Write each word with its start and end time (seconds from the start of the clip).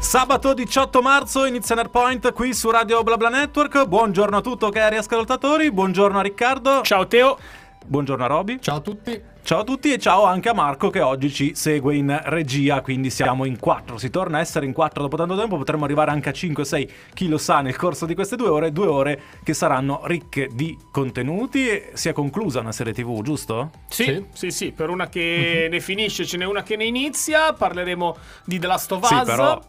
Sabato 0.00 0.54
18 0.54 1.02
marzo 1.02 1.44
inizia 1.44 1.74
Nerpoint 1.74 2.32
qui 2.32 2.54
su 2.54 2.70
Radio 2.70 3.02
BlaBla 3.02 3.28
Network. 3.28 3.86
Buongiorno 3.86 4.38
a 4.38 4.40
tutti 4.40 4.68
cari 4.70 4.96
ascoltatori, 4.96 5.70
buongiorno 5.70 6.18
a 6.18 6.22
Riccardo. 6.22 6.80
Ciao 6.80 7.06
Teo. 7.06 7.38
Buongiorno 7.84 8.24
a 8.24 8.26
Roby. 8.26 8.58
Ciao 8.60 8.76
a 8.76 8.80
tutti. 8.80 9.22
Ciao 9.42 9.60
a 9.60 9.64
tutti 9.64 9.92
e 9.92 9.98
ciao 9.98 10.24
anche 10.24 10.48
a 10.48 10.54
Marco 10.54 10.88
che 10.90 11.00
oggi 11.00 11.30
ci 11.30 11.54
segue 11.54 11.94
in 11.96 12.18
regia, 12.24 12.80
quindi 12.80 13.10
siamo 13.10 13.44
in 13.44 13.58
quattro. 13.58 13.98
Si 13.98 14.10
torna 14.10 14.38
a 14.38 14.40
essere 14.40 14.64
in 14.64 14.72
quattro 14.72 15.02
dopo 15.02 15.16
tanto 15.16 15.36
tempo, 15.36 15.58
potremmo 15.58 15.84
arrivare 15.84 16.10
anche 16.10 16.30
a 16.30 16.32
5-6 16.32 16.88
chi 17.14 17.28
lo 17.28 17.38
sa 17.38 17.60
nel 17.60 17.76
corso 17.76 18.06
di 18.06 18.14
queste 18.14 18.36
due 18.36 18.48
ore, 18.48 18.72
due 18.72 18.86
ore 18.86 19.20
che 19.44 19.54
saranno 19.54 20.00
ricche 20.04 20.48
di 20.52 20.76
contenuti. 20.90 21.82
Si 21.92 22.08
è 22.08 22.12
conclusa 22.12 22.60
una 22.60 22.72
serie 22.72 22.94
TV, 22.94 23.20
giusto? 23.22 23.70
Sì, 23.88 24.04
sì, 24.04 24.26
sì, 24.32 24.50
sì. 24.50 24.72
per 24.72 24.88
una 24.88 25.08
che 25.08 25.68
ne 25.70 25.80
finisce 25.80 26.24
ce 26.24 26.38
n'è 26.38 26.46
una 26.46 26.62
che 26.62 26.76
ne 26.76 26.84
inizia, 26.84 27.52
parleremo 27.52 28.16
di 28.44 28.58
The 28.58 28.66
Last 28.66 28.92
of 28.92 29.02
Us. 29.02 29.08
Sì, 29.08 29.24
però, 29.24 29.60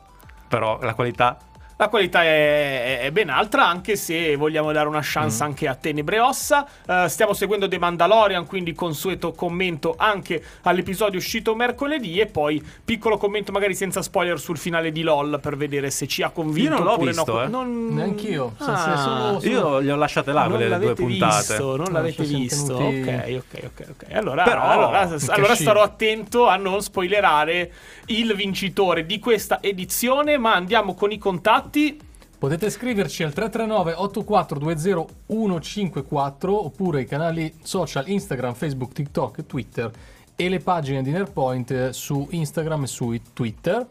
però 0.51 0.77
la 0.81 0.93
qualità 0.93 1.37
la 1.81 1.89
qualità 1.89 2.23
è, 2.23 2.99
è, 2.99 3.11
ben 3.11 3.29
altra, 3.29 3.67
anche 3.67 3.95
se 3.95 4.35
vogliamo 4.35 4.71
dare 4.71 4.87
una 4.87 4.99
chance 5.01 5.43
mm. 5.43 5.47
anche 5.47 5.67
a 5.67 5.73
Tenebre 5.73 6.19
Ossa. 6.19 6.67
Uh, 6.85 7.07
stiamo 7.07 7.33
seguendo 7.33 7.67
The 7.67 7.79
Mandalorian, 7.79 8.45
quindi 8.45 8.73
consueto 8.73 9.31
commento 9.31 9.95
anche 9.97 10.43
all'episodio 10.61 11.17
uscito 11.17 11.55
mercoledì. 11.55 12.19
E 12.19 12.27
poi 12.27 12.63
piccolo 12.85 13.17
commento, 13.17 13.51
magari 13.51 13.73
senza 13.73 14.03
spoiler, 14.03 14.39
sul 14.39 14.59
finale 14.59 14.91
di 14.91 15.01
LOL 15.01 15.39
per 15.41 15.57
vedere 15.57 15.89
se 15.89 16.05
ci 16.05 16.21
ha 16.21 16.29
convinto. 16.29 16.69
Io 16.69 16.77
non 16.77 16.83
l'ho 16.83 16.97
visto, 16.97 17.33
no. 17.33 17.43
eh. 17.43 17.47
Non... 17.47 17.87
Neanch'io. 17.95 18.53
Ah, 18.59 18.77
sono, 18.99 19.39
sono... 19.39 19.51
Io 19.51 19.79
le 19.79 19.91
ho 19.91 19.95
lasciate 19.95 20.31
là 20.31 20.47
quelle 20.47 20.77
due 20.77 20.93
puntate. 20.93 21.47
Visto, 21.47 21.75
non 21.77 21.91
l'avete 21.91 22.23
visto. 22.23 22.77
Tenuti... 22.77 23.09
Ok, 23.09 23.23
ok, 23.25 23.63
ok. 23.63 23.87
okay. 23.89 24.15
Allora, 24.15 24.43
Però, 24.43 24.61
allora, 24.61 25.09
allora 25.29 25.55
starò 25.55 25.81
attento 25.81 26.45
a 26.45 26.57
non 26.57 26.79
spoilerare 26.83 27.71
il 28.07 28.35
vincitore 28.35 29.07
di 29.07 29.17
questa 29.17 29.63
edizione. 29.63 30.37
Ma 30.37 30.53
andiamo 30.53 30.93
con 30.93 31.11
i 31.11 31.17
contatti. 31.17 31.69
Potete 32.37 32.69
scriverci 32.69 33.23
al 33.23 33.33
339 33.33 33.93
8420 33.93 35.05
154 35.27 36.65
oppure 36.65 37.01
i 37.01 37.05
canali 37.05 37.53
social 37.61 38.07
Instagram, 38.07 38.53
Facebook, 38.53 38.93
TikTok, 38.93 39.45
Twitter 39.45 39.91
e 40.35 40.49
le 40.49 40.59
pagine 40.59 41.03
di 41.03 41.11
Nerpoint 41.11 41.89
su 41.89 42.27
Instagram 42.31 42.83
e 42.83 42.87
su 42.87 43.15
Twitter 43.33 43.85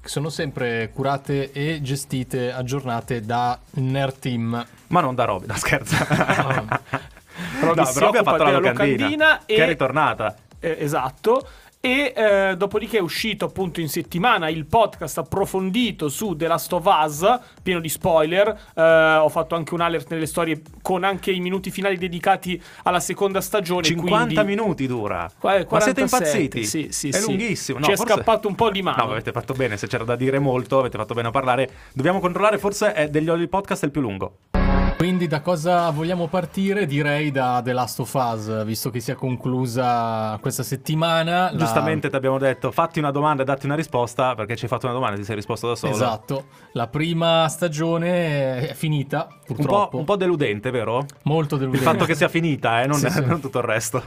che 0.00 0.08
sono 0.08 0.28
sempre 0.28 0.90
curate 0.94 1.50
e 1.52 1.80
gestite, 1.82 2.52
aggiornate 2.52 3.20
da 3.20 3.58
Nerd 3.72 4.18
Team. 4.20 4.66
Ma 4.86 5.00
non 5.00 5.14
da 5.14 5.24
Roby, 5.24 5.46
no 5.46 5.56
scherzo. 5.56 5.96
Però 7.60 7.74
no, 7.74 7.90
Roby 7.94 8.18
ha 8.18 8.22
fatto 8.22 8.42
la 8.44 8.58
locandina, 8.58 8.94
locandina 8.94 9.46
e... 9.46 9.54
che 9.54 9.64
è 9.64 9.66
ritornata. 9.66 10.36
Eh, 10.60 10.76
esatto. 10.80 11.46
E 11.80 12.12
eh, 12.14 12.56
dopodiché 12.56 12.98
è 12.98 13.00
uscito 13.00 13.44
appunto 13.44 13.80
in 13.80 13.88
settimana 13.88 14.48
il 14.48 14.66
podcast 14.66 15.18
approfondito 15.18 16.08
su 16.08 16.34
The 16.34 16.48
Last 16.48 16.72
of 16.72 16.84
Us, 16.84 17.38
pieno 17.62 17.78
di 17.78 17.88
spoiler. 17.88 18.48
Eh, 18.74 18.82
ho 18.82 19.28
fatto 19.28 19.54
anche 19.54 19.74
un 19.74 19.80
alert 19.80 20.10
nelle 20.10 20.26
storie 20.26 20.60
con 20.82 21.04
anche 21.04 21.30
i 21.30 21.38
minuti 21.38 21.70
finali 21.70 21.96
dedicati 21.96 22.60
alla 22.82 22.98
seconda 22.98 23.40
stagione. 23.40 23.84
50 23.84 24.24
quindi... 24.24 24.44
minuti 24.44 24.86
dura. 24.88 25.30
Qua, 25.38 25.64
Ma 25.70 25.80
siete 25.80 26.00
impazziti? 26.00 26.64
Sì, 26.64 26.88
sì, 26.90 27.10
è 27.10 27.12
sì. 27.12 27.26
lunghissimo. 27.26 27.78
No, 27.78 27.84
Ci 27.84 27.92
è 27.92 27.96
forse... 27.96 28.12
scappato 28.14 28.48
un 28.48 28.56
po' 28.56 28.70
di 28.70 28.82
mano. 28.82 29.04
No, 29.04 29.12
avete 29.12 29.30
fatto 29.30 29.52
bene. 29.54 29.76
Se 29.76 29.86
c'era 29.86 30.02
da 30.02 30.16
dire 30.16 30.40
molto, 30.40 30.80
avete 30.80 30.98
fatto 30.98 31.14
bene 31.14 31.28
a 31.28 31.30
parlare. 31.30 31.70
Dobbiamo 31.92 32.18
controllare, 32.18 32.58
forse 32.58 32.92
è 32.92 33.08
degli 33.08 33.28
Oli 33.28 33.46
Podcast 33.46 33.84
il 33.84 33.92
più 33.92 34.00
lungo. 34.00 34.57
Quindi 34.98 35.28
da 35.28 35.40
cosa 35.42 35.90
vogliamo 35.90 36.26
partire? 36.26 36.84
Direi 36.84 37.30
da 37.30 37.60
The 37.62 37.72
Last 37.72 38.00
of 38.00 38.12
Us, 38.12 38.64
visto 38.64 38.90
che 38.90 38.98
si 38.98 39.12
è 39.12 39.14
conclusa 39.14 40.36
questa 40.40 40.64
settimana. 40.64 41.52
Giustamente 41.54 42.06
la... 42.06 42.10
ti 42.10 42.16
abbiamo 42.16 42.36
detto 42.36 42.72
fatti 42.72 42.98
una 42.98 43.12
domanda 43.12 43.42
e 43.42 43.44
datti 43.44 43.66
una 43.66 43.76
risposta, 43.76 44.34
perché 44.34 44.56
ci 44.56 44.64
hai 44.64 44.68
fatto 44.68 44.86
una 44.86 44.96
domanda 44.96 45.14
e 45.14 45.20
ti 45.20 45.24
sei 45.24 45.36
risposto 45.36 45.68
da 45.68 45.76
solo. 45.76 45.92
Esatto, 45.92 46.46
la 46.72 46.88
prima 46.88 47.46
stagione 47.48 48.70
è 48.70 48.74
finita, 48.74 49.37
purtroppo. 49.54 49.82
Un 49.82 49.88
po', 49.90 49.96
un 49.98 50.04
po 50.04 50.16
deludente, 50.16 50.70
vero? 50.70 51.06
Molto 51.22 51.56
deludente. 51.56 51.84
Il 51.84 51.90
fatto 51.92 52.04
che 52.04 52.14
sia 52.14 52.28
finita, 52.28 52.82
eh, 52.82 52.86
non, 52.86 52.98
sì, 52.98 53.08
sì. 53.10 53.24
non 53.24 53.40
tutto 53.40 53.58
il 53.58 53.64
resto. 53.64 54.02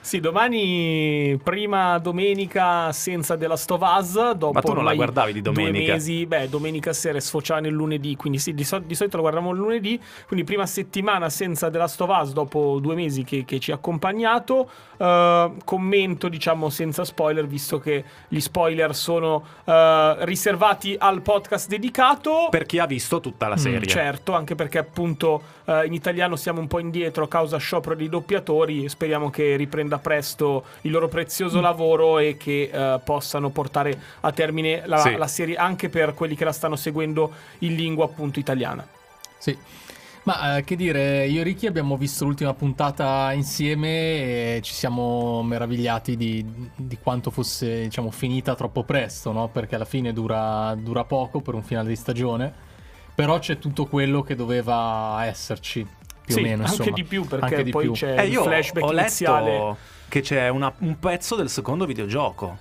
Sì, 0.00 0.20
domani 0.20 1.38
prima 1.42 1.98
domenica 1.98 2.92
senza 2.92 3.36
Us. 3.98 4.30
Dopo 4.32 4.52
Ma 4.52 4.60
tu 4.60 4.72
non 4.72 4.84
la 4.84 4.94
guardavi 4.94 5.32
di 5.32 5.42
domenica? 5.42 5.84
Due 5.84 5.92
mesi, 5.94 6.26
beh, 6.26 6.48
domenica 6.48 6.92
sera 6.92 7.18
sfocia 7.18 7.58
nel 7.58 7.72
lunedì, 7.72 8.14
quindi 8.14 8.38
sì, 8.38 8.54
di, 8.54 8.62
so- 8.62 8.78
di 8.78 8.94
solito 8.94 9.16
lo 9.16 9.22
guardiamo 9.22 9.50
il 9.50 9.58
lunedì. 9.58 10.00
Quindi 10.26 10.44
prima 10.44 10.66
settimana 10.66 11.28
senza 11.28 11.68
of 12.00 12.20
Us 12.22 12.32
dopo 12.32 12.78
due 12.80 12.94
mesi 12.94 13.24
che, 13.24 13.44
che 13.44 13.58
ci 13.58 13.72
ha 13.72 13.74
accompagnato. 13.74 14.70
Uh, 14.96 15.56
commento, 15.64 16.28
diciamo, 16.28 16.70
senza 16.70 17.04
spoiler, 17.04 17.46
visto 17.46 17.78
che 17.78 18.04
gli 18.28 18.40
spoiler 18.40 18.94
sono 18.94 19.44
uh, 19.64 19.72
riservati 20.20 20.96
al 20.98 21.20
podcast 21.20 21.68
dedicato. 21.68 22.48
Per 22.50 22.64
chi 22.64 22.78
ha 22.78 22.86
visto 22.86 23.20
tutta 23.20 23.48
la 23.48 23.56
serie. 23.56 23.80
Mm, 23.80 23.82
certo, 23.82 24.32
anche 24.34 24.54
perché 24.54 24.85
appunto 24.86 25.42
uh, 25.64 25.82
in 25.84 25.92
italiano 25.92 26.36
siamo 26.36 26.60
un 26.60 26.66
po' 26.66 26.78
indietro 26.78 27.24
a 27.24 27.28
causa 27.28 27.56
sciopero 27.58 27.94
dei 27.94 28.08
doppiatori. 28.08 28.88
Speriamo 28.88 29.30
che 29.30 29.56
riprenda 29.56 29.98
presto 29.98 30.64
il 30.82 30.90
loro 30.90 31.08
prezioso 31.08 31.58
mm. 31.58 31.62
lavoro 31.62 32.18
e 32.18 32.36
che 32.36 32.70
possano 33.04 33.50
portare 33.50 33.98
a 34.20 34.32
termine 34.32 34.82
la, 34.86 34.98
sì. 34.98 35.16
la 35.16 35.26
serie 35.26 35.56
anche 35.56 35.88
per 35.88 36.14
quelli 36.14 36.36
che 36.36 36.44
la 36.44 36.52
stanno 36.52 36.76
seguendo 36.76 37.32
in 37.58 37.74
lingua 37.74 38.04
appunto 38.04 38.38
italiana. 38.38 38.86
Sì. 39.38 39.56
Ma 40.26 40.56
eh, 40.56 40.64
che 40.64 40.74
dire, 40.74 41.24
io 41.28 41.40
e 41.40 41.44
Ricky 41.44 41.68
abbiamo 41.68 41.96
visto 41.96 42.24
l'ultima 42.24 42.52
puntata 42.52 43.32
insieme 43.32 44.56
e 44.56 44.60
ci 44.60 44.74
siamo 44.74 45.40
meravigliati 45.44 46.16
di, 46.16 46.44
di 46.74 46.98
quanto 47.00 47.30
fosse 47.30 47.82
diciamo, 47.82 48.10
finita 48.10 48.56
troppo 48.56 48.82
presto, 48.82 49.30
no? 49.30 49.46
perché 49.46 49.76
alla 49.76 49.84
fine 49.84 50.12
dura, 50.12 50.74
dura, 50.74 51.04
poco 51.04 51.40
per 51.40 51.54
un 51.54 51.62
finale 51.62 51.90
di 51.90 51.94
stagione, 51.94 52.52
però 53.16 53.38
c'è 53.38 53.58
tutto 53.58 53.86
quello 53.86 54.22
che 54.22 54.34
doveva 54.34 55.24
esserci, 55.24 55.86
più 56.22 56.34
sì, 56.34 56.40
o 56.40 56.42
meno. 56.42 56.64
Anche 56.64 56.76
insomma. 56.76 56.94
di 56.94 57.04
più, 57.04 57.26
perché 57.26 57.62
di 57.62 57.70
poi 57.70 57.84
più. 57.84 57.92
c'è 57.94 58.14
eh, 58.18 58.26
il 58.26 58.36
flashback 58.36 58.86
ho 58.86 58.92
iniziale. 58.92 59.76
che 60.06 60.20
c'è 60.20 60.48
una, 60.50 60.70
un 60.80 60.98
pezzo 60.98 61.34
del 61.34 61.48
secondo 61.48 61.86
videogioco. 61.86 62.58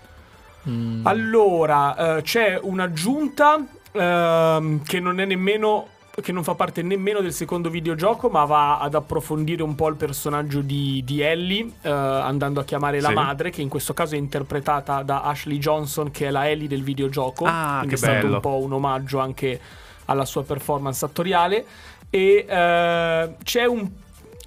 Mm. 0.70 1.06
Allora, 1.06 2.16
uh, 2.16 2.22
c'è 2.22 2.58
un'aggiunta 2.60 3.56
uh, 3.56 4.82
che 4.82 5.00
non 5.02 5.20
è 5.20 5.26
nemmeno 5.26 5.90
che 6.22 6.32
non 6.32 6.46
fa 6.46 6.56
parte 6.56 6.82
nemmeno 6.82 7.20
del 7.20 7.34
secondo 7.34 7.70
videogioco, 7.70 8.30
ma 8.30 8.46
va 8.46 8.80
ad 8.80 8.96
approfondire 8.96 9.62
un 9.62 9.76
po' 9.76 9.90
il 9.90 9.96
personaggio 9.96 10.62
di, 10.62 11.02
di 11.04 11.20
Ellie, 11.20 11.70
eh, 11.82 11.90
andando 11.90 12.62
a 12.62 12.64
chiamare 12.64 13.02
la 13.02 13.10
madre, 13.10 13.50
che 13.50 13.62
in 13.62 13.68
questo 13.68 13.94
caso 13.94 14.16
è 14.16 14.18
interpretata 14.18 15.04
da 15.04 15.24
Ashley 15.24 15.58
Johnson, 15.58 16.12
che 16.12 16.28
è 16.28 16.30
la 16.30 16.50
Ellie 16.50 16.70
del 16.70 16.84
videogioco. 16.84 17.44
Ah, 17.44 17.80
quindi 17.80 17.88
che 17.90 17.96
è 17.96 17.98
stato 17.98 18.22
bello. 18.22 18.36
un 18.36 18.40
po' 18.40 18.64
un 18.64 18.72
omaggio 18.72 19.20
anche 19.20 19.60
alla 20.06 20.26
sua 20.26 20.44
performance 20.44 21.04
attoriale. 21.06 21.66
E 22.10 22.46
eh, 22.48 23.36
c'è 23.44 23.66
un. 23.66 23.90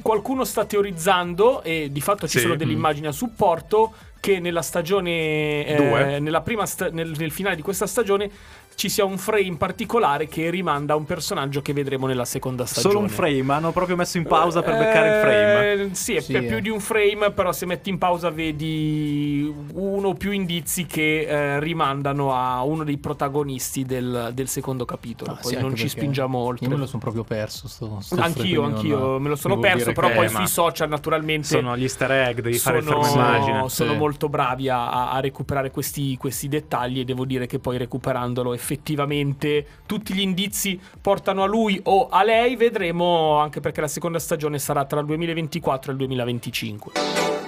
Qualcuno 0.00 0.44
sta 0.44 0.64
teorizzando, 0.64 1.62
e 1.62 1.88
di 1.90 2.00
fatto 2.00 2.28
ci 2.28 2.38
Sì. 2.38 2.44
sono 2.44 2.54
delle 2.54 2.72
Mm. 2.72 2.76
immagini 2.76 3.06
a 3.08 3.12
supporto, 3.12 3.92
che 4.20 4.38
nella 4.38 4.62
stagione. 4.62 5.66
eh, 5.66 6.20
nella 6.20 6.40
prima 6.40 6.66
sta- 6.66 6.88
nel, 6.90 7.14
nel 7.16 7.30
finale 7.32 7.56
di 7.56 7.62
questa 7.62 7.86
stagione 7.86 8.30
ci 8.78 8.88
sia 8.88 9.04
un 9.04 9.18
frame 9.18 9.56
particolare 9.56 10.28
che 10.28 10.50
rimanda 10.50 10.92
a 10.92 10.96
un 10.96 11.04
personaggio 11.04 11.60
che 11.62 11.72
vedremo 11.72 12.06
nella 12.06 12.24
seconda 12.24 12.64
stagione. 12.64 12.94
Solo 12.94 13.04
un 13.06 13.10
frame, 13.10 13.52
hanno 13.52 13.72
proprio 13.72 13.96
messo 13.96 14.18
in 14.18 14.24
pausa 14.24 14.62
per 14.62 14.78
beccare 14.78 15.08
il 15.08 15.14
frame. 15.20 15.72
Eh, 15.72 15.94
Sì, 15.94 16.14
è 16.14 16.20
Sì, 16.20 16.30
per 16.30 16.44
eh. 16.44 16.46
più 16.46 16.60
di 16.60 16.68
un 16.68 16.78
frame, 16.78 17.32
però 17.32 17.50
se 17.50 17.66
metti 17.66 17.90
in 17.90 17.98
pausa 17.98 18.30
vedi 18.30 19.52
uno 19.72 20.08
o 20.10 20.14
più 20.14 20.30
indizi 20.30 20.86
che 20.86 21.22
eh, 21.22 21.58
rimandano 21.58 22.32
a 22.32 22.62
uno 22.62 22.84
dei 22.84 22.98
protagonisti 22.98 23.84
del, 23.84 24.30
del 24.32 24.46
secondo 24.46 24.84
capitolo. 24.84 25.32
Ah, 25.32 25.38
Poi 25.42 25.54
sì, 25.54 25.60
non 25.60 25.74
ci 25.74 25.88
spingiamo 25.88 26.38
oltre. 26.38 26.66
Io 26.66 26.70
me 26.72 26.78
lo 26.78 26.86
sono 26.86 27.00
proprio 27.00 27.24
perso. 27.24 27.66
Sto, 27.66 27.98
sto 28.00 28.14
Anch'io, 28.20 28.60
frame, 28.62 28.76
anch'io 28.76 28.98
non- 28.98 29.22
me 29.22 29.28
lo 29.30 29.36
sono 29.36 29.58
perso, 29.58 29.90
però 29.90 30.12
poi 30.12 30.28
sui 30.28 30.46
social 30.46 30.88
naturalmente 30.88 31.48
Sono 31.48 31.76
gli 31.76 31.82
easter 31.82 32.12
egg, 32.12 32.40
devi 32.42 32.58
fare 32.58 32.78
il 32.78 32.84
immagine. 32.86 33.68
sono 33.68 33.90
Sì. 33.92 33.96
molto 33.98 34.28
bravi 34.28 34.68
a, 34.68 35.10
a 35.10 35.18
recuperare 35.18 35.72
questi, 35.72 36.16
questi 36.16 36.46
dettagli 36.46 37.00
e 37.00 37.04
devo 37.04 37.24
dire 37.24 37.46
che 37.46 37.58
poi 37.58 37.76
recuperandolo 37.76 38.52
effettivamente 38.68 39.66
tutti 39.86 40.12
gli 40.12 40.20
indizi 40.20 40.78
portano 41.00 41.42
a 41.42 41.46
lui 41.46 41.80
o 41.84 42.08
a 42.10 42.22
lei, 42.22 42.54
vedremo 42.56 43.38
anche 43.38 43.60
perché 43.60 43.80
la 43.80 43.88
seconda 43.88 44.18
stagione 44.18 44.58
sarà 44.58 44.84
tra 44.84 45.00
il 45.00 45.06
2024 45.06 45.90
e 45.90 45.92
il 45.92 45.98
2025. 45.98 46.92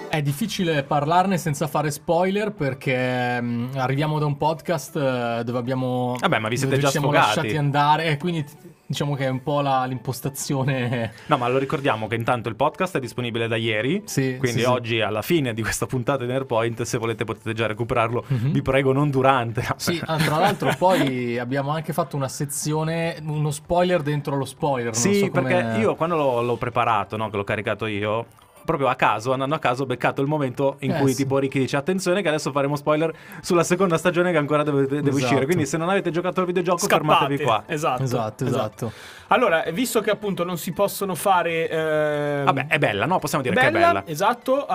È 0.09 0.23
difficile 0.23 0.83
parlarne 0.83 1.39
senza 1.39 1.67
fare 1.69 1.91
spoiler 1.91 2.50
perché 2.53 3.41
mh, 3.41 3.71
arriviamo 3.77 4.19
da 4.19 4.27
un 4.27 4.37
podcast 4.37 4.97
eh, 4.97 5.43
dove 5.44 5.59
abbiamo 5.59 6.17
Vabbè, 6.19 6.39
ma 6.39 6.49
vi 6.49 6.56
siete 6.56 6.79
già 6.79 6.87
ci 6.87 6.93
siamo 6.93 7.09
sfogati. 7.12 7.37
lasciati 7.37 7.56
andare 7.56 8.05
e 8.06 8.17
quindi 8.17 8.44
diciamo 8.91 9.15
che 9.15 9.25
è 9.27 9.29
un 9.29 9.41
po' 9.41 9.61
la- 9.61 9.85
l'impostazione 9.85 11.13
No, 11.27 11.37
ma 11.37 11.47
lo 11.49 11.59
ricordiamo 11.59 12.09
che 12.09 12.17
intanto 12.17 12.49
il 12.49 12.57
podcast 12.57 12.97
è 12.97 13.01
disponibile 13.01 13.47
da 13.47 13.55
ieri. 13.55 14.03
Sì, 14.05 14.35
Quindi 14.37 14.59
sì, 14.59 14.65
sì. 14.65 14.71
oggi, 14.71 15.01
alla 15.01 15.23
fine 15.23 15.55
di 15.55 15.63
questa 15.63 15.87
puntata 15.87 16.25
di 16.25 16.33
Airpoint, 16.33 16.83
se 16.83 16.99
volete 16.99 17.23
potete 17.23 17.53
già 17.53 17.67
recuperarlo. 17.69 18.25
Mhm. 18.27 18.51
Vi 18.51 18.63
prego, 18.63 18.93
non 18.93 19.09
durante. 19.11 19.65
Sì, 19.77 20.01
ah, 20.05 20.17
tra 20.17 20.39
l'altro 20.39 20.75
poi 20.77 21.39
abbiamo 21.39 21.71
anche 21.71 21.93
fatto 21.93 22.17
una 22.17 22.27
sezione, 22.27 23.17
uno 23.25 23.53
spoiler 23.53 24.03
dentro 24.03 24.35
lo 24.35 24.45
spoiler. 24.45 24.97
Sì, 24.97 25.21
so 25.21 25.31
perché 25.31 25.79
io 25.79 25.95
quando 25.95 26.17
l'ho, 26.17 26.43
l'ho 26.43 26.57
preparato, 26.57 27.17
no, 27.17 27.31
che 27.31 27.37
l'ho 27.37 27.45
caricato 27.45 27.87
io, 27.87 28.27
proprio 28.70 28.88
a 28.88 28.94
caso, 28.94 29.32
andando 29.32 29.55
a 29.55 29.58
caso, 29.58 29.82
ho 29.82 29.87
beccato 29.87 30.20
il 30.22 30.28
momento 30.28 30.76
in 30.81 30.93
Eh, 30.93 30.99
cui 30.99 31.14
tipo 31.14 31.38
Ricky 31.38 31.58
dice 31.58 31.76
attenzione 31.76 32.22
che 32.22 32.28
adesso 32.28 32.52
faremo 32.52 32.76
spoiler 32.76 33.12
sulla 33.40 33.64
seconda 33.64 33.99
stagione 33.99 34.31
che 34.32 34.38
ancora 34.38 34.62
deve, 34.62 34.87
deve 34.87 35.08
Esatto. 35.11 35.17
uscire. 35.17 35.44
Quindi 35.44 35.67
se 35.67 35.76
non 35.76 35.88
avete 35.88 36.11
giocato 36.11 36.40
al 36.40 36.46
videogioco 36.46 36.78
Scappate. 36.78 37.05
fermatevi 37.08 37.43
qua. 37.43 37.62
Esatto, 37.67 38.02
Esatto, 38.02 38.44
esatto. 38.44 38.93
Allora, 39.28 39.64
visto 39.72 40.00
che 40.00 40.11
appunto 40.11 40.43
non 40.44 40.58
si 40.58 40.72
possono 40.72 41.14
fare... 41.14 41.69
ehm, 41.69 42.44
Vabbè, 42.44 42.67
è 42.69 42.78
bella, 42.78 43.06
no? 43.06 43.19
Possiamo 43.19 43.43
dire 43.44 43.55
che 43.55 43.61
è 43.61 43.70
Bella, 43.70 43.87
bella. 43.87 44.02
esatto. 44.06 44.62
eh, 44.69 44.72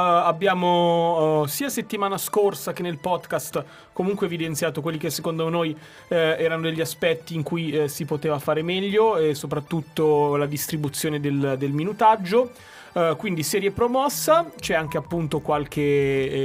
abbiamo 0.55 1.43
eh, 1.45 1.47
sia 1.49 1.69
settimana 1.69 2.17
scorsa 2.17 2.73
che 2.73 2.81
nel 2.81 2.97
podcast 2.97 3.63
comunque 3.93 4.25
evidenziato 4.27 4.81
quelli 4.81 4.97
che 4.97 5.09
secondo 5.09 5.49
noi 5.49 5.75
eh, 6.07 6.35
erano 6.39 6.61
degli 6.63 6.81
aspetti 6.81 7.35
in 7.35 7.43
cui 7.43 7.71
eh, 7.71 7.87
si 7.87 8.05
poteva 8.05 8.39
fare 8.39 8.61
meglio 8.61 9.17
e 9.17 9.33
soprattutto 9.35 10.35
la 10.35 10.45
distribuzione 10.45 11.19
del, 11.19 11.55
del 11.57 11.71
minutaggio. 11.71 12.51
Eh, 12.97 13.15
quindi 13.17 13.43
serie 13.43 13.71
promossa, 13.71 14.49
c'è 14.57 14.73
anche 14.73 14.95
appunto 14.97 15.41
qualche 15.41 15.81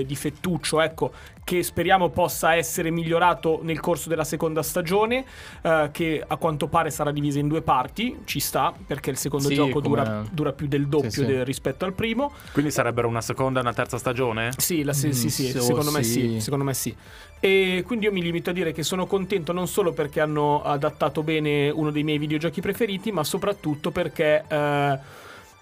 eh, 0.00 0.05
difettuccio, 0.05 0.81
ecco, 0.81 1.12
che 1.44 1.62
speriamo 1.62 2.08
possa 2.08 2.56
essere 2.56 2.91
migliorato 2.91 3.61
nel 3.62 3.79
corso 3.79 4.08
della 4.08 4.25
seconda 4.25 4.61
stagione, 4.64 5.25
eh, 5.62 5.91
che 5.93 6.20
a 6.26 6.37
quanto 6.37 6.67
pare 6.67 6.91
sarà 6.91 7.12
divisa 7.12 7.38
in 7.38 7.47
due 7.47 7.62
parti, 7.62 8.19
ci 8.25 8.41
sta, 8.41 8.75
perché 8.85 9.11
il 9.11 9.17
secondo 9.17 9.47
Sì, 9.47 9.55
gioco 9.55 9.81
dura, 9.81 10.02
come- 10.02 10.29
dura 10.32 10.52
più 10.52 10.67
del 10.67 10.88
doppio 10.88 11.11
Sì, 11.11 11.20
sì. 11.20 11.26
de- 11.26 11.44
rispetto 11.44 11.85
al 11.85 11.93
primo. 11.93 12.32
Quindi 12.50 12.73
sarebbero 12.73 13.06
una 13.06 13.20
seconda 13.20 13.61
e 13.61 13.62
una 13.62 13.73
terza 13.73 13.97
stagione? 13.97 14.50
Sì, 14.56 14.82
la- 14.82 14.93
sì, 14.93 15.12
sì, 15.12 15.26
Mm, 15.26 15.29
sì, 15.29 15.50
so- 15.52 15.61
secondo 15.61 15.93
me 15.93 16.02
secondo 16.41 16.64
me 16.64 16.75
sì. 16.75 16.93
E 17.38 17.85
quindi 17.87 18.06
io 18.06 18.12
mi 18.12 18.23
limito 18.23 18.50
a 18.50 18.52
dire 18.52 18.73
che 18.73 18.82
sono 18.82 19.06
contento 19.06 19.52
non 19.52 19.69
solo 19.69 19.93
perché 19.93 20.20
hanno 20.20 20.62
adattato 20.64 21.23
bene 21.23 21.70
uno 21.70 21.93
dei 21.93 22.02
miei 22.02 22.19
videogiochi 22.19 22.61
preferiti, 22.61 23.12
ma 23.12 23.23
soprattutto 23.23 23.93
perché 23.93 24.44
eh, 24.49 24.99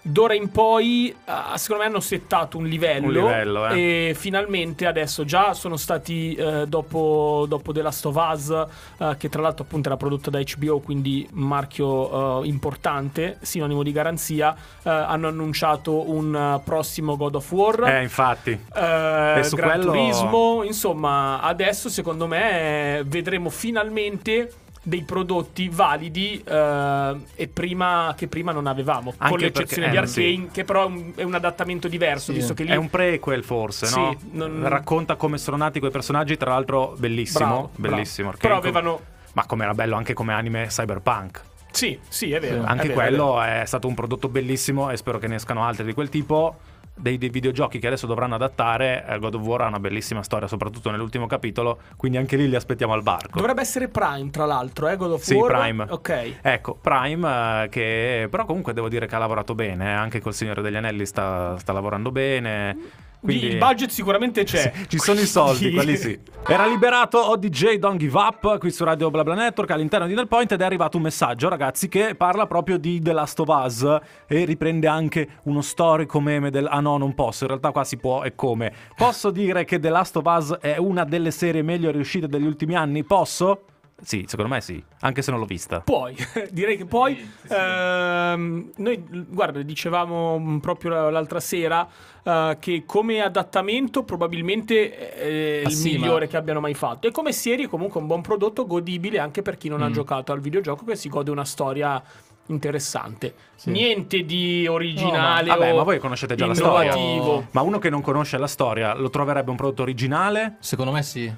d'ora 0.01 0.33
in 0.33 0.49
poi 0.49 1.09
eh, 1.25 1.57
secondo 1.57 1.83
me 1.83 1.89
hanno 1.89 1.99
settato 1.99 2.57
un 2.57 2.65
livello, 2.65 3.07
Un 3.07 3.13
livello, 3.13 3.67
eh. 3.67 4.09
e 4.09 4.13
finalmente 4.15 4.85
adesso 4.85 5.25
già 5.25 5.53
sono 5.53 5.75
stati 5.75 6.33
eh, 6.35 6.65
dopo, 6.67 7.45
dopo 7.47 7.73
The 7.73 7.81
Last 7.81 8.05
of 8.05 8.15
Us, 8.15 8.65
eh, 8.97 9.15
che 9.17 9.29
tra 9.29 9.41
l'altro 9.41 9.63
appunto 9.65 9.89
era 9.89 9.97
prodotto 9.97 10.29
da 10.29 10.39
HBO, 10.39 10.79
quindi 10.79 11.27
marchio 11.33 12.41
eh, 12.43 12.47
importante, 12.47 13.37
sinonimo 13.41 13.83
di 13.83 13.91
garanzia, 13.91 14.55
hanno 14.83 15.27
annunciato 15.27 16.09
un 16.09 16.59
prossimo 16.63 17.15
God 17.17 17.35
of 17.35 17.51
War. 17.51 17.83
Eh, 17.89 18.01
infatti. 18.01 18.51
E 18.51 19.41
su 19.43 19.55
Gran 19.55 19.81
quello- 19.81 19.91
Turismo, 19.91 20.63
insomma, 20.63 21.41
adesso 21.41 21.89
secondo 21.89 22.25
me 22.27 23.03
vedremo 23.05 23.49
finalmente 23.49 24.51
dei 24.81 25.03
prodotti 25.03 25.69
validi 25.69 26.41
eh, 26.43 27.15
e 27.35 27.47
prima, 27.47 28.13
che 28.17 28.27
prima 28.27 28.51
non 28.51 28.65
avevamo, 28.67 29.13
Anche 29.17 29.29
con 29.29 29.39
l'eccezione 29.39 29.89
perché- 29.89 29.99
di 30.01 30.03
eh, 30.03 30.07
sì. 30.07 30.23
Arcane, 30.33 30.51
che 30.51 30.63
però 30.63 30.83
è 30.83 30.85
un, 30.85 31.11
è 31.15 31.23
un 31.23 31.33
adattamento 31.35 31.87
diverso, 31.87 32.31
Sì. 32.31 32.37
visto 32.39 32.53
che 32.53 32.63
lì 32.63 32.71
È 32.71 32.75
un 32.75 32.89
prequel 32.89 33.43
forse, 33.43 33.85
Sì, 33.87 33.99
no? 33.99 34.15
non- 34.31 34.67
Racconta 34.67 35.15
come 35.15 35.37
sono 35.37 35.57
nati 35.57 35.79
quei 35.79 35.91
personaggi, 35.91 36.37
tra 36.37 36.51
l'altro 36.51 36.95
bellissimo, 36.97 37.39
Bravo, 37.45 37.69
bravo. 37.75 37.95
bellissimo. 37.95 38.33
Però 38.39 38.55
Arcane, 38.55 38.69
avevano 38.77 39.01
Ma 39.33 39.45
come 39.45 39.63
era 39.63 39.73
bello 39.73 39.95
anche 39.95 40.13
come 40.13 40.33
anime 40.33 40.65
cyberpunk. 40.67 41.41
Sì, 41.71 41.99
sì, 42.07 42.31
è 42.31 42.39
vero. 42.39 42.61
Sì. 42.61 42.65
è 42.65 42.69
Anche 42.69 42.87
vero, 42.87 42.99
è 42.99 43.03
quello 43.07 43.41
è, 43.41 43.63
stato 43.65 43.87
un 43.87 43.93
prodotto 43.93 44.27
bellissimo 44.27 44.89
e 44.89 44.97
spero 44.97 45.19
che 45.19 45.27
ne 45.27 45.35
escano 45.35 45.63
altri 45.63 45.83
di 45.85 45.93
quel 45.93 46.09
tipo. 46.09 46.57
Dei, 46.99 47.17
dei 47.17 47.29
videogiochi 47.29 47.79
che 47.79 47.87
adesso 47.87 48.07
dovranno 48.07 48.35
adattare, 48.35 49.05
eh, 49.07 49.19
God 49.19 49.35
of 49.35 49.41
War 49.45 49.61
ha 49.61 49.67
una 49.67 49.79
bellissima 49.79 50.21
storia, 50.21 50.47
soprattutto 50.47 50.91
nell'ultimo 50.91 51.27
capitolo, 51.27 51.79
quindi 51.95 52.17
anche 52.17 52.35
lì 52.35 52.49
li 52.49 52.55
aspettiamo 52.55 52.91
al 52.91 53.03
barco. 53.03 53.37
Dovrebbe 53.37 53.61
essere 53.61 53.87
Prime, 53.87 54.29
tra 54.31 54.45
l'altro, 54.45 54.89
eh, 54.89 54.97
God 54.97 55.11
of 55.11 55.21
Sì, 55.21 55.35
War. 55.35 55.51
Prime. 55.51 55.85
Ok. 55.89 56.39
Ecco, 56.41 56.75
Prime, 56.75 57.63
eh, 57.63 57.69
che 57.69 58.27
però 58.29 58.43
comunque 58.45 58.73
devo 58.73 58.89
dire 58.89 59.07
che 59.07 59.15
ha 59.15 59.19
lavorato 59.19 59.55
bene, 59.55 59.85
eh, 59.85 59.93
anche 59.93 60.19
col 60.19 60.33
Signore 60.33 60.61
degli 60.61 60.75
Anelli 60.75 61.05
sta, 61.05 61.57
sta 61.57 61.71
lavorando 61.71 62.11
bene. 62.11 63.07
Quindi... 63.21 63.47
Il 63.47 63.57
budget 63.57 63.89
sicuramente 63.89 64.43
c'è. 64.43 64.71
Ci 64.87 64.97
sono 64.97 65.19
i 65.19 65.25
soldi, 65.25 65.71
quelli 65.71 65.97
sì. 65.97 66.17
Era 66.47 66.65
liberato 66.65 67.29
ODJ 67.29 67.75
Don't 67.75 67.97
Give 67.97 68.17
Up 68.17 68.57
qui 68.57 68.71
su 68.71 68.83
Radio 68.83 69.09
BlaBla 69.11 69.35
Network 69.35 69.69
all'interno 69.71 70.07
di 70.07 70.13
Del 70.13 70.27
Point 70.27 70.53
ed 70.53 70.61
è 70.61 70.63
arrivato 70.63 70.97
un 70.97 71.03
messaggio, 71.03 71.49
ragazzi, 71.49 71.89
che 71.89 72.15
parla 72.15 72.47
proprio 72.47 72.77
di 72.77 73.01
The 73.01 73.11
Last 73.11 73.39
of 73.41 73.47
Us 73.49 73.99
e 74.25 74.45
riprende 74.45 74.87
anche 74.87 75.27
uno 75.43 75.61
storico 75.61 76.19
meme 76.21 76.49
del 76.49 76.67
ah 76.69 76.79
no, 76.79 76.97
non 76.97 77.13
posso, 77.13 77.43
in 77.43 77.49
realtà 77.49 77.71
qua 77.71 77.83
si 77.83 77.97
può 77.97 78.23
e 78.23 78.35
come. 78.35 78.73
Posso 78.95 79.31
dire 79.31 79.65
che 79.65 79.79
The 79.79 79.89
Last 79.89 80.15
of 80.15 80.25
Us 80.25 80.57
è 80.59 80.77
una 80.77 81.03
delle 81.03 81.31
serie 81.31 81.61
meglio 81.61 81.91
riuscite 81.91 82.27
degli 82.27 82.45
ultimi 82.45 82.75
anni? 82.75 83.03
Posso? 83.03 83.63
Sì, 84.01 84.25
secondo 84.27 84.53
me 84.53 84.61
sì, 84.61 84.81
anche 85.01 85.21
se 85.21 85.31
non 85.31 85.39
l'ho 85.39 85.45
vista. 85.45 85.81
Puoi, 85.81 86.15
direi 86.51 86.77
che 86.77 86.85
poi. 86.85 87.17
Ehm, 87.49 88.71
noi, 88.77 89.03
guarda, 89.27 89.61
dicevamo 89.61 90.59
proprio 90.61 90.91
la- 90.91 91.09
l'altra 91.09 91.39
sera 91.39 91.87
eh, 92.23 92.57
che 92.59 92.83
come 92.85 93.21
adattamento 93.21 94.03
probabilmente 94.03 95.13
è 95.13 95.61
Ah, 95.65 95.69
il 95.69 95.75
sì, 95.75 95.91
migliore 95.97 96.25
ma- 96.25 96.31
che 96.31 96.37
abbiano 96.37 96.59
mai 96.59 96.73
fatto. 96.73 97.07
E 97.07 97.11
come 97.11 97.31
serie, 97.31 97.67
comunque, 97.67 97.99
un 97.99 98.07
buon 98.07 98.21
prodotto 98.21 98.65
godibile 98.65 99.19
anche 99.19 99.41
per 99.41 99.57
chi 99.57 99.67
non 99.69 99.81
ha 99.81 99.89
Mm. 99.89 99.93
giocato 99.93 100.31
al 100.31 100.39
videogioco, 100.39 100.85
che 100.85 100.95
si 100.95 101.09
gode 101.09 101.31
una 101.31 101.45
storia 101.45 102.01
interessante. 102.47 103.33
Sì. 103.55 103.69
Niente 103.71 104.23
di 104.25 104.65
originale. 104.67 105.49
Vabbè, 105.49 105.73
o 105.73 105.77
ma 105.77 105.83
voi 105.83 105.99
conoscete 105.99 106.35
già 106.35 106.45
la 106.47 106.55
storia. 106.55 106.95
innovativo. 106.95 107.47
Ma 107.51 107.61
uno 107.61 107.77
che 107.79 107.89
non 107.89 108.01
conosce 108.01 108.37
la 108.37 108.47
storia 108.47 108.95
lo 108.95 109.09
troverebbe 109.09 109.51
un 109.51 109.55
prodotto 109.57 109.81
originale? 109.83 110.55
Secondo 110.59 110.91
me 110.91 111.03
sì. 111.03 111.31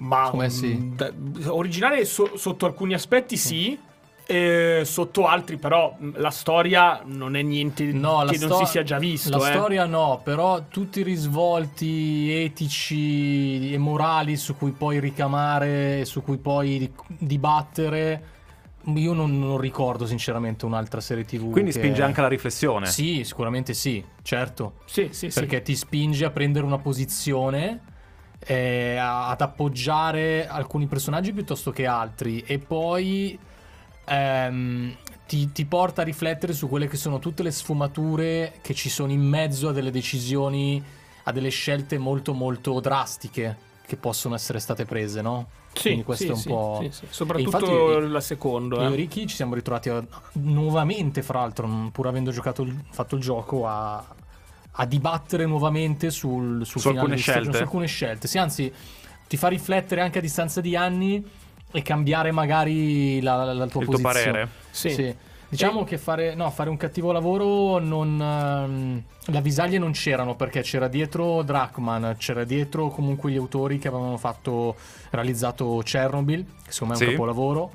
Ma 0.00 0.28
Come 0.30 0.48
sì? 0.50 0.74
mm, 0.74 0.94
da- 0.96 1.12
originale 1.48 2.04
so- 2.04 2.36
sotto 2.36 2.66
alcuni 2.66 2.94
aspetti 2.94 3.36
sì. 3.36 3.76
eh, 4.30 4.82
sotto 4.84 5.26
altri 5.26 5.56
però 5.56 5.96
mh, 5.98 6.10
la 6.20 6.30
storia 6.30 7.00
non 7.04 7.34
è 7.34 7.42
niente 7.42 7.84
No, 7.84 8.22
la 8.22 8.30
che 8.30 8.38
non 8.38 8.48
sto- 8.50 8.64
si 8.64 8.70
sia 8.72 8.82
già 8.82 8.98
visto 8.98 9.36
La 9.38 9.48
eh. 9.48 9.52
storia 9.54 9.86
no, 9.86 10.20
però 10.22 10.64
tutti 10.68 11.00
i 11.00 11.02
risvolti 11.02 12.30
etici 12.30 13.72
e 13.72 13.78
morali 13.78 14.36
su 14.36 14.56
cui 14.56 14.70
poi 14.72 15.00
ricamare, 15.00 16.04
su 16.04 16.22
cui 16.22 16.36
poi 16.38 16.92
dibattere, 17.08 18.22
io 18.84 19.12
non, 19.12 19.38
non 19.38 19.58
ricordo 19.58 20.06
sinceramente 20.06 20.64
un'altra 20.64 21.00
serie 21.00 21.24
TV. 21.24 21.50
Quindi 21.50 21.72
che- 21.72 21.78
spinge 21.78 22.02
anche 22.02 22.20
alla 22.20 22.28
riflessione. 22.28 22.86
Sì, 22.86 23.24
sicuramente 23.24 23.74
sì, 23.74 24.04
certo. 24.22 24.74
sì 24.84 25.08
sì 25.10 25.30
sì 25.30 25.40
Perché 25.40 25.62
ti 25.62 25.74
spinge 25.74 26.24
a 26.24 26.30
prendere 26.30 26.64
una 26.64 26.78
posizione, 26.78 27.80
eh, 28.40 28.96
ad 28.96 29.40
appoggiare 29.40 30.46
alcuni 30.46 30.86
personaggi 30.86 31.32
piuttosto 31.32 31.70
che 31.70 31.86
altri 31.86 32.40
e 32.46 32.58
poi 32.58 33.38
ehm, 34.04 34.96
ti, 35.26 35.52
ti 35.52 35.64
porta 35.66 36.02
a 36.02 36.04
riflettere 36.04 36.52
su 36.52 36.68
quelle 36.68 36.88
che 36.88 36.96
sono 36.96 37.18
tutte 37.18 37.42
le 37.42 37.50
sfumature 37.50 38.54
che 38.62 38.74
ci 38.74 38.88
sono 38.88 39.12
in 39.12 39.20
mezzo 39.22 39.68
a 39.68 39.72
delle 39.72 39.90
decisioni, 39.90 40.82
a 41.24 41.32
delle 41.32 41.50
scelte 41.50 41.98
molto 41.98 42.32
molto 42.32 42.80
drastiche 42.80 43.66
che 43.86 43.96
possono 43.96 44.34
essere 44.34 44.58
state 44.60 44.84
prese, 44.84 45.22
no? 45.22 45.48
Sì, 45.72 45.82
Quindi 45.88 46.04
questo 46.04 46.24
sì, 46.24 46.30
è 46.30 46.32
un 46.34 46.38
sì, 46.40 46.48
po'... 46.48 46.78
sì, 46.82 46.90
sì. 46.90 47.06
soprattutto 47.08 47.56
E 47.56 47.94
infatti- 47.94 48.08
la 48.10 48.20
seconda 48.20 48.76
io 48.82 48.90
e 48.90 48.92
eh. 48.92 48.96
Ricky 48.96 49.26
ci 49.26 49.34
siamo 49.34 49.54
ritrovati 49.54 49.88
a- 49.88 50.04
nuovamente, 50.32 51.22
fra 51.22 51.40
l'altro, 51.40 51.88
pur 51.92 52.06
avendo 52.06 52.30
giocato 52.30 52.66
fatto 52.90 53.14
il 53.16 53.22
gioco, 53.22 53.66
a, 53.66 54.04
a 54.80 54.84
dibattere 54.86 55.44
nuovamente 55.44 56.10
sul, 56.10 56.64
sul 56.64 56.80
Su 56.80 56.88
finale 56.90 57.00
alcune 57.00 57.16
stagione, 57.20 57.42
scelte. 57.42 57.56
su 57.58 57.62
alcune 57.64 57.86
scelte. 57.86 58.28
Sì, 58.28 58.38
anzi, 58.38 58.72
ti 59.26 59.36
fa 59.36 59.48
riflettere 59.48 60.00
anche 60.00 60.18
a 60.18 60.20
distanza 60.22 60.60
di 60.60 60.76
anni 60.76 61.24
e 61.72 61.82
cambiare 61.82 62.30
magari 62.30 63.20
la, 63.20 63.44
la- 63.44 63.52
la 63.52 63.66
tua 63.66 63.80
Il 63.82 63.88
tuo 63.88 63.98
posizione. 63.98 64.30
parere? 64.32 64.48
sì. 64.70 65.14
Diciamo 65.50 65.82
che 65.82 65.96
fare, 65.96 66.34
no, 66.34 66.50
fare 66.50 66.68
un 66.68 66.76
cattivo 66.76 67.10
lavoro 67.10 67.78
non... 67.78 68.20
ehm, 68.20 69.02
le 69.32 69.38
avvisaglie 69.38 69.78
non 69.78 69.92
c'erano 69.92 70.36
perché 70.36 70.60
c'era 70.60 70.88
dietro 70.88 71.40
Drachman, 71.42 72.16
c'era 72.18 72.44
dietro 72.44 72.88
comunque 72.90 73.30
gli 73.32 73.36
autori 73.38 73.78
che 73.78 73.88
avevano 73.88 74.18
fatto, 74.18 74.76
realizzato 75.08 75.80
Chernobyl, 75.82 76.44
che 76.64 76.70
secondo 76.72 76.92
me 76.94 77.00
è 77.00 77.02
un 77.02 77.08
Sì. 77.08 77.16
capolavoro, 77.16 77.70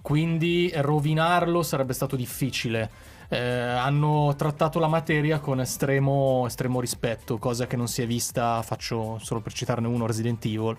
quindi 0.00 0.72
rovinarlo 0.76 1.62
sarebbe 1.62 1.92
stato 1.92 2.16
difficile. 2.16 2.88
Eh, 3.30 3.38
hanno 3.38 4.34
trattato 4.36 4.78
la 4.78 4.86
materia 4.86 5.38
con 5.38 5.60
estremo, 5.60 6.44
estremo 6.46 6.80
rispetto, 6.80 7.38
cosa 7.38 7.66
che 7.66 7.76
non 7.76 7.86
si 7.86 8.00
è 8.02 8.06
vista, 8.06 8.62
faccio 8.62 9.18
solo 9.20 9.40
per 9.40 9.52
citarne 9.52 9.86
uno, 9.86 10.06
Resident 10.06 10.44
Evil, 10.46 10.76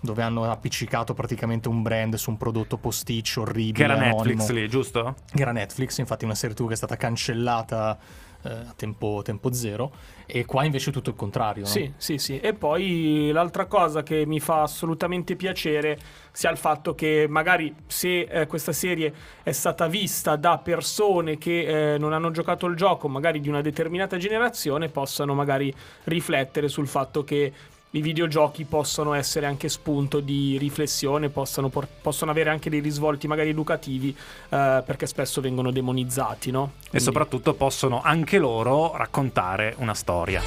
dove 0.00 0.22
hanno 0.22 0.50
appiccicato 0.50 1.12
praticamente 1.12 1.68
un 1.68 1.82
brand 1.82 2.14
su 2.14 2.30
un 2.30 2.38
prodotto 2.38 2.78
posticcio 2.78 3.42
orribile. 3.42 3.72
Che 3.72 3.84
era 3.84 3.94
anonimo 3.94 4.22
Netflix 4.22 4.50
lì, 4.50 4.68
giusto? 4.68 5.14
che 5.30 5.42
era 5.42 5.52
Netflix, 5.52 5.98
infatti 5.98 6.24
una 6.24 6.34
serie 6.34 6.56
TV 6.56 6.68
che 6.68 6.72
è 6.72 6.76
stata 6.76 6.96
cancellata 6.96 7.98
eh, 8.42 8.48
a 8.50 8.74
tempo, 8.76 9.20
tempo 9.24 9.52
zero, 9.52 9.92
e 10.26 10.44
qua 10.44 10.64
invece 10.64 10.90
tutto 10.90 11.10
il 11.10 11.16
contrario. 11.16 11.62
no? 11.62 11.68
Sì, 11.68 11.92
sì, 11.96 12.18
sì. 12.18 12.38
E 12.40 12.54
poi 12.54 13.30
l'altra 13.32 13.66
cosa 13.66 14.02
che 14.02 14.24
mi 14.26 14.40
fa 14.40 14.62
assolutamente 14.62 15.36
piacere 15.36 15.98
sia 16.32 16.50
il 16.50 16.56
fatto 16.56 16.94
che 16.94 17.26
magari 17.28 17.74
se 17.86 18.20
eh, 18.20 18.46
questa 18.46 18.72
serie 18.72 19.12
è 19.42 19.52
stata 19.52 19.86
vista 19.86 20.36
da 20.36 20.58
persone 20.58 21.38
che 21.38 21.94
eh, 21.94 21.98
non 21.98 22.12
hanno 22.12 22.30
giocato 22.30 22.66
il 22.66 22.76
gioco, 22.76 23.08
magari 23.08 23.40
di 23.40 23.48
una 23.48 23.60
determinata 23.60 24.16
generazione, 24.16 24.88
possano 24.88 25.34
magari 25.34 25.72
riflettere 26.04 26.68
sul 26.68 26.86
fatto 26.86 27.24
che 27.24 27.52
i 27.92 28.02
videogiochi 28.02 28.64
possono 28.64 29.14
essere 29.14 29.46
anche 29.46 29.68
spunto 29.68 30.20
di 30.20 30.56
riflessione, 30.58 31.28
possono, 31.28 31.68
por- 31.68 31.88
possono 32.00 32.30
avere 32.30 32.50
anche 32.50 32.70
dei 32.70 32.80
risvolti 32.80 33.26
magari 33.26 33.48
educativi, 33.48 34.10
eh, 34.10 34.82
perché 34.84 35.06
spesso 35.06 35.40
vengono 35.40 35.72
demonizzati, 35.72 36.50
no? 36.50 36.72
E 36.76 36.88
Quindi- 36.90 37.04
soprattutto 37.04 37.54
possono 37.54 38.00
anche 38.02 38.38
loro 38.38 38.96
raccontare 38.96 39.74
una 39.78 39.94
storia. 39.94 40.40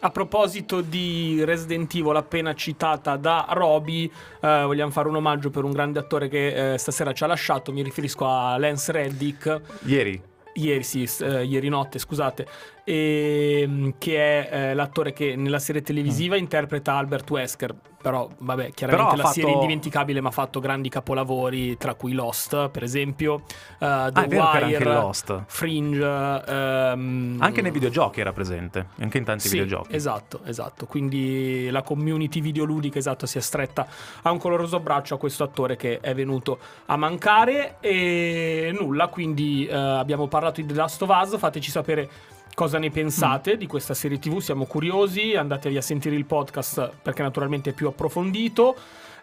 A 0.00 0.10
proposito 0.10 0.82
di 0.82 1.42
Resident 1.44 1.94
Evil 1.94 2.16
appena 2.16 2.54
citata 2.54 3.16
da 3.16 3.46
Roby, 3.50 4.04
eh, 4.40 4.62
vogliamo 4.64 4.90
fare 4.90 5.08
un 5.08 5.16
omaggio 5.16 5.48
per 5.48 5.64
un 5.64 5.70
grande 5.70 5.98
attore 5.98 6.28
che 6.28 6.74
eh, 6.74 6.78
stasera 6.78 7.12
ci 7.12 7.24
ha 7.24 7.26
lasciato, 7.26 7.72
mi 7.72 7.82
riferisco 7.82 8.26
a 8.26 8.58
Lance 8.58 8.92
Reddick, 8.92 9.60
Ieri 9.84 10.20
ieri, 10.54 10.84
sì, 10.84 11.08
eh, 11.20 11.44
ieri 11.44 11.68
notte, 11.68 11.98
scusate, 11.98 12.46
e, 12.84 13.94
che 13.98 14.48
è 14.48 14.48
eh, 14.70 14.74
l'attore 14.74 15.12
che 15.12 15.34
nella 15.36 15.58
serie 15.58 15.82
televisiva 15.82 16.36
interpreta 16.36 16.94
Albert 16.94 17.28
Wesker. 17.30 17.74
Però, 18.04 18.28
vabbè, 18.36 18.72
chiaramente 18.72 19.12
Però 19.12 19.16
la 19.16 19.22
fatto- 19.28 19.32
serie 19.40 19.50
è 19.50 19.54
indimenticabile, 19.54 20.20
ma 20.20 20.28
ha 20.28 20.32
fatto 20.32 20.60
grandi 20.60 20.90
capolavori, 20.90 21.78
tra 21.78 21.94
cui 21.94 22.12
Lost, 22.12 22.68
per 22.68 22.82
esempio, 22.82 23.44
eh, 23.78 24.10
The 24.12 24.36
Ah, 24.38 24.58
Wire. 24.60 25.10
Fringe. 25.46 26.42
ehm, 26.46 27.38
Anche 27.40 27.62
nei 27.62 27.70
videogiochi 27.70 28.20
era 28.20 28.34
presente, 28.34 28.88
anche 29.00 29.16
in 29.16 29.24
tanti 29.24 29.48
sì, 29.48 29.52
videogiochi. 29.58 29.94
Esatto, 29.96 30.40
esatto. 30.44 30.84
Quindi 30.84 31.70
la 31.70 31.80
community 31.82 32.42
videoludica 32.42 32.98
esatto, 32.98 33.24
si 33.24 33.38
è 33.38 33.40
stretta 33.40 33.86
a 34.20 34.30
un 34.30 34.38
coloroso 34.38 34.76
abbraccio 34.76 35.14
a 35.14 35.18
questo 35.18 35.42
attore 35.42 35.76
che 35.76 35.98
è 36.00 36.14
venuto 36.14 36.58
a 36.84 36.96
mancare. 36.98 37.76
E 37.80 38.76
nulla, 38.78 39.08
quindi 39.08 39.64
eh, 39.66 39.74
abbiamo 39.74 40.26
parlato 40.28 40.60
di 40.60 40.66
The 40.66 40.74
Last 40.74 41.00
of 41.00 41.08
Us. 41.08 41.38
Fateci 41.38 41.70
sapere 41.70 42.10
cosa 42.54 42.78
ne 42.78 42.90
pensate 42.90 43.56
di 43.56 43.66
questa 43.66 43.94
serie 43.94 44.18
TV. 44.18 44.38
Siamo 44.38 44.64
curiosi. 44.66 45.34
Andatevi 45.34 45.76
a 45.76 45.82
sentire 45.82 46.14
il 46.16 46.24
podcast 46.26 46.90
perché 47.02 47.22
naturalmente 47.22 47.70
è 47.70 47.72
più 47.72 47.86
approfondito. 47.88 48.76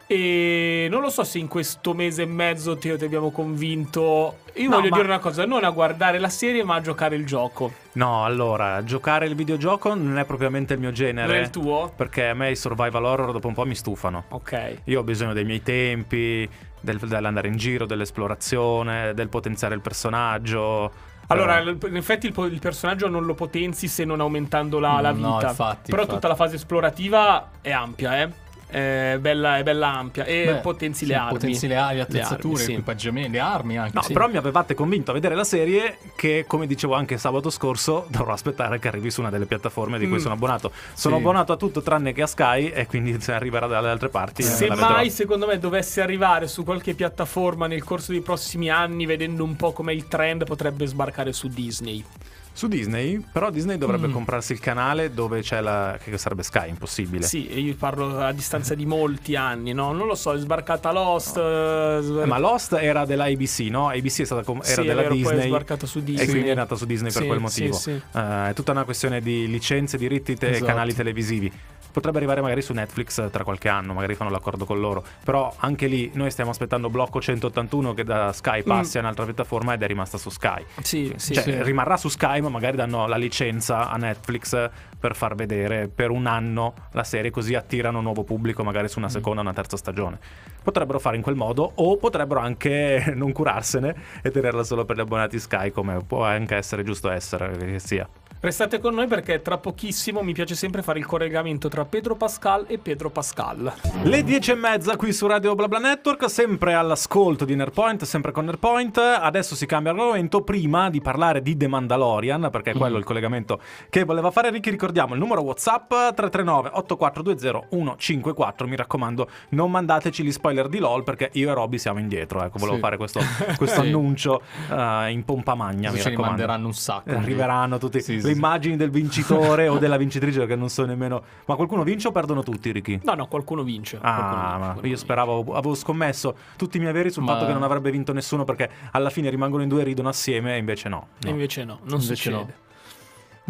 E 0.07 0.87
non 0.89 0.99
lo 0.99 1.09
so 1.09 1.23
se 1.23 1.37
in 1.37 1.47
questo 1.47 1.93
mese 1.93 2.23
e 2.23 2.25
mezzo 2.25 2.75
Teo 2.75 2.97
ti 2.97 3.05
abbiamo 3.05 3.31
convinto. 3.31 4.39
Io 4.55 4.67
No, 4.67 4.75
voglio 4.75 4.89
ma- 4.89 4.95
dire 4.97 5.07
una 5.07 5.19
cosa: 5.19 5.45
non 5.45 5.63
a 5.63 5.69
guardare 5.69 6.19
la 6.19 6.27
serie, 6.27 6.65
ma 6.65 6.75
a 6.75 6.81
giocare 6.81 7.15
il 7.15 7.25
gioco. 7.25 7.71
No, 7.93 8.25
allora, 8.25 8.83
giocare 8.83 9.25
il 9.27 9.35
videogioco 9.35 9.93
non 9.93 10.17
è 10.17 10.25
propriamente 10.25 10.73
il 10.73 10.79
mio 10.81 10.91
genere. 10.91 11.27
Non 11.27 11.35
è 11.37 11.39
il 11.39 11.49
tuo? 11.49 11.93
Perché 11.95 12.27
a 12.27 12.33
me 12.33 12.51
i 12.51 12.57
survival 12.57 13.05
horror 13.05 13.31
dopo 13.31 13.47
un 13.47 13.53
po' 13.53 13.65
mi 13.65 13.75
stufano. 13.75 14.25
Ok. 14.29 14.79
Io 14.85 14.99
ho 14.99 15.03
bisogno 15.03 15.31
dei 15.31 15.45
miei 15.45 15.63
tempi, 15.63 16.49
del- 16.81 16.97
dell'andare 16.99 17.47
in 17.47 17.55
giro, 17.55 17.85
dell'esplorazione, 17.85 19.13
del 19.13 19.29
potenziare 19.29 19.75
il 19.75 19.81
personaggio. 19.81 20.91
Allora, 21.31 21.59
in 21.59 21.95
effetti 21.95 22.27
il, 22.27 22.33
il 22.51 22.59
personaggio 22.59 23.07
non 23.07 23.25
lo 23.25 23.33
potenzi 23.33 23.87
se 23.87 24.03
non 24.05 24.19
aumentando 24.19 24.79
la, 24.79 24.99
la 25.01 25.11
No, 25.11 25.35
vita. 25.35 25.49
infatti, 25.49 25.89
Però 25.91 26.01
infatti. 26.03 26.07
tutta 26.15 26.27
la 26.27 26.35
fase 26.35 26.55
esplorativa 26.55 27.49
è 27.61 27.71
ampia, 27.71 28.21
eh. 28.21 28.29
È 28.71 29.17
bella, 29.19 29.57
è 29.57 29.63
bella 29.63 29.89
ampia. 29.97 30.23
E 30.23 30.45
Beh, 30.45 30.53
potenzi 30.61 30.99
sì, 31.05 31.11
le 31.11 31.15
armi. 31.15 31.31
Potenzi 31.33 31.67
le 31.67 31.75
armi, 31.75 31.95
le 31.95 32.01
attrezzature, 32.01 32.63
sì. 32.63 32.71
equipaggiamenti, 32.71 33.31
le 33.31 33.39
armi 33.39 33.77
anche. 33.77 33.91
No, 33.93 34.01
sì. 34.01 34.13
però 34.13 34.29
mi 34.29 34.37
avevate 34.37 34.73
convinto 34.73 35.11
a 35.11 35.13
vedere 35.13 35.35
la 35.35 35.43
serie 35.43 35.97
che, 36.15 36.45
come 36.47 36.67
dicevo 36.67 36.93
anche 36.93 37.17
sabato 37.17 37.49
scorso, 37.49 38.05
dovrò 38.09 38.31
aspettare 38.33 38.79
che 38.79 38.87
arrivi 38.87 39.11
su 39.11 39.19
una 39.19 39.29
delle 39.29 39.45
piattaforme 39.45 39.99
di 39.99 40.07
cui 40.07 40.17
Mm. 40.17 40.21
sono 40.21 40.33
abbonato. 40.35 40.71
Sono 40.93 41.15
Sì. 41.15 41.21
abbonato 41.21 41.51
a 41.51 41.57
tutto 41.57 41.81
tranne 41.81 42.13
che 42.13 42.21
a 42.21 42.27
Sky 42.27 42.67
e 42.69 42.85
quindi 42.87 43.19
se 43.19 43.33
arriverà 43.33 43.67
dalle 43.67 43.89
altre 43.89 44.07
parti 44.09 44.41
Se 44.43 44.67
la 44.67 44.75
vedrò. 44.75 44.89
mai, 44.91 45.09
secondo 45.09 45.47
me, 45.47 45.59
dovesse 45.59 46.01
arrivare 46.01 46.47
su 46.47 46.63
qualche 46.63 46.93
piattaforma 46.93 47.67
nel 47.67 47.83
corso 47.83 48.11
dei 48.13 48.21
prossimi 48.21 48.69
anni, 48.69 49.05
vedendo 49.05 49.43
un 49.43 49.55
po' 49.57 49.73
com'è 49.73 49.91
il 49.91 50.07
trend, 50.07 50.45
potrebbe 50.45 50.85
sbarcare 50.85 51.33
su 51.33 51.47
Disney. 51.49 52.03
Su 52.53 52.67
Disney, 52.67 53.23
però 53.31 53.49
Disney 53.49 53.77
dovrebbe 53.77 54.07
Mm. 54.07 54.11
comprarsi 54.11 54.51
il 54.51 54.59
canale 54.59 55.13
dove 55.13 55.41
c'è 55.41 55.61
la... 55.61 55.97
che 56.03 56.17
sarebbe 56.17 56.43
Sky, 56.43 56.67
impossibile. 56.69 57.23
Sì, 57.25 57.59
io 57.59 57.73
parlo 57.75 58.19
a 58.19 58.31
distanza 58.33 58.75
di 58.75 58.85
molti 58.85 59.35
anni, 59.37 59.71
no? 59.73 59.93
Non 59.93 60.05
lo 60.05 60.15
so, 60.15 60.33
è 60.33 60.37
sbarcata 60.37 60.91
Lost. 60.91 61.37
eh, 61.37 61.99
sbar- 62.01 62.27
Ma 62.27 62.37
Lost 62.39 62.73
era 62.73 63.05
della 63.05 63.23
ABC, 63.25 63.59
no? 63.69 63.87
ABC 63.89 64.21
è 64.21 64.25
stata 64.25 64.43
com- 64.43 64.61
era 64.63 64.81
Sì, 64.81 64.87
della 64.87 65.01
vero, 65.01 65.13
poi 65.15 65.19
è 65.21 65.23
Disney. 65.29 65.47
sbarcata 65.47 65.85
su 65.87 66.03
Disney. 66.03 66.25
E 66.25 66.29
quindi 66.29 66.49
è 66.49 66.53
nata 66.55 66.75
su 66.75 66.85
Disney 66.85 67.11
per 67.11 67.21
Sì, 67.21 67.27
quel 67.27 67.37
sì, 67.39 67.43
motivo. 67.61 67.77
sì. 67.77 67.91
Eh, 67.91 68.49
è 68.49 68.53
tutta 68.53 68.71
una 68.71 68.83
questione 68.83 69.21
di 69.21 69.47
licenze, 69.47 69.97
diritti 69.97 70.33
e 70.37 70.49
Esatto. 70.49 70.65
canali 70.65 70.93
televisivi. 70.93 71.51
Potrebbe 71.91 72.17
arrivare 72.17 72.41
magari 72.41 72.61
su 72.61 72.73
Netflix 72.73 73.29
tra 73.29 73.43
qualche 73.43 73.69
anno, 73.69 73.93
magari 73.93 74.15
fanno 74.15 74.29
l'accordo 74.31 74.65
con 74.65 74.79
loro. 74.79 75.03
Però 75.23 75.53
anche 75.57 75.87
lì 75.87 76.09
noi 76.13 76.31
stiamo 76.31 76.51
aspettando 76.51 76.89
Blocco 76.89 77.21
181 77.21 77.93
che 77.93 78.03
da 78.03 78.31
Sky 78.33 78.63
passi 78.63 78.97
a 78.97 79.01
un'altra 79.01 79.25
piattaforma 79.25 79.73
ed 79.73 79.83
è 79.83 79.87
rimasta 79.87 80.17
su 80.17 80.29
Sky. 80.29 80.65
Sì, 80.81 81.13
sì. 81.17 81.33
cioè, 81.33 81.43
sì. 81.43 81.63
rimarrà 81.63 81.97
su 81.97 82.09
Sky, 82.09 82.41
ma 82.41 82.49
magari 82.49 82.77
danno 82.77 83.07
la 83.07 83.17
licenza 83.17 83.89
a 83.89 83.97
Netflix 83.97 84.69
per 85.01 85.15
far 85.15 85.33
vedere 85.33 85.87
per 85.93 86.11
un 86.11 86.27
anno 86.27 86.73
la 86.91 87.03
serie, 87.03 87.31
così 87.31 87.55
attirano 87.55 87.97
un 87.97 88.03
nuovo 88.03 88.23
pubblico, 88.23 88.63
magari 88.63 88.87
su 88.87 88.99
una 88.99 89.07
Mm. 89.07 89.11
seconda 89.11 89.39
o 89.41 89.43
una 89.43 89.53
terza 89.53 89.75
stagione. 89.77 90.19
Potrebbero 90.63 90.99
fare 90.99 91.15
in 91.15 91.23
quel 91.23 91.35
modo, 91.35 91.71
o 91.75 91.97
potrebbero 91.97 92.39
anche 92.39 93.11
non 93.17 93.31
curarsene 93.31 93.95
e 94.21 94.29
tenerla 94.29 94.63
solo 94.63 94.85
per 94.85 94.95
gli 94.95 94.99
abbonati 95.01 95.39
Sky, 95.39 95.71
come 95.71 95.97
può 96.05 96.23
anche 96.23 96.55
essere 96.55 96.83
giusto 96.83 97.09
essere 97.09 97.57
che 97.57 97.79
sia. 97.79 98.07
Restate 98.43 98.79
con 98.79 98.95
noi 98.95 99.05
perché 99.05 99.43
tra 99.43 99.59
pochissimo 99.59 100.23
mi 100.23 100.33
piace 100.33 100.55
sempre 100.55 100.81
fare 100.81 100.97
il 100.97 101.05
collegamento 101.05 101.67
tra 101.69 101.85
Pedro 101.85 102.15
Pascal 102.15 102.65
e 102.67 102.79
Pedro 102.79 103.11
Pascal. 103.11 103.71
Le 104.01 104.23
dieci 104.23 104.49
e 104.49 104.55
mezza 104.55 104.95
qui 104.95 105.13
su 105.13 105.27
Radio 105.27 105.53
BlaBla 105.53 105.77
Network, 105.77 106.27
sempre 106.27 106.73
all'ascolto 106.73 107.45
di 107.45 107.53
Nerpoint, 107.53 108.03
sempre 108.03 108.31
con 108.31 108.45
Nerpoint. 108.45 108.97
Adesso 108.97 109.53
si 109.53 109.67
cambia 109.67 109.91
argomento. 109.91 110.41
Prima 110.41 110.89
di 110.89 111.01
parlare 111.01 111.43
di 111.43 111.55
The 111.55 111.67
Mandalorian, 111.67 112.49
perché 112.51 112.71
è 112.71 112.73
quello 112.75 112.97
il 112.97 113.03
collegamento 113.03 113.59
che 113.91 114.05
voleva 114.05 114.31
fare 114.31 114.49
Ricky, 114.49 114.71
ricordiamo 114.91 115.13
il 115.13 115.19
numero 115.21 115.41
WhatsApp 115.41 115.87
339 115.89 116.71
8420 116.73 117.95
154. 117.97 118.67
Mi 118.67 118.75
raccomando, 118.75 119.29
non 119.49 119.71
mandateci 119.71 120.21
gli 120.23 120.31
spoiler 120.31 120.67
di 120.67 120.79
LOL 120.79 121.03
perché 121.03 121.29
io 121.33 121.49
e 121.49 121.53
Robby 121.53 121.77
siamo 121.77 121.99
indietro. 121.99 122.43
Ecco, 122.43 122.57
volevo 122.57 122.75
Sì. 122.75 122.81
fare 122.81 122.97
questo, 122.97 123.19
questo 123.57 123.81
Sì. 123.81 123.87
annuncio 123.87 124.41
eh, 124.69 125.11
in 125.11 125.23
pompa 125.23 125.55
magna. 125.55 125.89
Così 125.89 125.93
mi 125.95 125.97
ce 126.03 126.09
ne 126.09 126.15
raccomando. 126.15 126.37
manderanno 126.37 126.67
un 126.67 126.73
sacco. 126.73 127.09
Eh, 127.09 127.15
Arriveranno 127.15 127.77
tutti 127.77 128.01
Sì, 128.01 128.15
le 128.15 128.21
sì. 128.21 128.31
immagini 128.31 128.75
del 128.75 128.89
vincitore 128.91 129.67
o 129.69 129.77
della 129.79 129.95
vincitrice 129.97 130.45
che 130.45 130.55
non 130.55 130.69
so 130.69 130.85
nemmeno. 130.85 131.23
Ma 131.45 131.55
qualcuno 131.55 131.83
vince 131.83 132.09
o 132.09 132.11
perdono 132.11 132.43
tutti, 132.43 132.71
Ricky? 132.71 132.99
No, 133.03 133.13
no, 133.13 133.27
qualcuno 133.27 133.63
vince. 133.63 133.97
qualcuno 133.97 134.25
Ah, 134.25 134.29
vince, 134.31 134.41
ma 134.41 134.49
qualcuno 134.57 134.75
io 134.75 134.81
vince. 134.81 134.97
speravo, 134.97 135.53
avevo 135.53 135.75
scommesso 135.75 136.35
tutti 136.57 136.75
i 136.77 136.79
miei 136.79 136.91
averi 136.91 137.11
sul 137.11 137.23
Ma- 137.23 137.33
fatto 137.33 137.45
che 137.45 137.53
non 137.53 137.63
avrebbe 137.63 137.91
vinto 137.91 138.11
nessuno 138.13 138.43
perché 138.43 138.69
alla 138.91 139.09
fine 139.09 139.29
rimangono 139.29 139.63
in 139.63 139.69
due 139.69 139.81
e 139.81 139.83
ridono 139.85 140.09
assieme 140.09 140.55
e 140.55 140.57
invece 140.57 140.89
no. 140.89 141.07
E 141.21 141.25
no. 141.25 141.29
invece 141.31 141.63
no, 141.63 141.79
non 141.83 141.99
Invece 142.01 142.15
succede. 142.15 142.35
no. 142.35 142.47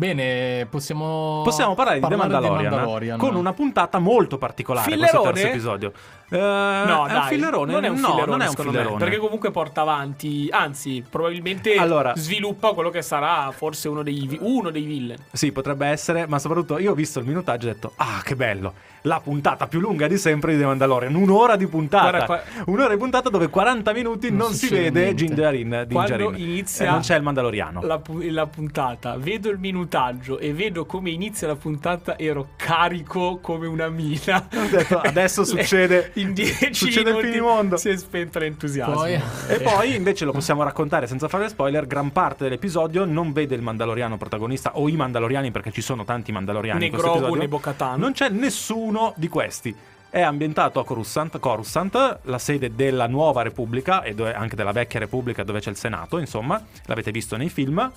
Bene, 0.02 0.66
possiamo 0.66 1.44
Possiamo 1.44 1.76
parlare 1.76 2.00
di 2.00 2.08
The 2.08 2.16
Mandalorian, 2.16 2.72
Mandalorian. 2.72 3.18
con 3.20 3.36
una 3.36 3.54
puntata 3.54 4.00
molto 4.00 4.40
particolare 4.40 4.90
Fillerone? 4.90 5.12
questo 5.12 5.32
terzo 5.32 5.48
episodio. 5.48 5.94
Eh, 6.34 6.38
No, 6.38 7.06
è 7.08 7.12
dai, 7.12 7.18
un 7.18 7.24
fillerone? 7.28 7.72
Non 7.74 7.84
è 7.84 7.88
un 7.90 8.00
no, 8.00 8.08
fillerone, 8.08 8.32
non 8.32 8.42
è 8.42 8.46
un 8.46 8.50
secondo 8.52 8.72
me, 8.72 8.78
fillerone. 8.78 9.04
perché 9.04 9.18
comunque 9.20 9.52
porta 9.52 9.82
avanti, 9.82 10.48
anzi, 10.50 11.04
probabilmente 11.08 11.76
Allora- 11.76 12.14
sviluppa 12.16 12.72
quello 12.74 12.90
che 12.90 13.02
sarà 13.02 13.52
forse 13.52 13.90
uno 13.90 14.02
dei, 14.02 14.38
uno 14.42 14.70
dei 14.70 14.84
villain. 14.84 15.20
Sì, 15.32 15.52
potrebbe 15.52 15.88
essere, 15.88 16.26
ma 16.28 16.40
soprattutto 16.40 16.80
io 16.80 16.92
ho 16.92 16.96
visto 16.96 17.20
il 17.20 17.26
minutaggio 17.26 17.68
e 17.68 17.72
ho 17.72 17.74
detto 17.74 17.94
"Ah, 17.98 18.22
che 18.24 18.36
bello! 18.36 18.74
La 19.06 19.20
puntata 19.20 19.66
più 19.68 19.80
lunga 19.80 20.08
di 20.08 20.18
sempre 20.18 20.54
di 20.54 20.60
The 20.60 20.66
Mandalorian, 20.66 21.14
un'ora 21.16 21.56
di 21.56 21.68
puntata". 21.68 22.10
Guarda 22.10 22.26
qua- 22.26 22.42
Un'ora 22.68 22.90
di 22.94 22.98
puntata 22.98 23.30
dove 23.30 23.50
40 23.50 23.92
minuti 23.94 24.30
non, 24.30 24.38
Non 24.38 24.54
si 24.54 24.70
vede. 24.70 25.14
Gingerin, 25.16 25.88
Quando 25.92 26.32
inizia 26.36 26.86
E 26.86 26.90
non 26.90 27.00
c'è 27.02 27.16
il 27.18 27.24
Mandaloriano. 27.24 27.82
La, 27.84 27.98
pu- 28.00 28.22
la 28.30 28.46
puntata, 28.48 29.18
vedo 29.18 29.50
il 29.50 29.58
minutaggio 29.60 30.38
e 30.40 30.54
vedo 30.54 30.86
come 30.86 31.10
inizia 31.10 31.48
la 31.48 31.56
puntata, 31.56 32.18
ero 32.18 32.50
carico 32.56 33.40
come 33.42 33.68
una 33.68 33.90
mina. 33.90 34.48
Ho 34.56 34.68
detto, 34.70 35.00
adesso 35.00 35.44
succede- 35.46 36.12
in 36.22 36.34
10 36.34 36.74
succede 36.74 37.10
il 37.10 37.16
minuti 37.16 37.32
finimondo. 37.34 37.78
Si 37.78 37.90
è 37.90 37.98
spento 37.98 38.40
l'entusiasmo. 38.40 38.94
Poi- 38.94 39.20
E 39.48 39.60
poi 39.62 39.96
invece 39.96 40.26
lo 40.26 40.32
possiamo 40.32 40.64
raccontare 40.64 41.08
senza 41.08 41.28
fare 41.28 41.50
spoiler, 41.50 41.86
gran 41.88 42.12
parte 42.12 42.44
dell'episodio 42.46 43.06
non 43.06 43.32
vede 43.34 43.56
il 43.56 43.62
Mandaloriano 43.62 44.18
protagonista 44.18 44.78
o 44.78 44.88
i 44.88 44.96
Mandaloriani 44.96 45.52
perché 45.52 45.72
ci 45.72 45.82
sono 45.82 46.06
tanti 46.06 46.32
Mandaloriani 46.32 46.80
né 46.80 46.86
in 46.86 46.92
questo 46.92 47.08
Grogu 47.10 47.24
episodio. 47.26 47.42
né 47.44 47.48
Bo-Katan. 47.50 48.00
Non 48.00 48.12
c'è 48.14 48.30
nessuno 48.30 49.14
di 49.18 49.28
questi. 49.28 49.76
È 50.10 50.20
ambientato 50.22 50.80
a 50.80 50.86
Coruscant, 50.86 51.40
Coruscant, 51.40 52.20
la 52.24 52.38
sede 52.38 52.76
della 52.76 53.08
nuova 53.08 53.44
Repubblica 53.44 54.02
e 54.04 54.14
dove- 54.14 54.34
anche 54.34 54.58
della 54.58 54.74
vecchia 54.74 55.00
Repubblica 55.00 55.44
dove 55.44 55.60
c'è 55.62 55.70
il 55.70 55.78
Senato, 55.78 56.18
insomma, 56.18 56.62
l'avete 56.88 57.12
visto 57.12 57.38
nei 57.38 57.50
film. 57.50 57.90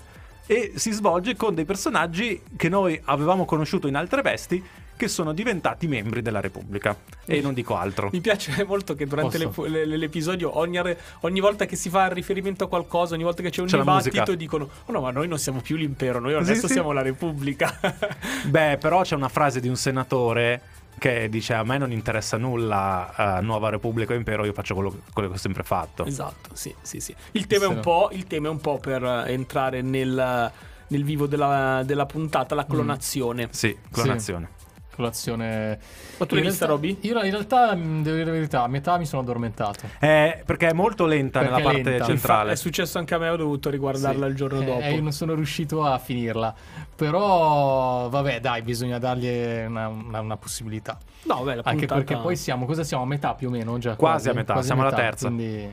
E 0.47 0.73
si 0.77 0.93
svolge 0.93 1.35
con 1.37 1.55
dei 1.55 1.65
personaggi 1.65 2.41
che 2.57 2.69
noi 2.69 3.01
avevamo 3.07 3.45
conosciuto 3.47 3.89
in 3.89 3.97
altre 3.97 4.21
vesti, 4.23 4.63
che 4.97 5.09
sono 5.09 5.33
diventati 5.33 5.87
membri 5.87 6.23
della 6.23 6.41
Repubblica. 6.41 6.97
E 7.25 7.41
non 7.41 7.55
dico 7.55 7.77
altro. 7.77 8.11
Mi 8.13 8.21
piace 8.21 8.65
molto 8.65 8.95
che 8.95 9.07
durante 9.07 9.39
le- 9.39 9.51
le- 9.69 9.87
le- 9.87 9.97
l'episodio, 9.97 10.59
ogni, 10.59 10.79
ogni 11.21 11.41
volta 11.41 11.67
che 11.67 11.77
si 11.77 11.89
fa 11.91 12.07
riferimento 12.09 12.65
a 12.65 12.69
qualcosa, 12.69 13.15
ogni 13.15 13.25
volta 13.25 13.43
che 13.43 13.51
c'è 13.51 13.61
un 13.61 13.67
C'è 13.67 13.79
dibattito, 13.79 14.35
dicono: 14.35 14.69
Oh 14.87 14.93
no, 14.93 15.01
ma 15.01 15.11
noi 15.11 15.27
non 15.29 15.39
siamo 15.39 15.61
più 15.61 15.77
l'impero, 15.77 16.21
noi 16.21 16.33
Sì, 16.33 16.51
adesso 16.51 16.67
sì. 16.67 16.73
siamo 16.75 16.93
la 16.93 17.03
Repubblica. 17.03 17.79
Beh, 18.47 18.79
però 18.81 19.03
c'è 19.03 19.15
una 19.17 19.29
frase 19.29 19.61
di 19.61 19.69
un 19.69 19.77
senatore 19.77 20.61
che 20.97 21.29
dice 21.29 21.55
a 21.55 21.65
me 21.65 21.77
non 21.77 21.91
interessa 21.91 22.37
nulla 22.37 23.39
eh, 23.39 23.43
Nuova 23.43 23.69
Repubblica 23.69 24.13
o 24.13 24.17
Impero, 24.17 24.45
io 24.45 24.53
faccio 24.53 24.75
quello, 24.75 25.01
quello 25.13 25.29
che 25.29 25.35
ho 25.35 25.39
sempre 25.39 25.65
fatto. 25.65 26.05
esatto, 26.05 26.51
sì, 26.53 26.73
sì, 26.83 27.01
sì. 27.01 27.15
Il 27.33 27.47
tema, 27.47 27.65
è 27.65 27.69
un 27.69 27.75
Sì. 27.77 27.81
po', 27.81 28.09
il 28.13 28.27
tema 28.27 28.47
è 28.47 28.51
un 28.51 28.61
po' 28.61 28.79
per 28.79 29.03
eh, 29.03 29.33
entrare 29.33 29.83
nel, 29.83 30.53
nel 30.87 31.05
vivo 31.05 31.27
della, 31.27 31.83
della 31.85 32.07
puntata, 32.07 32.55
Mm. 32.55 32.59
la 32.59 32.65
clonazione. 32.67 33.49
Sì, 33.51 33.77
clonazione. 33.91 34.49
Colazione. 34.95 35.79
Ma 36.19 36.27
tu 36.27 36.35
l'hai 36.35 36.45
vista, 36.45 36.67
Roby? 36.67 36.99
Io 37.03 37.23
in 37.23 37.31
realtà, 37.31 37.75
devo 37.75 38.01
dire 38.03 38.25
la 38.25 38.31
verità, 38.33 38.63
a 38.63 38.69
metà 38.69 38.97
mi 38.99 39.07
sono 39.07 39.23
addormentato. 39.23 39.87
Eh, 40.01 40.43
perché 40.45 40.69
è 40.69 40.73
molto 40.73 41.07
lenta 41.07 41.41
Perché 41.41 41.55
nella 41.55 41.65
parte 41.65 41.83
lenta. 41.91 42.05
centrale. 42.05 42.53
È 42.53 42.57
successo 42.57 42.99
anche 42.99 43.15
a 43.15 43.19
me, 43.19 43.29
ho 43.29 43.37
dovuto 43.37 43.71
riguardarla 43.71 44.25
Sì. 44.27 44.31
il 44.31 44.37
giorno 44.37 44.61
Eh, 44.61 44.65
dopo. 44.65 44.85
io 44.87 45.03
non 45.03 45.13
sono 45.13 45.35
riuscito 45.35 45.85
a 45.85 45.99
finirla. 45.99 46.55
Però, 46.97 48.09
vabbè, 48.09 48.41
dai, 48.41 48.63
bisogna 48.63 48.99
dargli 48.99 49.27
una, 49.67 49.89
una- 49.89 50.21
una 50.21 50.37
possibilità. 50.37 50.99
No, 51.25 51.43
beh, 51.43 51.55
la 51.57 51.63
Anche 51.65 51.87
puntata- 51.87 51.95
perché 51.95 52.17
poi 52.17 52.37
siamo, 52.37 52.67
cosa 52.67 52.83
siamo? 52.85 53.03
A 53.03 53.07
metà 53.07 53.35
più 53.35 53.49
o 53.49 53.51
meno? 53.51 53.79
Già, 53.79 53.95
Quasi 53.97 54.29
a 54.29 54.33
metà, 54.35 54.61
siamo 54.63 54.83
alla 54.83 54.93
terza. 54.93 55.27
Quindi, 55.29 55.71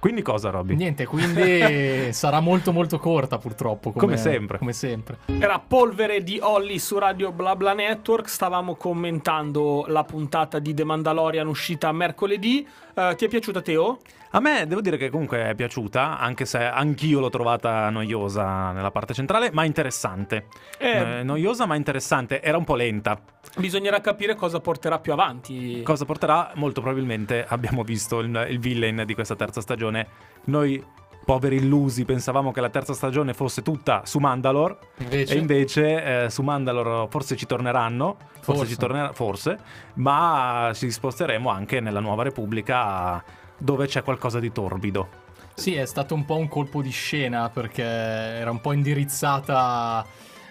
Quindi 0.00 0.22
cosa, 0.22 0.48
Robby? 0.48 0.74
niente, 0.76 1.04
quindi 1.04 2.10
sarà 2.12 2.40
molto 2.40 2.72
molto 2.72 2.98
corta 2.98 3.36
purtroppo. 3.36 3.92
Come 3.92 4.16
sempre. 4.16 4.56
Come 4.56 4.72
sempre. 4.72 5.18
Era 5.38 5.58
Polvere 5.58 6.22
di 6.22 6.38
Olli 6.42 6.78
su 6.78 6.98
Radio 6.98 7.32
BlaBla 7.32 7.74
Network. 7.74 8.26
Stavamo 8.26 8.76
commentando 8.76 9.84
la 9.88 10.02
puntata 10.04 10.58
di 10.58 10.72
The 10.72 10.84
Mandalorian 10.84 11.46
uscita 11.46 11.92
mercoledì. 11.92 12.66
Eh, 13.00 13.14
ti 13.14 13.24
è 13.24 13.28
piaciuta, 13.28 13.62
Teo? 13.62 13.98
A 14.32 14.40
me 14.40 14.66
devo 14.66 14.80
dire 14.80 14.96
che 14.96 15.08
comunque 15.08 15.48
è 15.48 15.54
piaciuta, 15.54 16.18
anche 16.18 16.44
se 16.44 16.58
anch'io 16.58 17.18
l'ho 17.18 17.30
trovata 17.30 17.88
noiosa 17.88 18.70
nella 18.72 18.90
parte 18.90 19.14
centrale, 19.14 19.50
ma 19.52 19.64
interessante. 19.64 20.46
Eh. 20.78 21.18
Eh, 21.18 21.22
noiosa 21.22 21.66
ma 21.66 21.74
interessante, 21.74 22.42
era 22.42 22.56
un 22.56 22.64
po' 22.64 22.76
lenta. 22.76 23.18
Bisognerà 23.56 24.00
capire 24.00 24.34
cosa 24.36 24.60
porterà 24.60 24.98
più 24.98 25.12
avanti. 25.12 25.82
Cosa 25.82 26.04
porterà? 26.04 26.52
Molto 26.54 26.80
probabilmente 26.80 27.44
abbiamo 27.48 27.82
visto 27.82 28.20
il, 28.20 28.46
il 28.50 28.60
villain 28.60 29.02
di 29.04 29.14
questa 29.14 29.34
terza 29.34 29.60
stagione. 29.60 30.06
Noi, 30.44 30.84
poveri 31.30 31.56
illusi, 31.58 32.04
pensavamo 32.04 32.50
che 32.50 32.60
la 32.60 32.70
terza 32.70 32.92
stagione 32.92 33.34
fosse 33.34 33.62
tutta 33.62 34.02
su 34.04 34.18
Mandalore. 34.18 34.78
Invece, 34.98 35.34
E 35.34 35.38
invece 35.38 36.24
eh, 36.24 36.28
su 36.30 36.42
Mandalore 36.42 37.06
forse 37.08 37.36
ci 37.36 37.46
torneranno, 37.46 38.16
forse, 38.40 38.40
Forse. 38.42 38.66
ci 38.66 38.76
tornerà, 38.76 39.12
forse, 39.12 39.58
ma 39.94 40.72
ci 40.74 40.90
sposteremo 40.90 41.48
anche 41.48 41.78
nella 41.78 42.00
Nuova 42.00 42.24
Repubblica 42.24 43.22
dove 43.56 43.86
c'è 43.86 44.02
qualcosa 44.02 44.40
di 44.40 44.50
torbido. 44.50 45.08
Sì, 45.54 45.76
è 45.76 45.86
stato 45.86 46.14
un 46.14 46.24
po' 46.24 46.34
un 46.36 46.48
colpo 46.48 46.82
di 46.82 46.90
scena 46.90 47.48
perché 47.48 47.84
era 47.84 48.50
un 48.50 48.60
po' 48.60 48.72
indirizzata 48.72 50.04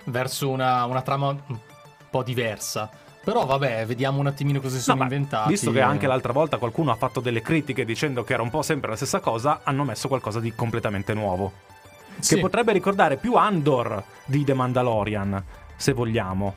verso 0.06 0.50
una, 0.50 0.86
una 0.86 1.02
trama 1.02 1.28
un 1.28 1.60
po' 2.10 2.24
diversa. 2.24 2.90
Però 3.30 3.46
vabbè, 3.46 3.86
vediamo 3.86 4.20
un 4.20 4.26
attimino 4.26 4.60
cosa 4.60 4.78
si 4.78 4.82
sono 4.82 4.98
No, 4.98 5.04
inventati. 5.04 5.50
Visto 5.50 5.72
che 5.72 5.82
anche 5.82 6.08
l'altra 6.08 6.34
volta 6.34 6.58
qualcuno 6.58 6.90
ha 6.90 6.96
fatto 6.96 7.20
delle 7.20 7.44
critiche 7.44 7.86
dicendo 7.86 8.24
che 8.24 8.34
era 8.34 8.42
un 8.42 8.50
po' 8.50 8.64
sempre 8.64 8.90
la 8.90 8.96
stessa 8.96 9.20
cosa, 9.20 9.60
hanno 9.62 9.84
messo 9.84 10.08
qualcosa 10.08 10.40
di 10.40 10.56
completamente 10.56 11.14
nuovo. 11.14 11.52
Sì, 12.18 12.34
Che 12.36 12.42
potrebbe 12.42 12.74
ricordare 12.74 13.18
più 13.18 13.36
Andor 13.36 14.04
di 14.26 14.44
The 14.44 14.56
Mandalorian, 14.56 15.44
se 15.76 15.94
vogliamo. 15.94 16.56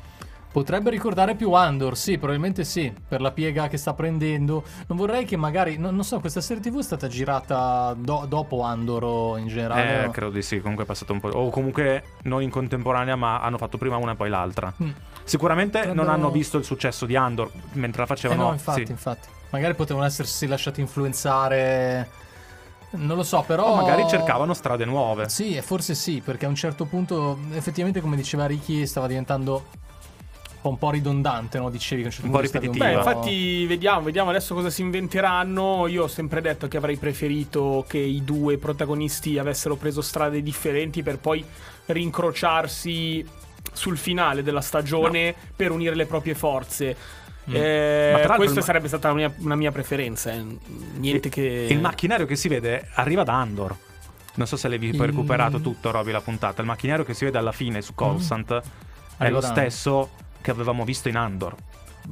Potrebbe 0.53 0.91
ricordare 0.91 1.35
più 1.35 1.53
Andor, 1.53 1.97
sì, 1.97 2.19
probabilmente 2.19 2.63
sì, 2.65 2.93
per 3.09 3.21
la 3.21 3.31
piega 3.33 3.69
che 3.69 3.77
sta 3.79 3.95
prendendo. 3.95 4.63
Non 4.87 4.99
vorrei 4.99 5.25
che 5.25 5.37
magari, 5.37 5.79
no- 5.79 5.91
non 5.91 6.05
so, 6.05 6.21
questa 6.21 6.41
serie 6.41 6.63
TV 6.63 6.79
è 6.79 6.83
stata 6.83 7.09
girata 7.09 7.95
do- 7.97 8.27
dopo 8.29 8.63
Andor 8.63 9.03
o 9.05 9.37
in 9.39 9.49
generale. 9.49 10.05
Eh, 10.05 10.11
credo 10.11 10.31
di 10.31 10.43
sì, 10.43 10.61
comunque 10.61 10.85
è 10.85 10.87
passato 10.87 11.13
un 11.13 11.21
po'. 11.21 11.29
O 11.29 11.49
comunque 11.51 12.05
non 12.25 12.43
in 12.43 12.51
contemporanea, 12.51 13.17
ma 13.17 13.41
hanno 13.41 13.57
fatto 13.59 13.79
prima 13.79 13.97
una 13.97 14.13
e 14.13 14.15
poi 14.15 14.29
l'altra. 14.29 14.73
Mm. 14.83 14.91
Sicuramente 15.25 15.79
non 15.79 15.89
Potrebbero- 15.89 16.13
hanno 16.13 16.31
visto 16.31 16.59
il 16.59 16.65
successo 16.65 17.07
di 17.07 17.17
Andor 17.17 17.51
mentre 17.73 17.99
la 17.99 18.05
Eh 18.05 18.09
facevano. 18.09 18.43
no, 18.45 18.53
infatti, 18.53 18.85
sì. 18.85 18.93
infatti. 18.93 19.29
Magari 19.51 19.75
potevano 19.75 20.05
essersi 20.07 20.47
lasciati 20.47 20.81
influenzare. 20.81 22.09
Non 22.95 23.17
lo 23.17 23.23
so, 23.23 23.43
però. 23.47 23.69
O 23.73 23.75
magari 23.77 24.07
cercavano 24.07 24.53
strade 24.53 24.85
nuove. 24.85 25.29
Sì, 25.31 25.59
forse 25.63 25.95
sì, 25.95 26.21
perché 26.23 26.45
a 26.45 26.49
un 26.51 26.55
certo 26.55 26.85
punto, 26.85 27.39
effettivamente, 27.53 28.03
come 28.03 28.17
diceva 28.17 28.45
Ricky, 28.47 28.87
stava 28.87 29.07
diventando 29.07 29.65
un 30.63 30.79
po', 30.79 30.91
ridondante, 30.91 31.59
no? 31.59 31.71
Dicevi 31.71 32.03
che 32.03 32.09
a 32.09 32.11
un 32.11 32.15
certo 32.15 32.27
Un 32.27 32.33
po' 32.37 32.41
ripetitiva. 32.41 32.85
Beh, 32.87 32.93
infatti, 32.93 33.67
vediamo, 33.67 34.03
vediamo 34.03 34.31
adesso 34.31 34.55
cosa 34.55 34.71
si 34.71 34.81
inventeranno. 34.83 35.87
Io 35.89 36.05
ho 36.05 36.09
sempre 36.09 36.41
detto 36.41 36.69
che 36.69 36.77
avrei 36.77 36.97
preferito 36.97 37.85
che 37.89 37.99
i 37.99 38.23
due 38.25 38.59
protagonisti 38.59 39.39
avessero 39.39 39.77
preso 39.77 40.01
strade 40.03 40.43
differenti 40.43 41.03
per 41.03 41.19
poi 41.19 41.45
rincrociarsi 41.87 43.25
sul 43.73 43.97
finale 43.97 44.43
della 44.43 44.61
stagione 44.61 45.35
per 45.55 45.71
unire 45.71 45.95
le 45.95 46.07
proprie 46.07 46.35
forze. 46.35 46.97
Mm. 47.51 47.55
Eh, 47.55 48.09
Ma 48.13 48.19
tra 48.19 48.29
l'altro 48.29 48.37
questa 48.37 48.61
sarebbe 48.61 48.87
stata 48.87 49.09
una 49.11 49.17
mia, 49.17 49.35
una 49.39 49.57
mia 49.57 49.73
preferenza. 49.73 50.31
eh. 50.33 50.45
Niente 50.97 51.29
che. 51.29 51.67
Il 51.69 51.81
macchinario 51.81 52.27
che 52.27 52.37
si 52.37 52.49
vede 52.49 52.89
arriva 52.95 53.25
da 53.25 53.35
Andor. 53.35 53.77
Non 54.35 54.47
so 54.47 54.57
se 54.57 54.69
l'avevi 54.69 54.97
poi 54.97 55.07
Il- 55.07 55.13
recuperato 55.13 55.61
tutto, 55.61 55.91
Roby, 55.91 56.13
la 56.13 56.21
puntata. 56.21 56.61
Il 56.61 56.67
macchinario 56.69 57.05
che 57.05 57.15
si 57.15 57.25
vede 57.25 57.39
alla 57.39 57.53
fine 57.53 57.83
su 57.83 57.95
Coruscant 57.95 58.51
è 58.53 58.63
Arriva 59.19 59.41
lo 59.41 59.45
stesso 59.45 60.11
che 60.43 60.51
avevamo 60.51 60.85
visto 60.85 61.09
in 61.09 61.17
Andor. 61.17 61.55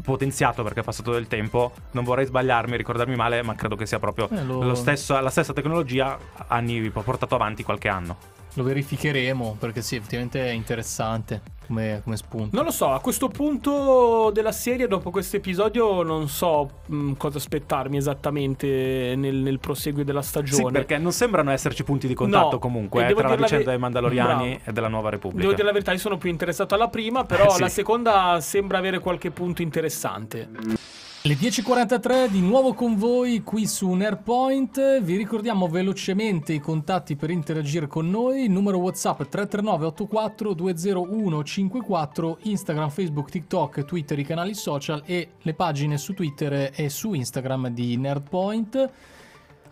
Potenziato 0.02 0.62
perché 0.62 0.80
è 0.80 0.82
passato 0.84 1.10
del 1.12 1.26
tempo. 1.26 1.72
Non 1.90 2.04
vorrei 2.04 2.24
sbagliarmi, 2.24 2.76
ricordarmi 2.76 3.16
male, 3.16 3.42
ma 3.42 3.54
credo 3.54 3.74
che 3.76 3.86
sia 3.86 3.98
proprio 3.98 4.28
Eh, 4.30 4.42
lo- 4.44 4.62
lo 4.62 4.74
stesso- 4.74 5.18
la 5.20 5.30
stessa 5.30 5.52
tecnologia 5.52 6.16
anni 6.46 6.88
portato 6.90 7.34
avanti 7.34 7.62
qualche 7.64 7.88
anno. 7.88 8.16
Lo 8.54 8.62
verificheremo, 8.64 9.56
perché 9.58 9.80
sì, 9.80 9.96
effettivamente 9.96 10.44
è 10.44 10.50
interessante 10.50 11.40
come, 11.66 12.00
come 12.02 12.16
spunto. 12.16 12.56
Non 12.56 12.64
lo 12.64 12.72
so, 12.72 12.90
a 12.90 12.98
questo 13.00 13.28
punto 13.28 14.30
della 14.34 14.50
serie, 14.50 14.88
dopo 14.88 15.10
questo 15.10 15.36
episodio, 15.36 16.02
non 16.02 16.28
so 16.28 16.68
mh, 16.86 17.12
cosa 17.12 17.38
aspettarmi 17.38 17.96
esattamente 17.96 19.14
nel, 19.16 19.36
nel 19.36 19.60
proseguio 19.60 20.04
della 20.04 20.22
Sì, 20.22 20.28
stagione. 20.30 20.72
perché 20.72 20.98
non 20.98 21.12
sembrano 21.12 21.52
esserci 21.52 21.84
punti 21.84 22.08
di 22.08 22.14
contatto 22.14 22.50
No, 22.54 22.58
comunque 22.58 23.06
eh, 23.06 23.14
tra 23.14 23.22
la 23.22 23.28
la 23.28 23.34
ve- 23.36 23.42
vicenda 23.42 23.70
dei 23.70 23.78
Mandaloriani 23.78 24.48
Bravo. 24.48 24.60
e 24.64 24.72
della 24.72 24.88
Nuova 24.88 25.10
Repubblica. 25.10 25.42
Devo 25.42 25.52
dire 25.54 25.66
la 25.66 25.72
verità, 25.72 25.92
io 25.92 25.98
sono 25.98 26.18
più 26.18 26.28
interessato 26.30 26.74
alla 26.74 26.88
prima, 26.88 27.24
però 27.24 27.46
Eh, 27.46 27.50
sì. 27.54 27.60
la 27.60 27.68
seconda 27.68 28.40
sembra 28.40 28.78
avere 28.78 28.98
qualche 28.98 29.30
punto 29.30 29.62
interessante. 29.62 30.48
Le 31.22 31.34
10.43 31.34 32.28
di 32.28 32.40
nuovo 32.40 32.72
con 32.72 32.96
voi 32.96 33.42
qui 33.42 33.66
su 33.66 33.90
Nerpoint. 33.90 35.02
Vi 35.02 35.16
ricordiamo 35.18 35.68
velocemente 35.68 36.54
i 36.54 36.60
contatti 36.60 37.14
per 37.14 37.28
interagire 37.28 37.86
con 37.86 38.08
noi. 38.08 38.48
Numero 38.48 38.78
WhatsApp 38.78 39.24
339 39.24 39.84
84 39.84 40.54
201 40.54 41.44
54, 41.44 42.38
Instagram, 42.44 42.88
Facebook, 42.88 43.28
TikTok, 43.28 43.84
Twitter, 43.84 44.18
i 44.18 44.24
canali 44.24 44.54
social 44.54 45.02
e 45.04 45.32
le 45.42 45.52
pagine 45.52 45.98
su 45.98 46.14
Twitter 46.14 46.72
e 46.74 46.88
su 46.88 47.12
Instagram 47.12 47.68
di 47.68 47.98
Nerdpoint. 47.98 48.90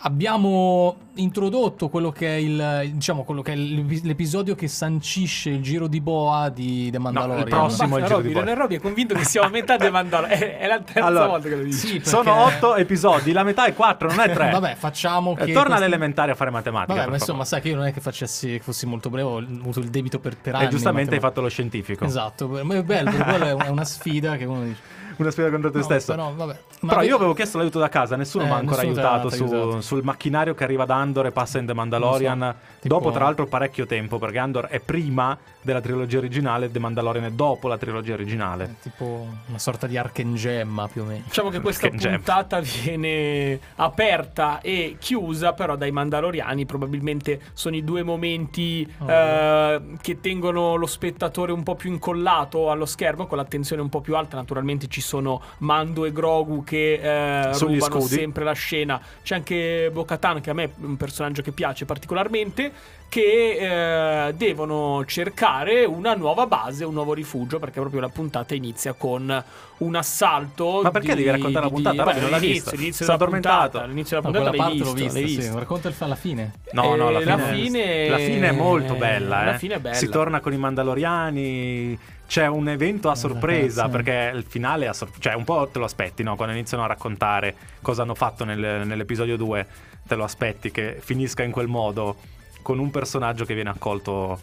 Abbiamo 0.02 0.96
introdotto 1.14 1.88
quello 1.88 2.12
che 2.12 2.28
è 2.28 2.38
il 2.38 2.90
diciamo 2.92 3.24
quello 3.24 3.42
che 3.42 3.52
è 3.52 3.56
l'ep- 3.56 4.04
l'episodio 4.04 4.54
che 4.54 4.68
sancisce 4.68 5.50
il 5.50 5.60
giro 5.60 5.88
di 5.88 6.00
boa 6.00 6.48
di 6.50 6.88
The 6.92 6.98
Mandalorian. 7.00 7.48
prossimo- 7.48 7.88
Basta, 7.88 7.96
il 7.98 8.04
giro 8.04 8.16
Robby, 8.16 8.26
di 8.28 8.32
boa. 8.34 8.44
non 8.44 8.52
è 8.52 8.56
Robby, 8.56 8.76
è 8.76 8.80
convinto 8.80 9.14
che 9.16 9.24
siamo 9.24 9.48
a 9.48 9.50
metà 9.50 9.76
dei 9.76 9.90
Mandalorian. 9.90 10.38
È, 10.38 10.58
è 10.58 10.66
la 10.68 10.80
terza 10.80 11.04
Allora, 11.04 11.26
volta 11.26 11.48
che 11.48 11.56
lo 11.56 11.62
dici. 11.64 11.78
Sì, 11.78 11.92
perché- 11.94 12.08
Sono 12.10 12.44
otto 12.44 12.76
episodi, 12.76 13.32
la 13.32 13.42
metà 13.42 13.64
è 13.64 13.74
quattro, 13.74 14.08
non 14.08 14.20
è 14.20 14.32
tre. 14.32 14.50
Vabbè, 14.58 14.76
facciamo 14.76 15.32
Eh, 15.32 15.44
che 15.46 15.46
torna 15.46 15.62
questi- 15.62 15.82
all'elementare 15.84 16.30
a 16.30 16.34
fare 16.36 16.50
matematica. 16.50 16.94
Vabbè, 16.94 17.08
ma 17.08 17.16
insomma, 17.16 17.44
sai 17.44 17.60
che 17.60 17.68
io 17.70 17.76
non 17.76 17.86
è 17.86 17.92
che 17.92 18.00
facessi 18.00 18.46
che 18.48 18.60
fossi 18.60 18.86
molto 18.86 19.10
breve, 19.10 19.28
ho 19.28 19.38
avuto 19.38 19.80
il 19.80 19.88
debito 19.90 20.20
per, 20.20 20.36
per 20.36 20.54
anni. 20.54 20.66
E 20.66 20.68
giustamente 20.68 21.14
hai 21.14 21.20
fatto 21.20 21.40
lo 21.40 21.48
scientifico. 21.48 22.04
Esatto, 22.04 22.46
ma 22.62 22.76
è 22.76 22.82
bello, 22.84 23.10
perché 23.10 23.24
quello 23.24 23.44
è 23.46 23.52
una- 23.52 23.64
è 23.64 23.68
una 23.68 23.84
sfida 23.84 24.36
che 24.36 24.44
uno 24.44 24.62
dice. 24.62 24.80
Una 25.18 25.30
sfida 25.32 25.50
contro 25.50 25.70
te 25.70 25.78
No, 25.78 25.84
stesso. 25.84 26.12
Però, 26.14 26.32
vabbè. 26.34 26.56
Però 26.86 27.02
io 27.02 27.16
avevo 27.16 27.32
chiesto 27.34 27.58
l'aiuto 27.58 27.78
da 27.80 27.88
casa, 27.88 28.14
nessuno 28.16 28.44
Eh, 28.44 28.46
mi 28.46 28.52
ha 28.52 28.56
ancora 28.56 28.82
aiutato 28.82 29.30
su- 29.30 29.42
aiutato. 29.44 29.80
sul 29.80 30.02
macchinario 30.04 30.54
che 30.54 30.62
arriva 30.64 30.84
da 30.84 30.94
Andor 30.96 31.26
e 31.26 31.32
passa 31.32 31.58
in 31.58 31.66
The 31.66 31.74
Mandalorian. 31.74 32.54
So, 32.77 32.77
tipo- 32.80 32.94
Dopo, 32.94 33.10
tra 33.10 33.24
l'altro, 33.24 33.46
parecchio 33.46 33.86
tempo, 33.86 34.18
perché 34.18 34.38
Andor 34.38 34.66
è 34.66 34.80
prima 34.80 35.36
della 35.62 35.80
trilogia 35.80 36.18
originale, 36.18 36.70
The 36.70 36.78
Mandalorian 36.78 37.24
è 37.24 37.30
dopo 37.30 37.68
la 37.68 37.76
trilogia 37.76 38.14
originale. 38.14 38.64
è 38.64 38.70
tipo 38.80 39.26
una 39.46 39.58
sorta 39.58 39.86
di 39.86 39.96
archengemma 39.96 40.88
più 40.88 41.02
o 41.02 41.04
meno. 41.04 41.22
Diciamo 41.26 41.50
che 41.50 41.60
questa 41.60 41.88
puntata 41.88 42.60
viene 42.60 43.58
aperta 43.76 44.60
e 44.60 44.96
chiusa 44.98 45.52
però 45.52 45.76
dai 45.76 45.90
Mandaloriani, 45.90 46.64
probabilmente 46.66 47.40
sono 47.52 47.76
i 47.76 47.84
due 47.84 48.02
momenti 48.02 48.86
Oh. 48.98 49.10
eh, 49.10 49.82
che 50.00 50.20
tengono 50.20 50.74
lo 50.76 50.86
spettatore 50.86 51.52
un 51.52 51.62
po' 51.62 51.74
più 51.74 51.90
incollato 51.90 52.70
allo 52.70 52.86
schermo, 52.86 53.26
con 53.26 53.36
l'attenzione 53.38 53.82
un 53.82 53.88
po' 53.88 54.00
più 54.00 54.16
alta, 54.16 54.36
naturalmente 54.36 54.86
ci 54.88 55.00
sono 55.00 55.40
Mando 55.58 56.04
e 56.04 56.12
Grogu 56.12 56.64
che 56.64 56.94
eh, 56.94 57.58
rubano 57.58 58.00
scudi. 58.00 58.14
sempre 58.14 58.44
la 58.44 58.52
scena, 58.52 59.00
c'è 59.22 59.34
anche 59.36 59.90
Bo-Katan 59.92 60.40
che 60.40 60.50
a 60.50 60.52
me 60.54 60.64
è 60.64 60.70
un 60.80 60.96
personaggio 60.96 61.42
che 61.42 61.52
piace 61.52 61.84
particolarmente, 61.84 62.67
che 63.10 64.26
eh, 64.28 64.34
devono 64.34 65.02
cercare 65.06 65.86
una 65.86 66.14
nuova 66.14 66.46
base, 66.46 66.84
un 66.84 66.92
nuovo 66.92 67.14
rifugio, 67.14 67.58
perché 67.58 67.80
proprio 67.80 68.00
la 68.02 68.10
puntata 68.10 68.54
inizia 68.54 68.92
con 68.92 69.42
un 69.78 69.94
assalto. 69.96 70.80
Ma 70.82 70.90
perché 70.90 71.14
di- 71.14 71.22
devi 71.24 71.30
raccontare 71.30 71.64
la 71.64 71.68
di- 71.70 71.74
puntata? 71.82 72.04
Beh, 72.04 72.12
Robby, 72.12 72.20
non 72.20 72.40
l'inizio, 72.40 72.52
vista. 72.52 72.70
l'inizio 72.76 73.04
Sono 73.06 73.16
della 73.16 73.30
puntata, 73.30 73.56
addormentato. 73.62 73.88
L'inizio 73.88 74.20
della 74.20 74.28
No, 74.28 74.34
puntata 74.34 74.50
quella 74.50 74.68
l'hai 74.68 74.78
parte 74.78 74.90
l'ho 74.90 74.92
visto, 75.04 75.04
vista, 75.04 75.18
l'hai 75.20 75.28
sì, 75.28 75.36
visto. 75.48 75.58
racconta 75.58 75.88
il 75.88 75.94
fa 75.94 76.04
alla 76.04 76.14
fine. 76.16 76.52
No, 76.72 76.94
no, 76.96 77.10
la 77.10 77.18
Eh, 77.18 77.22
fine, 77.22 77.30
la 77.36 77.46
fine- 77.54 78.08
la 78.10 78.16
fine 78.18 78.48
è 78.48 78.52
molto 78.52 78.94
bella. 78.94 79.44
la 79.44 79.54
eh. 79.54 79.58
fine 79.58 79.74
è 79.76 79.78
bella. 79.80 79.94
Si 79.96 80.08
torna 80.10 80.40
con 80.40 80.52
i 80.52 80.56
Mandaloriani. 80.58 81.98
C'è 82.28 82.46
un 82.46 82.68
evento 82.68 83.08
a 83.08 83.14
sorpresa 83.14 83.86
ragazzi. 83.86 84.02
perché 84.04 84.36
il 84.36 84.44
finale 84.46 84.84
è 84.84 84.88
a 84.88 84.92
sor- 84.92 85.08
cioè 85.18 85.32
un 85.32 85.44
po' 85.44 85.66
te 85.72 85.78
lo 85.78 85.86
aspetti, 85.86 86.22
no? 86.22 86.36
Quando 86.36 86.54
iniziano 86.54 86.84
a 86.84 86.86
raccontare 86.86 87.54
cosa 87.80 88.02
hanno 88.02 88.14
fatto 88.14 88.44
nel- 88.44 88.82
nell'episodio 88.86 89.38
2, 89.38 89.66
te 90.06 90.14
lo 90.14 90.24
aspetti 90.24 90.70
che 90.70 90.98
finisca 91.00 91.42
in 91.42 91.50
quel 91.52 91.68
modo 91.68 92.16
con 92.62 92.78
un 92.78 92.90
personaggio 92.90 93.44
che 93.44 93.54
viene 93.54 93.70
accolto 93.70 94.40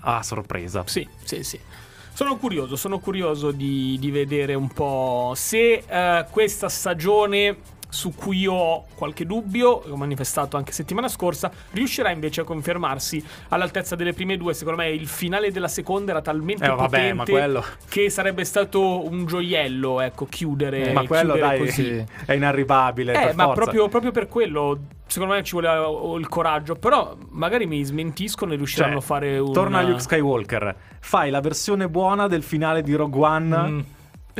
a 0.00 0.22
sorpresa. 0.22 0.84
Sì, 0.86 1.06
sì, 1.24 1.42
sì. 1.42 1.60
Sono 2.12 2.36
curioso, 2.36 2.76
sono 2.76 2.98
curioso 2.98 3.50
di, 3.50 3.96
di 4.00 4.10
vedere 4.10 4.54
un 4.54 4.68
po' 4.68 5.32
se 5.36 5.84
eh, 5.86 6.26
questa 6.30 6.68
stagione 6.68 7.56
su 7.88 8.14
cui 8.14 8.38
io 8.40 8.52
ho 8.52 8.84
qualche 8.94 9.24
dubbio, 9.26 9.82
ho 9.88 9.96
manifestato 9.96 10.56
anche 10.56 10.72
settimana 10.72 11.08
scorsa, 11.08 11.50
riuscirà 11.72 12.10
invece 12.10 12.42
a 12.42 12.44
confermarsi 12.44 13.24
all'altezza 13.48 13.94
delle 13.96 14.12
prime 14.12 14.36
due. 14.36 14.54
Secondo 14.54 14.82
me 14.82 14.90
il 14.90 15.06
finale 15.06 15.50
della 15.52 15.68
seconda 15.68 16.10
era 16.10 16.20
talmente 16.20 16.64
Eh, 16.64 16.68
vabbè, 16.74 17.14
quello- 17.24 17.64
che 17.88 18.10
sarebbe 18.10 18.44
stato 18.44 19.06
un 19.08 19.24
gioiello, 19.26 20.00
ecco, 20.00 20.26
chiudere, 20.26 20.92
ma 20.92 21.04
quello 21.06 21.32
chiudere 21.34 21.56
dai 21.56 21.66
così. 21.66 22.04
è 22.26 22.32
inarrivabile. 22.32 23.30
Eh, 23.30 23.32
ma 23.34 23.50
proprio, 23.52 23.88
proprio 23.88 24.10
per 24.10 24.28
quello, 24.28 24.78
secondo 25.06 25.34
me 25.34 25.42
ci 25.42 25.54
voleva 25.54 25.86
il 26.18 26.28
coraggio. 26.28 26.74
Però 26.74 27.16
magari 27.30 27.66
mi 27.66 27.82
smentiscono 27.84 28.52
e 28.52 28.56
riusciranno 28.56 28.94
Cioè, 28.94 29.02
a 29.02 29.04
fare 29.04 29.38
un. 29.38 29.52
Torna 29.52 29.82
Luke 29.82 30.00
Skywalker. 30.00 30.74
Fai 31.00 31.30
la 31.30 31.40
versione 31.40 31.88
buona 31.88 32.26
del 32.26 32.42
finale 32.42 32.82
di 32.82 32.94
Rogue 32.94 33.24
One. 33.24 33.56
Mm. 33.68 33.80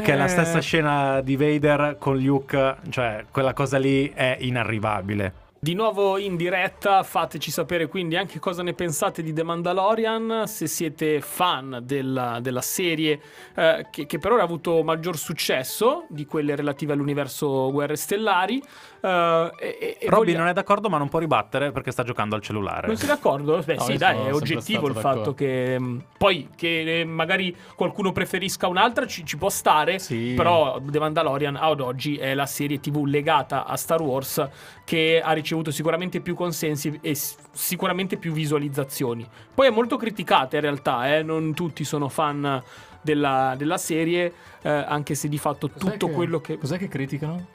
Che 0.03 0.13
è 0.13 0.15
la 0.15 0.27
Eh. 0.27 0.29
stessa 0.29 0.61
scena 0.61 1.23
di 1.23 1.37
Vader 1.37 1.97
con 1.99 2.19
Luke, 2.19 2.77
cioè 2.91 3.25
quella 3.31 3.55
cosa 3.55 3.79
lì 3.79 4.11
è 4.15 4.37
inarrivabile. 4.41 5.45
Di 5.59 5.73
nuovo 5.73 6.19
in 6.19 6.37
diretta, 6.37 7.03
fateci 7.03 7.51
sapere 7.51 7.89
quindi 7.89 8.15
anche 8.15 8.39
cosa 8.39 8.63
ne 8.63 8.75
pensate 8.75 9.23
di 9.23 9.33
The 9.33 9.43
Mandalorian, 9.43 10.45
se 10.47 10.67
siete 10.67 11.21
fan 11.23 11.81
della, 11.83 12.39
della 12.41 12.61
serie 12.61 13.19
eh, 13.57 13.87
che, 13.91 14.05
che 14.07 14.19
per 14.19 14.33
ora 14.33 14.43
ha 14.43 14.45
avuto 14.45 14.85
maggior 14.85 15.17
successo 15.17 16.05
di 16.09 16.27
quelle 16.27 16.55
relative 16.55 16.93
all'universo 16.93 17.73
Guerre 17.73 17.97
Stellari. 17.97 18.63
Eh, 19.07 19.53
e, 19.59 19.97
e- 20.01 20.09
Robby 20.09 20.25
voglia- 20.27 20.39
non 20.39 20.49
è 20.49 20.53
d'accordo, 20.53 20.89
ma 20.89 20.99
non 20.99 21.09
può 21.09 21.19
ribattere 21.19 21.71
perché 21.73 21.91
sta 21.91 22.03
giocando 22.03 22.35
al 22.35 22.43
cellulare. 22.43 22.87
Non 22.89 22.97
sei 22.97 23.09
d'accordo? 23.09 23.63
Beh, 23.65 23.75
No, 23.77 23.83
sì, 23.83 23.97
dai, 23.97 24.27
è 24.27 24.33
oggettivo 24.35 24.87
il 24.87 24.93
stato 24.93 25.01
fatto 25.01 25.19
d'accordo. 25.19 25.35
che. 25.35 25.79
mh, 25.79 26.05
Poi 26.19 26.49
che 26.57 27.01
eh, 27.01 27.05
magari 27.05 27.55
qualcuno 27.75 28.13
preferisca 28.13 28.67
un'altra 28.69 29.07
ci, 29.07 29.25
ci 29.25 29.37
può 29.37 29.49
stare. 29.49 29.99
Sì. 29.99 30.35
Però 30.37 30.81
The 30.83 30.99
Mandalorian 30.99 31.57
ad 31.57 31.81
oggi 31.81 32.17
è 32.17 32.35
la 32.35 32.47
serie 32.47 32.81
TV 32.81 33.05
legata 33.05 33.65
a 33.67 33.77
Star 33.77 34.01
Wars 34.03 34.47
che 34.85 35.21
ha 35.25 35.33
ricevuto 35.33 35.71
sicuramente 35.71 36.21
più 36.21 36.35
consensi 36.35 36.99
e 37.03 37.17
sicuramente 37.53 38.17
più 38.17 38.33
visualizzazioni. 38.33 39.27
Poi 39.55 39.67
è 39.69 39.71
molto 39.71 39.97
criticata 39.97 40.57
in 40.57 40.63
realtà, 40.63 41.17
eh, 41.17 41.23
non 41.23 41.55
tutti 41.55 41.85
sono 41.85 42.09
fan 42.09 42.63
della, 43.01 43.55
della 43.57 43.79
serie, 43.79 44.33
eh, 44.63 44.69
anche 44.69 45.15
se 45.15 45.29
di 45.29 45.39
fatto 45.39 45.69
Cos'è 45.69 45.79
tutto 45.93 46.07
che- 46.09 46.13
quello 46.13 46.41
che 46.41 46.59
Cos'è 46.59 46.77
che 46.79 46.89
criticano? 46.89 47.47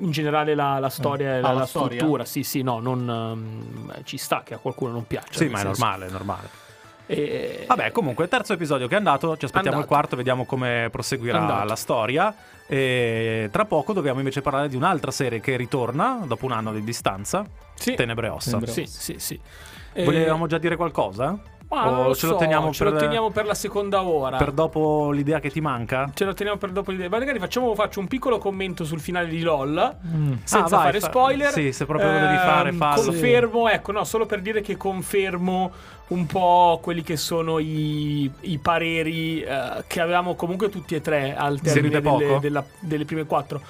In 0.00 0.10
generale 0.10 0.54
la, 0.54 0.78
la 0.78 0.88
storia 0.88 1.34
e 1.34 1.38
Ah, 1.38 1.40
la, 1.40 1.52
la 1.52 1.66
storia? 1.66 1.96
struttura, 1.98 2.24
sì, 2.24 2.42
sì, 2.42 2.62
no, 2.62 2.78
non, 2.80 3.08
ehm, 3.08 4.02
ci 4.04 4.16
sta 4.16 4.42
che 4.44 4.54
a 4.54 4.58
qualcuno 4.58 4.92
non 4.92 5.06
piaccia. 5.06 5.38
Sì, 5.38 5.48
ma 5.48 5.58
è 5.58 5.62
senso- 5.62 5.80
normale, 5.82 6.06
è 6.06 6.10
normale. 6.10 6.48
E- 7.10 7.64
Vabbè, 7.66 7.90
comunque, 7.90 8.28
terzo 8.28 8.52
episodio 8.52 8.86
che 8.86 8.94
è 8.94 8.98
andato, 8.98 9.36
ci 9.38 9.46
aspettiamo 9.46 9.76
Andato. 9.78 9.80
il 9.80 9.86
quarto, 9.86 10.16
vediamo 10.16 10.44
come 10.44 10.88
proseguirà 10.90 11.38
Andato. 11.40 11.64
la 11.66 11.76
storia. 11.76 12.34
E 12.66 13.48
tra 13.50 13.64
poco 13.64 13.94
dobbiamo 13.94 14.18
invece 14.18 14.42
parlare 14.42 14.68
di 14.68 14.76
un'altra 14.76 15.10
serie 15.10 15.40
che 15.40 15.56
ritorna 15.56 16.20
dopo 16.26 16.44
un 16.44 16.52
anno 16.52 16.70
di 16.72 16.84
distanza, 16.84 17.46
Sì. 17.74 17.94
Tenebre 17.94 18.26
e 18.26 18.30
Ossa. 18.30 18.50
Tenebre- 18.58 18.72
Sì, 18.72 18.84
sì, 18.86 19.14
sì. 19.18 19.40
Eh, 19.94 20.04
Volevamo 20.04 20.46
già 20.46 20.58
dire 20.58 20.76
qualcosa? 20.76 21.38
Ma 21.70 21.86
o 21.86 21.90
non 21.90 22.06
lo 22.06 22.14
ce 22.14 22.26
lo 22.26 22.32
so, 22.32 22.38
teniamo 22.38 22.72
ce 22.72 22.84
per- 22.84 22.92
lo 22.94 22.98
teniamo 22.98 23.30
per 23.30 23.44
la 23.46 23.54
seconda 23.54 24.02
ora. 24.02 24.36
Per 24.38 24.52
dopo 24.52 25.10
l'idea 25.10 25.38
che 25.40 25.50
ti 25.50 25.60
manca? 25.60 26.10
Ce 26.14 26.24
lo 26.24 26.32
teniamo 26.34 26.58
per 26.58 26.70
dopo 26.70 26.90
l'idea. 26.90 27.08
Ma 27.08 27.18
magari 27.18 27.38
facciamo, 27.38 27.74
faccio 27.74 28.00
un 28.00 28.06
piccolo 28.06 28.38
commento 28.38 28.84
sul 28.84 29.00
finale 29.00 29.28
di 29.28 29.40
LOL. 29.42 29.96
Senza 30.44 30.58
Ah, 30.58 30.68
vai, 30.68 30.84
fare 30.86 31.00
fa- 31.00 31.06
spoiler. 31.08 31.50
sì, 31.52 31.72
se 31.72 31.84
proprio 31.86 32.10
lo 32.10 32.18
devi 32.18 32.36
fare, 32.36 32.68
Ehm, 32.70 32.76
fallo. 32.78 33.02
Confermo, 33.02 33.68
ecco, 33.68 33.92
no, 33.92 34.04
solo 34.04 34.24
per 34.26 34.40
dire 34.40 34.60
che 34.62 34.76
confermo 34.76 35.70
un 36.08 36.24
po' 36.24 36.78
quelli 36.82 37.02
che 37.02 37.16
sono 37.18 37.58
i, 37.58 38.30
i 38.40 38.58
pareri 38.58 39.42
eh, 39.42 39.84
che 39.86 40.00
avevamo 40.00 40.34
comunque 40.36 40.70
tutti 40.70 40.94
e 40.94 41.02
tre 41.02 41.36
al 41.36 41.60
termine 41.60 42.00
delle, 42.00 42.38
della- 42.40 42.64
delle 42.80 43.04
prime 43.04 43.24
quattro. 43.26 43.60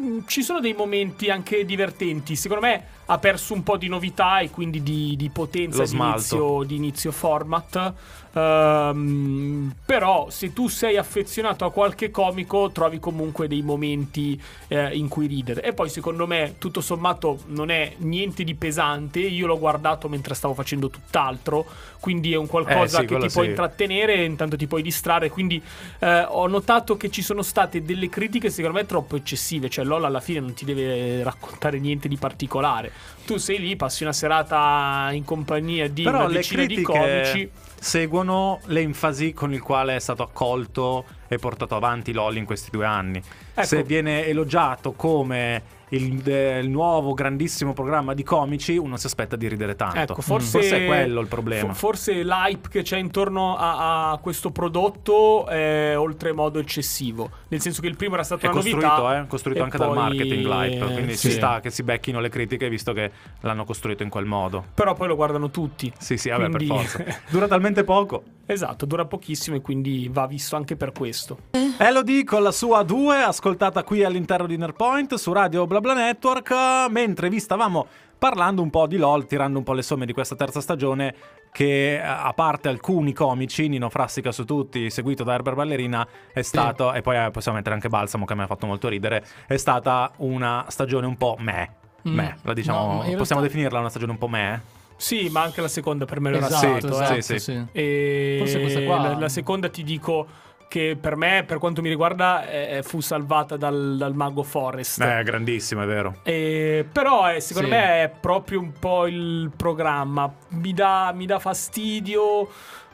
Mm, 0.00 0.20
Ci 0.26 0.42
sono 0.42 0.60
dei 0.60 0.74
momenti 0.74 1.28
anche 1.28 1.64
divertenti. 1.64 2.36
Secondo 2.36 2.64
me 2.64 2.84
ha 3.06 3.18
perso 3.18 3.54
un 3.54 3.62
po' 3.62 3.76
di 3.76 3.88
novità 3.88 4.38
e 4.40 4.50
quindi 4.50 4.82
di, 4.82 5.16
di 5.16 5.28
potenza 5.30 5.82
di 5.84 5.96
inizio, 5.96 6.62
di 6.62 6.76
inizio 6.76 7.10
format. 7.10 7.94
Ehm, 8.38 9.74
però 9.84 10.28
se 10.30 10.52
tu 10.52 10.68
sei 10.68 10.96
affezionato 10.96 11.64
a 11.64 11.72
qualche 11.72 12.10
comico 12.10 12.70
trovi 12.70 12.98
comunque 12.98 13.48
dei 13.48 13.62
momenti 13.62 14.40
eh, 14.68 14.94
in 14.96 15.08
cui 15.08 15.26
ridere. 15.26 15.62
E 15.62 15.72
poi 15.72 15.88
secondo 15.88 16.26
me 16.26 16.54
tutto 16.58 16.80
sommato 16.80 17.40
non 17.46 17.70
è 17.70 17.94
niente 17.98 18.44
di 18.44 18.54
pesante. 18.54 19.20
Io 19.20 19.46
l'ho 19.46 19.58
guardato 19.58 20.08
mentre 20.08 20.34
stavo 20.34 20.54
facendo 20.54 20.88
tutt'altro. 20.88 21.66
Quindi 22.00 22.32
è 22.32 22.36
un 22.36 22.46
qualcosa 22.46 22.98
Eh, 22.98 23.00
sì, 23.00 23.06
che 23.06 23.18
ti 23.18 23.28
può 23.28 23.42
sì. 23.42 23.48
intrattenere 23.48 24.14
e 24.14 24.24
intanto 24.24 24.56
ti 24.56 24.66
puoi 24.66 24.82
distrarre. 24.82 25.30
Quindi 25.30 25.60
eh, 25.98 26.24
ho 26.28 26.46
notato 26.46 26.96
che 26.96 27.10
ci 27.10 27.22
sono 27.22 27.42
state 27.42 27.82
delle 27.82 28.08
critiche 28.08 28.50
secondo 28.50 28.78
me 28.78 28.86
troppo 28.86 29.16
eccessive. 29.16 29.68
Cioè 29.68 29.84
LOL 29.84 30.04
alla 30.04 30.20
fine 30.20 30.40
non 30.40 30.54
ti 30.54 30.64
deve 30.64 31.22
raccontare 31.22 31.78
niente 31.78 32.08
di 32.08 32.16
particolare. 32.16 32.92
Tu 33.26 33.36
sei 33.36 33.58
lì 33.58 33.76
passi 33.76 34.04
una 34.04 34.12
serata 34.12 35.08
in 35.12 35.24
compagnia 35.24 35.88
di 35.88 36.02
Però 36.02 36.20
una 36.24 36.28
decina 36.28 36.64
di 36.64 36.74
critiche 36.74 36.92
comici 36.92 37.50
seguono 37.80 38.60
l'enfasi 38.66 39.32
con 39.32 39.52
il 39.52 39.62
quale 39.62 39.96
è 39.96 39.98
stato 39.98 40.22
accolto 40.22 41.04
e 41.28 41.38
portato 41.38 41.76
avanti 41.76 42.12
LOL 42.12 42.36
in 42.36 42.44
questi 42.44 42.70
due 42.70 42.84
anni. 42.84 43.18
Ecco. 43.54 43.66
Se 43.66 43.82
viene 43.82 44.26
elogiato 44.26 44.92
come 44.92 45.76
il, 45.90 46.16
de- 46.18 46.58
il 46.58 46.68
nuovo 46.68 47.14
grandissimo 47.14 47.72
programma 47.72 48.14
di 48.14 48.22
comici, 48.22 48.76
uno 48.76 48.96
si 48.96 49.06
aspetta 49.06 49.36
di 49.36 49.48
ridere 49.48 49.74
tanto. 49.76 49.98
Ecco, 50.12 50.20
forse, 50.22 50.58
Forse 50.58 50.84
è 50.84 50.86
quello 50.86 51.20
il 51.20 51.26
problema. 51.28 51.68
fo- 51.72 51.74
forse 51.88 52.22
l'hype 52.22 52.68
che 52.68 52.82
c'è 52.82 52.98
intorno 52.98 53.56
a, 53.56 54.10
a 54.12 54.18
questo 54.18 54.50
prodotto 54.50 55.46
è 55.46 55.94
oltremodo 55.96 56.58
eccessivo. 56.58 57.30
Nel 57.48 57.60
senso 57.60 57.80
che 57.80 57.88
il 57.88 57.96
primo 57.96 58.14
era 58.14 58.22
stato 58.22 58.42
è 58.42 58.48
una 58.48 58.54
costruito, 58.60 58.86
novità. 58.86 59.20
eh? 59.20 59.26
costruito 59.26 59.62
anche 59.62 59.78
dal 59.78 59.88
poi- 59.88 59.96
marketing 59.96 60.44
l'hype, 60.46 60.84
quindi 60.92 61.12
ci 61.12 61.28
sì. 61.28 61.30
sta 61.32 61.60
che 61.60 61.70
si 61.70 61.82
becchino 61.82 62.20
le 62.20 62.28
critiche 62.28 62.68
visto 62.68 62.92
che 62.92 63.10
l'hanno 63.40 63.64
costruito 63.64 64.02
in 64.02 64.08
quel 64.08 64.24
modo. 64.26 64.64
Però 64.74 64.94
poi 64.94 65.08
lo 65.08 65.16
guardano 65.16 65.50
tutti. 65.50 65.92
Sì, 65.98 66.16
sì, 66.16 66.28
vabbè, 66.28 66.48
Quindi- 66.50 66.66
per 66.66 66.76
forza. 66.76 67.04
Dura 67.30 67.46
talmente 67.48 67.84
poco. 67.84 68.22
Esatto, 68.50 68.86
dura 68.86 69.04
pochissimo 69.04 69.56
e 69.56 69.60
quindi 69.60 70.08
va 70.10 70.26
visto 70.26 70.56
anche 70.56 70.74
per 70.74 70.92
questo. 70.92 71.38
Elodie 71.76 72.24
con 72.24 72.42
la 72.42 72.50
sua 72.50 72.82
2, 72.82 73.18
ascoltata 73.18 73.84
qui 73.84 74.02
all'interno 74.02 74.46
di 74.46 74.56
Nerpoint 74.56 75.16
su 75.16 75.34
Radio 75.34 75.66
BlaBla 75.66 75.92
Network, 75.92 76.88
mentre 76.88 77.28
vi 77.28 77.40
stavamo 77.40 77.86
parlando 78.16 78.62
un 78.62 78.70
po' 78.70 78.86
di 78.86 78.96
LOL, 78.96 79.26
tirando 79.26 79.58
un 79.58 79.64
po' 79.64 79.74
le 79.74 79.82
somme 79.82 80.06
di 80.06 80.14
questa 80.14 80.34
terza 80.34 80.62
stagione, 80.62 81.14
che 81.52 81.96
eh, 81.96 82.00
a 82.00 82.32
parte 82.34 82.70
alcuni 82.70 83.12
comici, 83.12 83.68
Nino 83.68 83.90
Frassica 83.90 84.32
su 84.32 84.46
tutti, 84.46 84.88
seguito 84.88 85.24
da 85.24 85.34
Herbert 85.34 85.56
Ballerina, 85.56 86.08
è 86.32 86.40
stato, 86.40 86.94
e 86.94 87.02
poi 87.02 87.22
eh, 87.22 87.30
possiamo 87.30 87.58
mettere 87.58 87.74
anche 87.74 87.90
Balsamo 87.90 88.24
che 88.24 88.34
mi 88.34 88.42
ha 88.42 88.46
fatto 88.46 88.66
molto 88.66 88.88
ridere, 88.88 89.22
è 89.46 89.58
stata 89.58 90.10
una 90.16 90.64
stagione 90.68 91.06
un 91.06 91.18
po' 91.18 91.36
meh. 91.38 91.70
Mm. 92.08 92.14
Meh, 92.14 92.36
la 92.42 92.54
diciamo, 92.54 92.78
No, 92.78 92.92
in 92.92 92.98
realtà- 93.00 93.18
possiamo 93.18 93.42
definirla 93.42 93.78
una 93.78 93.90
stagione 93.90 94.12
un 94.12 94.18
po' 94.18 94.28
meh? 94.28 94.76
Sì, 94.98 95.28
ma 95.30 95.42
anche 95.42 95.60
la 95.60 95.68
seconda 95.68 96.04
per 96.04 96.20
me 96.20 96.30
lo 96.30 96.36
era 96.38 96.46
Esatto, 96.48 96.78
stato, 96.80 96.88
esatto, 97.00 97.14
eh. 97.14 97.22
sì, 97.22 97.38
sì. 97.38 97.64
E 97.72 98.36
Forse 98.40 98.60
questa 98.60 98.82
qua- 98.82 99.00
la, 99.00 99.16
la 99.18 99.28
seconda 99.28 99.68
ti 99.68 99.82
dico 99.84 100.26
che 100.68 100.98
per 101.00 101.16
me, 101.16 101.44
per 101.46 101.56
quanto 101.58 101.80
mi 101.80 101.88
riguarda, 101.88 102.46
eh, 102.46 102.82
fu 102.82 103.00
salvata 103.00 103.56
dal, 103.56 103.94
dal 103.96 104.14
mago 104.14 104.42
Forest. 104.42 105.00
Eh, 105.00 105.22
grandissimo, 105.22 105.82
è 105.82 105.86
vero. 105.86 106.16
Eh, 106.24 106.84
però 106.92 107.32
eh, 107.32 107.40
secondo 107.40 107.68
Sì. 107.68 107.74
me 107.74 108.02
è 108.02 108.10
proprio 108.20 108.60
un 108.60 108.72
po' 108.78 109.06
il 109.06 109.50
programma. 109.56 110.30
Mi 110.48 110.74
dà, 110.74 111.12
mi 111.14 111.24
dà 111.26 111.38
fastidio 111.38 112.48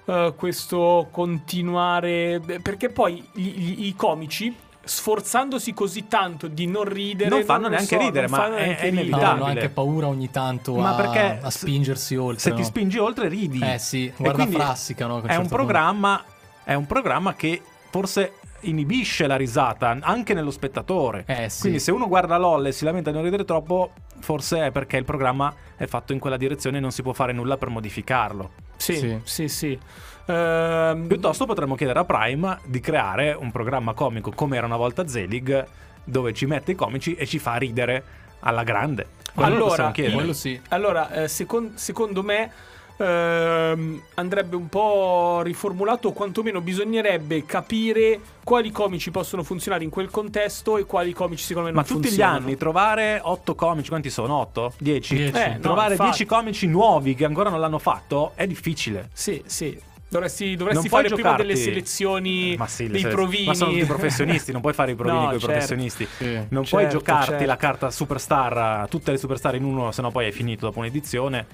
eh, 0.05 0.35
questo 0.37 1.09
continuare. 1.11 2.41
Perché 2.63 2.91
poi 2.91 3.27
gli- 3.33 3.43
gli- 3.57 3.87
i 3.87 3.95
comici. 3.97 4.55
Sforzandosi 4.85 5.73
così 5.75 6.07
tanto 6.09 6.47
di 6.49 6.67
non 6.67 6.85
ridere, 6.85 7.31
Non 7.31 7.45
fanno 7.45 7.63
lo 7.65 7.69
neanche 7.71 7.97
so, 7.97 7.99
ridere, 7.99 8.27
non 8.29 8.37
ma 8.39 8.45
fanno 8.45 8.57
è- 8.57 8.65
neanche 8.67 8.81
è 8.83 8.87
inevitabile. 8.87 9.29
hanno 9.29 9.45
anche 9.45 9.69
paura 9.71 10.07
ogni 10.09 10.31
tanto 10.31 10.75
Ma 10.77 10.91
a, 10.91 10.95
perché 10.95 11.39
a 11.43 11.51
spingersi 11.51 12.17
oltre. 12.17 12.41
Se 12.41 12.51
ti 12.53 12.61
no? 12.61 12.65
spingi 12.67 12.99
oltre 12.99 13.29
ridi. 13.29 13.61
Eh 13.63 13.79
sì, 13.79 14.13
guarda 14.17 14.47
Frassica, 14.47 15.07
no, 15.07 15.15
un 15.17 15.21
È 15.21 15.23
un 15.23 15.29
certo 15.29 15.41
punto- 15.43 15.55
programma 15.57 16.25
è 16.65 16.75
un 16.75 16.87
programma 16.87 17.35
che 17.35 17.61
forse 17.91 18.33
inibisce 18.61 19.27
la 19.27 19.37
risata 19.37 19.97
anche 20.01 20.33
nello 20.33 20.51
spettatore. 20.51 21.25
Eh 21.27 21.49
sì. 21.51 21.61
Quindi 21.63 21.79
se 21.81 21.91
uno 21.93 22.09
guarda 22.09 22.39
LOL 22.39 22.67
e 22.67 22.73
si 22.73 22.85
lamenta 22.85 23.11
di 23.11 23.17
non 23.17 23.25
ridere 23.25 23.45
troppo, 23.45 23.93
forse 24.21 24.67
è 24.67 24.71
perché 24.71 24.97
il 24.97 25.05
programma 25.05 25.55
è 25.77 25.85
fatto 25.87 26.13
in 26.15 26.19
quella 26.19 26.39
direzione 26.39 26.79
e 26.79 26.81
non 26.81 26.91
si 26.91 27.03
può 27.03 27.13
fare 27.13 27.33
nulla 27.33 27.59
per 27.59 27.69
modificarlo. 27.69 28.51
Sì, 28.77 28.97
sì, 28.97 29.21
Sì. 29.25 29.49
sì. 29.49 29.79
Ehm, 30.27 31.07
Piuttosto 31.07 31.47
potremmo 31.47 31.75
chiedere 31.75 31.99
a 31.99 32.05
Prime 32.05 32.59
di 32.65 32.81
creare 32.81 33.37
un 33.39 33.51
programma 33.51 33.93
comico 33.93 34.31
come 34.35 34.57
era 34.57 34.67
una 34.67 34.77
volta 34.77 35.07
Zelig, 35.07 35.67
dove 36.05 36.33
ci 36.33 36.47
mette 36.47 36.73
i 36.73 36.75
comici 36.75 37.15
e 37.15 37.27
ci 37.27 37.39
fa 37.39 37.57
ridere 37.57 38.03
alla 38.41 38.63
grande. 38.63 39.07
Quello 39.35 39.55
Allora. 39.55 39.93
Quello 39.93 40.33
sì. 40.33 40.61
Allora, 40.69 41.11
eh, 41.11 41.29
secon- 41.29 41.73
secondo 41.75 42.23
me 42.23 42.51
ehm, 42.97 44.01
andrebbe 44.15 44.55
un 44.55 44.69
po' 44.69 45.41
riformulato, 45.43 46.09
o 46.09 46.13
quantomeno 46.13 46.61
bisognerebbe 46.61 47.45
capire 47.45 48.21
quali 48.45 48.71
comici 48.71 49.11
possono 49.11 49.43
funzionare 49.43 49.83
in 49.83 49.91
quel 49.91 50.11
contesto 50.11 50.77
e 50.77 50.85
quali 50.85 51.13
comici 51.13 51.43
secondo 51.45 51.69
me 51.69 51.75
Ma 51.75 51.81
non 51.85 51.91
tutti 51.91 52.09
funzionano. 52.09 52.39
gli 52.39 52.43
anni 52.45 52.57
trovare 52.57 53.21
8 53.23 53.55
comici, 53.57 53.89
quanti 53.89 54.11
sono? 54.11 54.37
8? 54.37 54.75
10? 54.79 55.15
Dieci. 55.17 55.37
Eh, 55.37 55.49
no, 55.55 55.61
trovare 55.61 55.91
infatti. 55.93 56.11
10 56.11 56.27
comici 56.27 56.67
nuovi 56.69 57.15
che 57.15 57.25
ancora 57.25 57.51
non 57.51 57.59
l'hanno 57.61 57.79
fatto 57.81 58.33
è 58.37 58.47
difficile. 58.47 59.09
Sì, 59.13 59.43
sì. 59.47 59.77
Dovresti, 60.15 60.55
dovresti 60.55 60.89
puoi 60.89 61.03
fare 61.03 61.15
prima 61.15 61.35
delle 61.35 61.57
selezioni 61.57 62.55
Ma 62.57 62.69
sì, 62.69 62.87
dei 62.87 63.03
provini. 63.03 63.47
Ma 63.47 63.55
sono 63.55 63.73
tutti 63.73 63.85
professionisti, 63.85 64.53
non 64.53 64.61
puoi 64.61 64.73
fare 64.73 64.93
i 64.93 64.95
provini 64.95 65.19
No, 65.19 65.27
con 65.27 65.35
i 65.35 65.39
certo. 65.41 65.53
professionisti. 65.53 66.09
Sì. 66.17 66.33
Non 66.51 66.65
puoi 66.65 66.83
Certo, 66.83 66.99
giocarti 66.99 67.31
certo. 67.31 67.47
la 67.47 67.57
carta 67.57 67.91
superstar, 67.91 68.89
tutte 68.89 69.11
le 69.11 69.19
superstar 69.19 69.57
in 69.57 69.65
uno, 69.65 69.91
se 69.91 70.03
no 70.03 70.13
poi 70.13 70.27
hai 70.27 70.33
finito 70.33 70.67
dopo 70.67 70.79
un'edizione. 70.79 71.47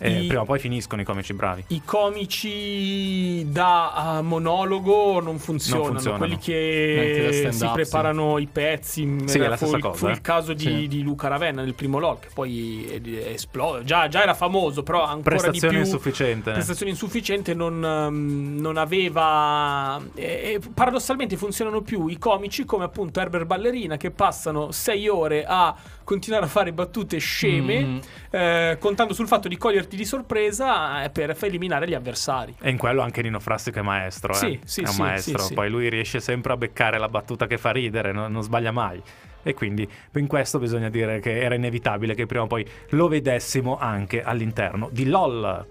E 0.00 0.22
I- 0.22 0.26
prima 0.28 0.42
o 0.42 0.44
poi 0.44 0.58
finiscono 0.60 1.02
i 1.02 1.04
comici 1.04 1.32
bravi. 1.34 1.64
I 1.68 1.82
comici 1.84 3.50
da 3.50 3.92
ah, 3.92 4.22
monologo 4.22 5.20
non 5.20 5.38
funzionano, 5.38 5.84
Non 5.84 5.92
funzionano. 5.94 6.24
quelli 6.24 6.38
che 6.38 7.48
si 7.52 7.68
preparano 7.72 8.38
i 8.38 8.46
pezzi. 8.46 9.16
Sì, 9.24 9.38
è 9.38 9.48
la 9.48 9.56
fu, 9.56 9.70
cosa, 9.78 9.92
fu 9.92 10.06
eh. 10.06 10.12
il 10.12 10.20
caso 10.20 10.52
di, 10.52 10.62
Sì. 10.62 10.86
di 10.88 11.02
Luca 11.02 11.28
Ravenna 11.28 11.62
nel 11.62 11.74
primo 11.74 11.98
LOL, 11.98 12.20
che 12.20 12.28
poi 12.32 13.00
esploso. 13.26 13.82
Già, 13.82 14.08
già 14.08 14.22
era 14.22 14.34
famoso, 14.34 14.82
però 14.82 15.02
ancora 15.02 15.36
Prestazione 15.36 15.68
di 15.74 15.80
più. 15.80 15.84
insufficiente. 15.84 16.52
Prestazione 16.52 16.90
insufficiente, 16.92 17.54
non, 17.54 17.84
ehm, 17.84 18.56
non 18.60 18.76
aveva. 18.76 20.00
e- 20.14 20.22
e 20.54 20.60
paradossalmente 20.74 21.36
funzionano 21.36 21.80
più 21.82 22.06
i 22.08 22.18
comici 22.18 22.64
come 22.64 22.84
appunto 22.84 23.20
Herbert 23.20 23.46
Ballerina 23.46 23.96
che 23.96 24.10
passano 24.10 24.70
sei 24.70 25.08
ore 25.08 25.44
a 25.46 25.74
continuare 26.08 26.46
a 26.46 26.48
fare 26.48 26.72
battute 26.72 27.18
sceme, 27.18 27.84
Mm. 27.84 27.98
eh, 28.30 28.76
contando 28.80 29.12
sul 29.12 29.26
fatto 29.26 29.46
di 29.46 29.58
coglierti 29.58 29.94
di 29.94 30.06
sorpresa 30.06 31.04
eh, 31.04 31.10
per 31.10 31.36
eliminare 31.42 31.86
gli 31.86 31.92
avversari. 31.92 32.54
E 32.62 32.70
in 32.70 32.78
quello 32.78 33.02
anche 33.02 33.20
Nino 33.20 33.38
Frassico 33.40 33.78
è 33.78 33.82
maestro. 33.82 34.32
eh. 34.32 34.36
Sì, 34.36 34.58
sì, 34.64 34.80
è 34.80 34.86
un 34.86 34.92
sì, 34.94 35.00
maestro. 35.02 35.38
sì, 35.40 35.46
sì. 35.48 35.54
Poi 35.54 35.68
lui 35.68 35.90
riesce 35.90 36.18
sempre 36.20 36.54
a 36.54 36.56
beccare 36.56 36.96
la 36.98 37.10
battuta 37.10 37.46
che 37.46 37.58
fa 37.58 37.72
ridere, 37.72 38.12
no- 38.12 38.26
non 38.28 38.40
sbaglia 38.42 38.70
mai. 38.70 39.02
E 39.42 39.52
quindi 39.52 39.86
in 40.14 40.26
questo 40.26 40.58
bisogna 40.58 40.88
dire 40.88 41.20
che 41.20 41.42
era 41.42 41.54
inevitabile 41.54 42.14
che 42.14 42.24
prima 42.24 42.44
o 42.44 42.46
poi 42.46 42.66
lo 42.90 43.06
vedessimo 43.08 43.76
anche 43.78 44.22
all'interno 44.22 44.88
di 44.90 45.04
LOL. 45.06 45.66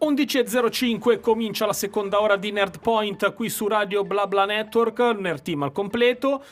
11.05 0.00 1.20
comincia 1.20 1.64
la 1.64 1.72
seconda 1.72 2.20
ora 2.20 2.36
di 2.36 2.50
Nerd 2.50 2.80
Point 2.80 3.32
qui 3.34 3.48
su 3.48 3.68
Radio 3.68 4.02
BlaBla 4.02 4.46
Network, 4.46 4.98
Nerd 5.16 5.42
Team 5.42 5.62
al 5.62 5.70
completo 5.72 6.42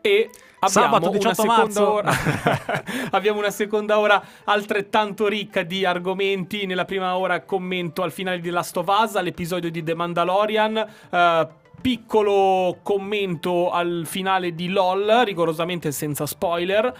e 0.00 0.28
abbiamo 0.64 0.94
Sabato 0.94 1.08
una 1.10 1.18
18 1.18 1.34
seconda 1.34 1.62
marzo. 1.62 1.92
ora 1.92 2.12
abbiamo 3.10 3.38
una 3.38 3.50
seconda 3.50 3.98
ora 3.98 4.22
altrettanto 4.44 5.26
ricca 5.28 5.62
di 5.62 5.84
argomenti. 5.84 6.66
Nella 6.66 6.84
prima 6.84 7.16
ora 7.16 7.42
commento 7.42 8.02
al 8.02 8.12
finale 8.12 8.40
di 8.40 8.50
Last 8.50 8.76
of 8.76 8.86
Us, 8.88 9.16
all'episodio 9.16 9.70
di 9.70 9.82
The 9.82 9.94
Mandalorian, 9.94 10.86
eh, 11.10 11.48
piccolo 11.80 12.78
commento 12.82 13.70
al 13.70 14.02
finale 14.06 14.54
di 14.54 14.68
LOL, 14.68 15.22
rigorosamente 15.24 15.92
senza 15.92 16.26
spoiler. 16.26 16.92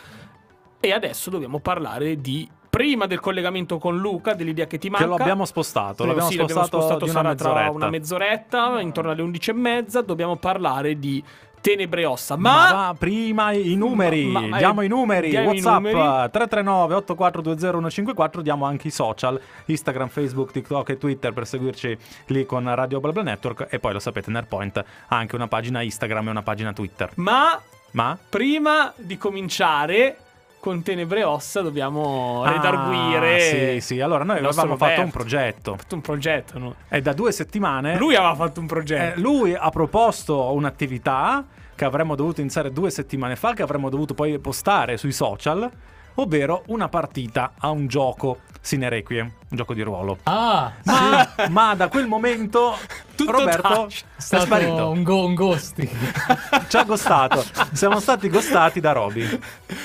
E 0.80 0.92
adesso 0.92 1.30
dobbiamo 1.30 1.60
parlare 1.60 2.20
di 2.20 2.46
prima 2.68 3.06
del 3.06 3.20
collegamento 3.20 3.78
con 3.78 3.96
Luca, 3.96 4.34
dell'idea 4.34 4.66
che 4.66 4.78
ti 4.78 4.90
manca. 4.90 5.04
Che 5.04 5.10
lo 5.10 5.16
abbiamo 5.16 5.44
spostato. 5.44 6.02
Sì, 6.02 6.08
L'abbiamo 6.08 6.30
sì, 6.30 6.36
l'abbiamo 6.36 6.64
spostato, 6.64 7.04
di 7.04 7.10
una 7.10 7.12
sarà 7.12 7.34
tra 7.36 7.48
mezz'oretta. 7.52 7.72
una 7.76 7.88
mezz'oretta, 7.88 8.80
intorno 8.80 9.10
alle 9.12 9.22
11 9.22 9.50
e 9.50 9.52
mezza. 9.54 10.02
Dobbiamo 10.02 10.36
parlare 10.36 10.98
di 10.98 11.22
tenebre 11.64 12.04
ossa. 12.04 12.36
Ma, 12.36 12.72
Ma, 12.74 12.94
prima 12.98 13.52
i 13.52 13.74
numeri, 13.74 14.26
Ma- 14.26 14.40
ma- 14.40 14.58
diamo 14.58 14.82
i 14.82 14.88
numeri, 14.88 15.30
diamo 15.30 15.48
Whatsapp 15.48 15.74
numeri. 15.82 15.96
339 16.30 16.94
8420 16.96 18.42
diamo 18.42 18.66
anche 18.66 18.88
i 18.88 18.90
social, 18.90 19.40
Instagram, 19.64 20.08
Facebook, 20.08 20.52
TikTok 20.52 20.90
e 20.90 20.98
Twitter 20.98 21.32
per 21.32 21.46
seguirci 21.46 21.96
lì 22.26 22.44
con 22.44 22.72
Radio 22.74 23.00
BlaBla 23.00 23.22
Network 23.22 23.66
e 23.70 23.78
poi 23.78 23.94
lo 23.94 23.98
sapete 23.98 24.30
Nerdpoint 24.30 24.76
ha 24.76 25.16
anche 25.16 25.34
una 25.36 25.48
pagina 25.48 25.80
Instagram 25.80 26.26
e 26.26 26.30
una 26.30 26.42
pagina 26.42 26.72
Twitter. 26.74 27.10
ma 27.14 27.58
Ma 27.92 28.18
prima 28.28 28.92
di 28.96 29.16
cominciare 29.16 30.16
con 30.64 30.82
tenebre 30.82 31.20
e 31.20 31.24
ossa 31.24 31.60
dobbiamo 31.60 32.42
redarguire. 32.46 33.34
Ah, 33.34 33.38
sì, 33.38 33.80
sì, 33.82 34.00
allora 34.00 34.24
noi 34.24 34.38
avevamo 34.38 34.78
fatto 34.78 35.02
un 35.02 35.10
Roberto. 35.10 35.10
progetto 35.10 35.76
fatto 35.76 35.94
un 35.94 36.00
progetto. 36.00 36.58
no? 36.58 36.74
e 36.88 37.02
da 37.02 37.12
due 37.12 37.32
settimane 37.32 37.98
Lui 37.98 38.14
aveva 38.14 38.34
fatto 38.34 38.60
un 38.60 38.64
eh, 38.64 38.68
progetto. 38.68 39.20
lui 39.20 39.54
ha 39.54 39.68
proposto 39.68 40.54
un'attività 40.54 41.44
che 41.74 41.84
avremmo 41.84 42.14
dovuto 42.14 42.40
iniziare 42.40 42.72
due 42.72 42.88
settimane 42.88 43.36
fa, 43.36 43.52
che 43.52 43.60
avremmo 43.60 43.90
dovuto 43.90 44.14
poi 44.14 44.38
postare 44.38 44.96
sui 44.96 45.12
social, 45.12 45.70
ovvero 46.14 46.62
una 46.66 46.88
partita 46.88 47.52
a 47.58 47.70
un 47.70 47.86
gioco 47.86 48.38
Sine 48.60 48.88
Requiem, 48.88 49.26
un 49.26 49.56
gioco 49.56 49.74
di 49.74 49.82
ruolo. 49.82 50.18
Ah, 50.24 50.72
Ma, 50.84 51.28
ma 51.48 51.74
da 51.74 51.88
quel 51.88 52.06
momento 52.06 52.76
Tutto 53.14 53.30
Roberto 53.30 53.88
stato 54.16 54.44
sparito, 54.44 54.88
un, 54.90 55.02
go- 55.02 55.24
un 55.26 55.34
ghosting. 55.34 55.88
ci 56.68 56.76
ha 56.76 56.84
ghostato. 56.84 57.44
Siamo 57.72 58.00
stati 58.00 58.28
ghostati 58.28 58.80
da 58.80 58.92
Roby. 58.92 59.38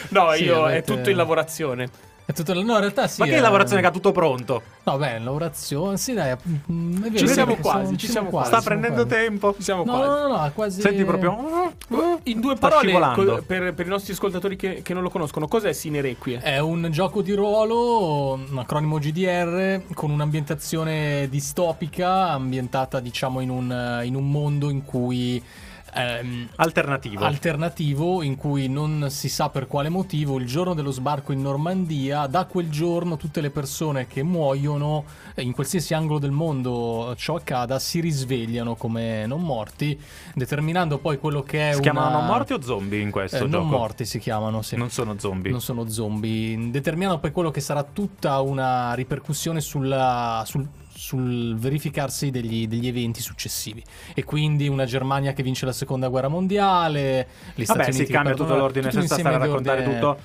no, 0.10 0.32
Sì, 0.34 0.44
io 0.46 0.64
avete- 0.64 0.78
è 0.78 0.84
tutto 0.96 1.10
in 1.10 1.16
lavorazione. 1.18 1.90
È 2.30 2.34
tutto... 2.34 2.54
No, 2.54 2.60
in 2.74 2.80
realtà 2.80 3.08
sì. 3.08 3.22
Ma 3.22 3.26
che 3.26 3.38
è- 3.38 3.40
lavorazione 3.40 3.82
che 3.82 3.88
ha 3.88 3.92
tutto 3.92 4.12
pronto? 4.12 4.62
No, 4.84 4.98
beh, 4.98 5.18
lavorazione. 5.18 5.98
Sì, 5.98 6.14
dai. 6.14 6.36
mm, 6.72 6.98
è 6.98 7.10
vero, 7.10 7.18
Ci 7.18 7.28
siamo 7.28 7.56
quasi, 7.56 7.86
sono- 7.86 7.98
ci 7.98 8.08
siamo 8.08 8.30
quasi. 8.30 8.48
Sta 8.50 8.62
siamo 8.62 8.80
prendendo 8.80 9.08
quasi. 9.08 9.24
tempo. 9.26 9.56
Ci 9.56 9.64
siamo 9.64 9.84
No, 9.84 9.92
quasi. 9.98 10.08
no, 10.08 10.28
no, 10.28 10.38
no, 10.44 10.52
quasi. 10.54 10.82
Senti 10.82 11.04
proprio. 11.06 11.74
In 12.26 12.40
due 12.40 12.56
parole, 12.56 12.92
co- 13.16 13.44
per, 13.48 13.74
per 13.74 13.88
i 13.88 13.90
nostri 13.90 14.14
ascoltatori 14.14 14.56
che, 14.56 14.82
che 14.84 14.94
non 14.94 15.02
lo 15.02 15.10
conoscono, 15.10 15.48
cos'è 15.48 15.74
Sine 15.74 16.02
Requiem? 16.02 16.42
È 16.42 16.60
un 16.60 16.88
gioco 16.92 17.24
di 17.24 17.34
ruolo, 17.34 18.34
un 18.34 18.58
acronimo 18.60 19.00
GDR, 19.00 19.82
con 19.96 20.12
un'ambientazione 20.12 21.28
distopica, 21.30 22.30
ambientata 22.30 23.00
diciamo 23.00 23.40
in 23.40 23.50
un, 23.50 24.02
in 24.04 24.14
un 24.14 24.30
mondo 24.30 24.70
in 24.70 24.86
cui... 24.86 25.44
ehm, 25.94 26.50
Alternativo. 26.56 27.24
alternativo 27.26 28.22
in 28.22 28.36
cui 28.36 28.68
non 28.68 29.08
si 29.10 29.30
sa 29.30 29.50
per 29.50 29.68
quale 29.68 29.90
motivo 29.90 30.38
il 30.38 30.46
giorno 30.46 30.74
dello 30.74 30.92
sbarco 30.92 31.32
in 31.32 31.42
Normandia 31.42 32.28
da 32.28 32.46
quel 32.46 32.70
giorno 32.70 33.18
tutte 33.18 33.42
le 33.42 33.50
persone 33.50 34.08
che 34.08 34.24
muoiono 34.24 35.06
eh, 35.36 35.42
in 35.42 35.52
qualsiasi 35.54 35.94
angolo 35.94 36.20
del 36.20 36.32
mondo 36.32 37.14
ciò 37.18 37.36
accada 37.36 37.80
si 37.80 38.00
risvegliano 38.00 38.76
come 38.76 39.26
non 39.26 39.42
morti 39.42 40.00
determinando 40.34 40.98
poi 40.98 41.18
quello 41.20 41.42
che 41.44 41.70
è 41.70 41.74
si 41.74 41.80
una... 41.80 41.92
chiamano 41.92 42.18
non 42.18 42.26
morti 42.26 42.54
o 42.54 42.62
zombie 42.62 43.00
in 43.00 43.12
questo 43.12 43.38
Eh, 43.46 43.50
gioco? 43.50 43.58
non 43.58 43.68
morti 43.68 44.06
si 44.06 44.20
chiamano 44.20 44.62
sì. 44.62 44.76
Non 44.76 44.90
sono 44.90 45.18
zombie. 45.18 45.52
Non 45.52 45.62
sono 45.62 45.88
zombie. 45.90 46.70
Determinano 46.72 47.20
poi 47.20 47.32
quello 47.32 47.52
che 47.52 47.62
sarà 47.62 47.84
tutta 47.84 48.40
una 48.42 48.94
ripercussione 48.94 49.62
sulla- 49.62 50.44
sul, 50.46 50.68
sul 51.00 51.56
verificarsi 51.56 52.30
degli, 52.30 52.68
degli 52.68 52.88
eventi 52.88 53.22
successivi. 53.22 53.82
E 54.14 54.26
quindi 54.26 54.68
una 54.68 54.84
Germania 54.84 55.32
che 55.32 55.44
vince 55.44 55.66
la 55.66 55.72
seconda 55.72 56.10
guerra 56.10 56.28
mondiale. 56.28 57.26
Gli 57.56 57.64
Stati 57.64 57.80
Vabbè, 57.80 57.90
Uniti 57.92 58.06
si 58.06 58.06
che 58.06 58.12
cambia 58.12 58.34
tutto 58.34 58.56
l'ordine, 58.56 58.90
tutto 58.90 59.00
senza 59.00 59.18
stare 59.18 59.36
a 59.36 59.38
raccontare 59.38 59.80
ordine- 59.80 60.00
tutto. 60.00 60.20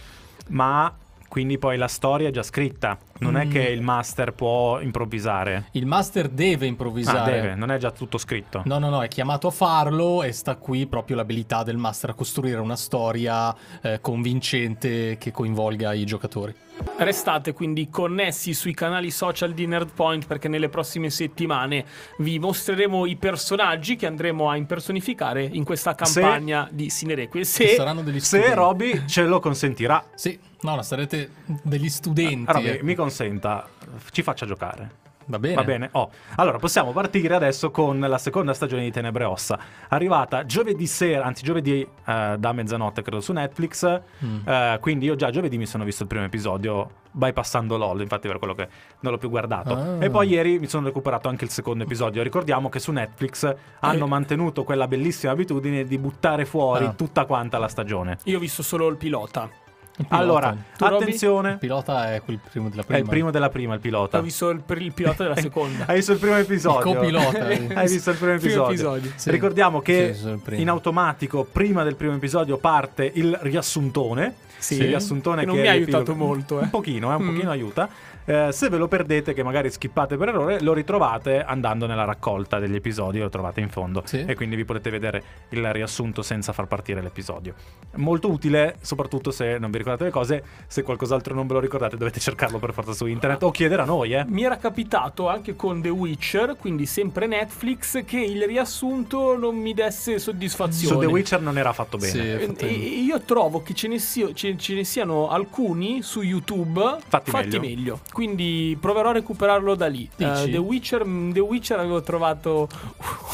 Ma 0.49 0.93
quindi 1.29 1.59
poi 1.59 1.77
la 1.77 1.87
storia 1.87 2.29
è 2.29 2.33
già 2.33 2.43
scritta. 2.43 2.99
Non 3.19 3.37
è 3.37 3.45
Mm. 3.47 3.51
che 3.51 3.61
il 3.61 3.81
master 3.81 4.33
può 4.33 4.81
improvvisare. 4.81 5.69
Il 5.73 5.87
master 5.87 6.29
deve 6.29 6.67
improvvisare. 6.67 7.19
Ah, 7.19 7.41
deve, 7.43 7.55
non 7.55 7.71
è 7.71 7.79
già 7.79 7.91
tutto 7.93 8.19
scritto. 8.19 8.63
No, 8.65 8.79
no, 8.79 8.91
no, 8.91 9.03
è 9.03 9.09
chiamato 9.09 9.47
a 9.47 9.51
farlo 9.53 10.23
e 10.23 10.33
sta 10.33 10.57
qui 10.57 10.87
proprio 10.87 11.17
l'abilità 11.17 11.63
del 11.63 11.77
master 11.77 12.11
a 12.11 12.15
costruire 12.15 12.59
una 12.61 12.77
storia 12.77 13.55
eh, 13.83 14.01
convincente 14.01 15.17
che 15.19 15.31
coinvolga 15.31 15.93
i 15.95 16.05
giocatori. 16.05 16.55
Restate 16.99 17.53
quindi 17.53 17.89
connessi 17.89 18.53
sui 18.53 18.75
canali 18.75 19.13
social 19.13 19.53
di 19.55 19.65
Nerdpoint 19.67 20.27
perché 20.27 20.49
nelle 20.49 20.69
prossime 20.69 21.09
settimane 21.09 21.85
vi 22.19 22.41
mostreremo 22.41 23.07
i 23.07 23.15
personaggi 23.15 23.95
che 23.95 24.07
andremo 24.07 24.51
a 24.51 24.57
impersonificare 24.57 25.45
in 25.45 25.63
questa 25.63 25.95
Se- 26.03 26.21
campagna 26.21 26.69
di 26.73 26.91
Se 26.91 27.69
saranno 27.77 28.03
degli 28.03 28.19
Se 28.19 28.27
studenti. 28.39 28.55
Roby 28.55 29.03
ce 29.07 29.23
lo 29.23 29.39
consentirà. 29.39 30.05
Sì, 30.17 30.37
no, 30.63 30.83
sarete 30.83 31.31
degli 31.63 31.89
studenti. 31.89 32.51
Roby, 32.51 32.67
eh. 32.67 32.81
mi 32.83 32.95
consenta, 33.05 33.67
ci 34.11 34.23
faccia 34.23 34.47
giocare. 34.47 35.03
Va 35.27 35.39
bene. 35.39 35.55
Va 35.55 35.65
bene? 35.65 35.89
Oh, 35.93 36.11
allora 36.37 36.59
possiamo 36.59 36.93
partire 36.93 37.35
adesso 37.35 37.71
con 37.71 37.99
la 37.99 38.19
seconda 38.19 38.53
stagione 38.53 38.83
di 38.83 38.91
Tenebre 38.91 39.25
Ossa. 39.25 39.59
Arrivata 39.89 40.45
giovedì 40.45 40.87
sera, 40.87 41.25
anzi 41.25 41.43
giovedì 41.43 41.81
eh, 41.81 42.37
da 42.39 42.53
mezzanotte 42.53 43.01
credo 43.01 43.23
su 43.23 43.33
Netflix. 43.33 44.01
Mm. 44.23 44.47
Eh, 44.47 44.77
quindi 44.83 45.07
io 45.07 45.17
già 45.17 45.31
giovedì 45.31 45.57
mi 45.57 45.65
sono 45.65 45.83
visto 45.85 46.03
il 46.03 46.11
primo 46.11 46.25
episodio 46.27 46.91
bypassando 47.11 47.79
LOL, 47.79 48.03
infatti 48.03 48.29
per 48.29 48.37
quello 48.39 48.53
che 48.55 48.69
non 49.01 49.13
l'ho 49.13 49.19
più 49.19 49.31
guardato. 49.31 49.75
Ah. 49.75 50.05
E 50.05 50.11
poi 50.11 50.29
ieri 50.29 50.59
mi 50.59 50.67
sono 50.67 50.85
recuperato 50.85 51.29
anche 51.31 51.45
il 51.45 51.51
secondo 51.51 51.85
episodio. 51.85 52.23
Ricordiamo 52.23 52.69
che 52.69 52.79
su 52.79 52.93
Netflix 52.93 53.51
hanno 53.81 54.05
Eh. 54.05 54.09
mantenuto 54.09 54.63
quella 54.63 54.87
bellissima 54.87 55.33
abitudine 55.33 55.87
di 55.87 55.97
buttare 55.97 56.45
fuori 56.45 56.85
Ah. 56.85 56.93
tutta 56.93 57.25
quanta 57.25 57.57
la 57.57 57.69
stagione. 57.69 58.19
io 58.25 58.37
ho 58.37 58.41
visto 58.41 58.63
solo 58.63 58.89
il 58.89 58.97
pilota. 58.99 59.49
Il 59.97 60.07
pilota. 60.07 60.17
Allora, 60.17 60.57
Tu, 60.77 60.85
attenzione, 60.85 61.51
Il 61.53 61.59
pilota 61.59 62.13
è 62.15 62.21
quel 62.25 62.41
primo 62.51 62.69
della 62.69 62.83
è 62.83 62.85
prima. 62.85 62.99
il 63.01 63.09
primo 63.09 63.31
della 63.31 63.49
prima, 63.49 63.75
il 63.75 63.81
pilota. 63.81 64.19
Ho 64.19 64.23
visto 64.23 64.51
il, 64.51 64.63
il 64.67 64.93
pilota 64.93 65.23
della 65.23 65.37
seconda. 65.41 65.85
Hai 65.87 65.97
visto 65.97 66.13
il 66.13 66.19
primo 66.19 66.37
episodio? 66.37 66.91
Il 66.91 66.97
copilota. 66.97 67.47
Hai 67.81 67.89
visto 67.89 68.11
il 68.11 68.17
primo 68.17 68.37
Primo 68.39 68.67
episodio? 68.67 68.71
episodio. 68.71 69.13
Sì. 69.15 69.31
Ricordiamo 69.31 69.81
che 69.81 70.15
Sì, 70.15 70.61
in 70.61 70.69
automatico, 70.69 71.45
prima 71.51 71.85
del 71.85 71.95
primo 71.95 72.15
episodio, 72.15 72.57
parte 72.59 73.09
il 73.15 73.39
riassuntone. 73.43 74.35
Sì. 74.59 74.77
il 74.77 74.87
riassuntone 74.87 75.41
Che 75.41 75.47
non 75.47 75.57
che 75.57 75.61
mi 75.63 75.69
ha 75.69 75.73
aiutato 75.73 76.15
molto, 76.15 76.59
eh. 76.59 76.63
Un 76.63 76.71
pochino, 76.71 77.13
eh, 77.13 77.15
un 77.17 77.23
Mm. 77.23 77.35
pochino 77.35 77.51
aiuta. 77.51 77.89
Eh, 78.27 78.49
se 78.53 78.69
ve 78.71 78.79
lo 78.79 78.89
perdete, 78.89 79.35
che 79.35 79.43
magari 79.43 79.71
skippate 79.71 80.17
per 80.17 80.29
errore, 80.29 80.61
lo 80.63 80.73
ritrovate 80.73 81.43
andando 81.43 81.87
nella 81.87 82.05
raccolta 82.05 82.59
degli 82.59 82.75
episodi, 82.75 83.19
lo 83.19 83.29
trovate 83.29 83.61
in 83.61 83.69
fondo 83.69 84.03
Sì. 84.07 84.25
e 84.27 84.35
quindi 84.35 84.57
vi 84.57 84.65
potete 84.65 84.89
vedere 84.91 85.23
il 85.51 85.73
riassunto 85.73 86.23
senza 86.23 86.53
far 86.55 86.67
partire 86.67 87.03
l'episodio. 87.03 87.55
Molto 87.97 88.31
utile, 88.31 88.77
soprattutto 88.81 89.31
se 89.31 89.59
non 89.59 89.71
vi 89.71 89.77
ricordate 89.79 90.05
le 90.05 90.11
cose, 90.11 90.43
se 90.67 90.83
qualcos'altro 90.83 91.35
non 91.35 91.47
ve 91.47 91.53
lo 91.55 91.61
ricordate 91.61 91.97
dovete 91.99 92.19
cercarlo 92.19 92.59
per 92.59 92.73
forza 92.73 92.93
su 92.93 93.05
internet 93.07 93.43
o 93.43 93.51
chiedere 93.51 93.83
a 93.83 93.85
noi, 93.85 94.15
eh. 94.15 94.25
Mi 94.27 94.43
era 94.45 94.57
capitato 94.57 95.29
anche 95.29 95.55
con 95.55 95.83
The 95.83 95.91
Witcher, 95.91 96.57
quindi 96.59 96.87
sempre 96.87 97.27
Netflix, 97.27 98.05
che 98.07 98.21
il 98.21 98.43
riassunto 98.47 99.37
non 99.37 99.55
mi 99.57 99.75
desse 99.75 100.19
soddisfazione. 100.19 100.95
Su 100.95 100.99
The 101.01 101.07
Witcher 101.07 101.41
non 101.43 101.59
era 101.59 101.73
fatto 101.75 101.99
bene. 101.99 102.11
Sì, 102.11 102.19
e- 102.65 102.67
Io 103.05 103.21
trovo 103.21 103.63
che 103.63 103.75
ce 103.75 103.87
ne, 103.89 103.99
sia- 103.99 104.33
ce- 104.33 104.57
ce 104.57 104.75
ne 104.75 104.85
siano 104.85 105.29
alcuni 105.29 106.01
su 106.03 106.23
YouTube 106.23 106.97
Fatti 107.07 107.31
fatti, 107.31 107.59
meglio. 107.59 107.61
meglio. 107.61 108.01
Quindi 108.15 108.79
proverò 108.81 109.09
a 109.09 109.15
recuperarlo 109.15 109.75
da 109.75 109.89
lì. 109.89 110.09
Eh, 110.19 110.49
The, 110.49 110.57
Witcher, 110.57 111.05
mm, 111.05 111.33
The 111.33 111.41
Witcher 111.41 111.81
avevo 111.81 112.01
trovato 112.01 112.69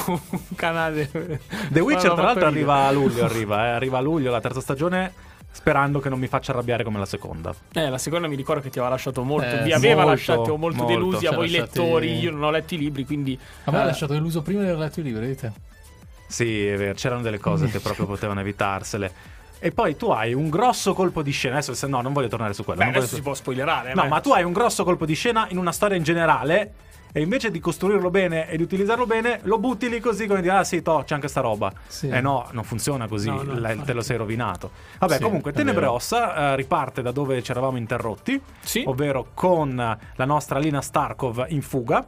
un 0.06 0.18
canale. 0.56 1.10
The 1.70 1.80
Witcher, 1.80 2.14
tra 2.14 2.22
l'altro, 2.22 2.46
arriva 2.46 2.86
a 2.86 2.90
luglio. 2.90 3.22
Arriva, 3.22 3.66
eh, 3.66 3.70
arriva 3.72 3.98
a 3.98 4.00
luglio 4.00 4.30
la 4.30 4.40
terza 4.40 4.62
stagione. 4.62 5.12
Sperando 5.52 6.00
che 6.00 6.08
non 6.08 6.18
mi 6.18 6.28
faccia 6.28 6.52
arrabbiare 6.52 6.82
come 6.82 6.98
la 6.98 7.04
seconda. 7.04 7.54
Eh, 7.74 7.90
la 7.90 7.98
seconda 7.98 8.26
mi 8.26 8.36
ricordo 8.36 8.62
che 8.62 8.70
ti 8.70 8.78
aveva 8.78 8.94
lasciato 8.94 9.22
molto. 9.22 9.54
Eh, 9.54 9.64
Vi 9.64 9.72
aveva 9.72 9.96
molto, 9.96 10.10
lasciato 10.12 10.56
molto, 10.56 10.84
molto. 10.84 10.92
delusi 10.94 11.26
a 11.26 11.32
voi 11.32 11.50
lasciati- 11.50 11.78
lettori. 11.78 12.18
Io 12.18 12.30
non 12.30 12.44
ho 12.44 12.50
letto 12.50 12.74
i 12.74 12.78
libri, 12.78 13.04
quindi. 13.04 13.38
A 13.64 13.70
me 13.70 13.78
ha 13.80 13.82
eh, 13.82 13.86
lasciato 13.86 14.14
deluso 14.14 14.40
prima 14.40 14.62
di 14.62 14.68
aver 14.68 14.78
letto 14.78 15.00
i 15.00 15.02
libri, 15.02 15.20
vedete? 15.20 15.52
Sì, 16.26 16.64
è 16.66 16.76
vero, 16.78 16.94
c'erano 16.94 17.20
delle 17.20 17.38
cose 17.38 17.66
che 17.66 17.80
proprio 17.80 18.06
potevano 18.06 18.40
evitarsele. 18.40 19.12
E 19.62 19.70
poi 19.72 19.94
tu 19.96 20.08
hai 20.10 20.32
un 20.32 20.48
grosso 20.48 20.94
colpo 20.94 21.22
di 21.22 21.30
scena. 21.30 21.56
Adesso, 21.56 21.74
se 21.74 21.86
no, 21.86 22.00
non 22.00 22.12
voglio 22.14 22.28
tornare 22.28 22.54
su 22.54 22.64
quello. 22.64 22.78
Beh, 22.78 22.84
non 22.86 22.92
voglio- 22.94 23.04
adesso 23.04 23.16
si 23.18 23.22
può 23.22 23.34
spoilerare. 23.34 23.92
No, 23.94 24.02
beh. 24.02 24.08
ma 24.08 24.20
tu 24.20 24.30
hai 24.32 24.42
un 24.42 24.52
grosso 24.52 24.84
colpo 24.84 25.04
di 25.04 25.14
scena 25.14 25.46
in 25.50 25.58
una 25.58 25.70
storia 25.72 25.96
in 25.96 26.02
generale. 26.02 26.72
E 27.12 27.20
invece 27.22 27.50
di 27.50 27.58
costruirlo 27.58 28.08
bene 28.08 28.48
e 28.48 28.56
di 28.56 28.62
utilizzarlo 28.62 29.04
bene, 29.04 29.40
lo 29.42 29.58
butti 29.58 29.88
lì 29.88 29.98
così 30.00 30.26
come 30.28 30.40
dire: 30.42 30.54
Ah, 30.54 30.64
sì, 30.64 30.80
to, 30.80 31.02
c'è 31.04 31.14
anche 31.14 31.26
sta 31.28 31.40
roba. 31.40 31.70
Sì. 31.88 32.08
Eh 32.08 32.20
no, 32.20 32.46
non 32.52 32.62
funziona 32.62 33.08
così. 33.08 33.28
No, 33.28 33.42
no, 33.42 33.58
la- 33.58 33.74
te 33.76 33.92
lo 33.92 34.00
sei 34.00 34.16
rovinato. 34.16 34.70
Vabbè, 34.98 35.16
Sì, 35.16 35.22
comunque, 35.22 35.52
Tenebre. 35.52 35.86
Ossa 35.86 36.52
eh, 36.52 36.56
riparte 36.56 37.02
da 37.02 37.10
dove 37.10 37.42
ci 37.42 37.50
eravamo 37.50 37.76
interrotti, 37.78 38.40
Sì. 38.60 38.84
ovvero 38.86 39.26
con 39.34 39.74
la 40.14 40.24
nostra 40.24 40.58
Lina 40.60 40.80
Starkov 40.80 41.46
in 41.48 41.62
fuga. 41.62 42.06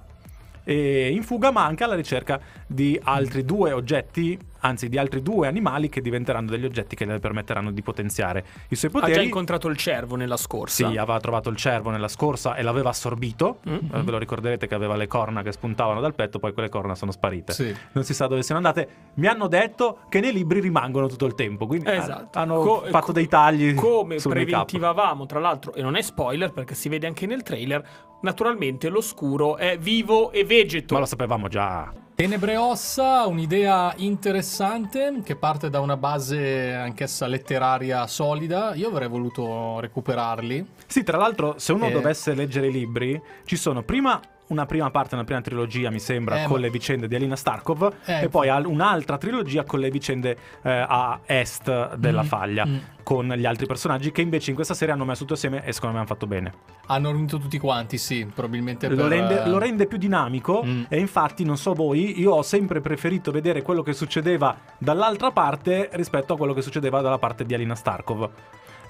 E 0.64 1.10
in 1.10 1.24
fuga, 1.24 1.50
ma 1.50 1.64
anche 1.64 1.82
alla 1.82 1.96
ricerca 1.96 2.38
di 2.68 2.98
altri 3.02 3.44
due 3.44 3.72
oggetti, 3.72 4.38
anzi 4.62 4.88
di 4.88 4.98
altri 4.98 5.22
due 5.22 5.46
animali 5.46 5.88
che 5.88 6.00
diventeranno 6.00 6.50
degli 6.50 6.64
oggetti 6.64 6.96
che 6.96 7.04
le 7.04 7.18
permetteranno 7.18 7.70
di 7.70 7.82
potenziare 7.82 8.44
i 8.68 8.74
suoi 8.76 8.90
Ha 8.90 8.94
poteri. 8.94 9.14
già 9.14 9.20
incontrato 9.22 9.68
il 9.68 9.76
cervo 9.76 10.16
nella 10.16 10.36
scorsa. 10.36 10.88
Sì, 10.88 10.96
aveva 10.96 11.18
trovato 11.20 11.48
il 11.50 11.56
cervo 11.56 11.90
nella 11.90 12.08
scorsa 12.08 12.54
e 12.56 12.62
l'aveva 12.62 12.88
assorbito. 12.90 13.58
Mm. 13.68 13.74
Eh, 13.92 14.02
ve 14.02 14.10
lo 14.10 14.18
ricorderete 14.18 14.66
che 14.66 14.74
aveva 14.74 14.96
le 14.96 15.06
corna 15.06 15.42
che 15.42 15.52
spuntavano 15.52 16.00
dal 16.00 16.14
petto, 16.14 16.38
poi 16.38 16.52
quelle 16.52 16.68
corna 16.68 16.94
sono 16.94 17.12
sparite. 17.12 17.52
Sì. 17.52 17.74
Non 17.92 18.04
si 18.04 18.14
sa 18.14 18.26
dove 18.26 18.42
siano 18.42 18.60
andate. 18.64 18.88
Mi 19.14 19.26
hanno 19.26 19.46
detto 19.48 20.00
che 20.08 20.20
nei 20.20 20.32
libri 20.32 20.60
rimangono 20.60 21.06
tutto 21.06 21.26
il 21.26 21.34
tempo. 21.34 21.66
Quindi 21.66 21.88
ha- 21.88 21.94
Esatto. 21.94 22.38
hanno 22.38 22.60
Co- 22.60 22.84
fatto 22.88 23.06
co- 23.06 23.12
dei 23.12 23.28
tagli. 23.28 23.74
Come 23.74 24.16
preventivavamo, 24.16 25.26
tra 25.26 25.38
l'altro, 25.40 25.74
e 25.74 25.82
non 25.82 25.96
è 25.96 26.02
spoiler 26.02 26.52
perché 26.52 26.74
si 26.74 26.88
vede 26.88 27.06
anche 27.06 27.26
nel 27.26 27.42
trailer, 27.42 27.86
naturalmente 28.22 28.88
l'oscuro 28.88 29.56
è 29.56 29.76
vivo 29.78 30.30
e 30.30 30.44
vegeto. 30.44 30.94
Ma 30.94 31.00
lo 31.00 31.06
sapevamo 31.06 31.48
già. 31.48 31.92
Tenebre 32.22 32.56
Ossa, 32.56 33.26
un'idea 33.26 33.92
interessante 33.96 35.22
che 35.24 35.34
parte 35.34 35.68
da 35.70 35.80
una 35.80 35.96
base 35.96 36.72
anch'essa 36.72 37.26
letteraria 37.26 38.06
solida. 38.06 38.74
Io 38.76 38.90
avrei 38.90 39.08
voluto 39.08 39.80
recuperarli. 39.80 40.64
Sì, 40.86 41.02
tra 41.02 41.16
l'altro, 41.18 41.54
se 41.58 41.72
uno 41.72 41.88
Eh. 41.88 41.90
dovesse 41.90 42.32
leggere 42.34 42.68
i 42.68 42.70
libri, 42.70 43.20
ci 43.44 43.56
sono 43.56 43.82
prima 43.82 44.20
una 44.52 44.66
prima 44.66 44.90
parte, 44.90 45.14
una 45.14 45.24
prima 45.24 45.40
trilogia, 45.40 45.90
mi 45.90 45.98
sembra, 45.98 46.42
Eh, 46.42 46.44
con 46.44 46.56
ma- 46.56 46.66
le 46.66 46.70
vicende 46.70 47.08
di 47.08 47.14
Alina 47.14 47.36
Starkov, 47.36 47.92
Eh, 48.04 48.24
e 48.24 48.28
poi 48.28 48.48
al- 48.48 48.66
un'altra 48.66 49.16
trilogia 49.18 49.64
con 49.64 49.80
le 49.80 49.90
vicende 49.90 50.36
eh, 50.62 50.70
a 50.86 51.20
est 51.26 51.94
della 51.96 52.22
Mm, 52.22 52.26
faglia, 52.26 52.66
mm. 52.66 52.76
con 53.02 53.26
gli 53.28 53.46
altri 53.46 53.66
personaggi 53.66 54.12
che 54.12 54.20
invece 54.20 54.50
in 54.50 54.54
questa 54.56 54.74
serie 54.74 54.94
hanno 54.94 55.04
messo 55.04 55.20
tutto 55.22 55.34
assieme 55.34 55.64
e 55.64 55.72
secondo 55.72 55.94
me 55.94 56.00
hanno 56.02 56.08
fatto 56.12 56.26
bene. 56.26 56.52
Hanno 56.86 57.10
unito 57.10 57.38
tutti 57.38 57.58
quanti, 57.58 57.96
sì, 57.98 58.26
probabilmente 58.32 58.88
Lo 58.88 58.96
per, 58.96 59.06
rende, 59.06 59.42
eh, 59.42 59.48
lo 59.48 59.58
rende 59.58 59.86
più 59.86 59.98
dinamico 59.98 60.62
Mm. 60.64 60.82
e 60.88 60.98
infatti 60.98 61.44
non 61.44 61.56
so 61.56 61.72
voi, 61.72 62.20
io 62.20 62.32
ho 62.32 62.42
sempre 62.42 62.80
preferito 62.80 63.30
vedere 63.32 63.62
quello 63.62 63.82
che 63.82 63.92
succedeva 63.94 64.56
dall'altra 64.78 65.30
parte 65.30 65.88
rispetto 65.92 66.34
a 66.34 66.36
quello 66.36 66.52
che 66.52 66.62
succedeva 66.62 67.00
dalla 67.00 67.18
parte 67.18 67.44
di 67.46 67.54
Alina 67.54 67.74
Starkov. 67.74 68.30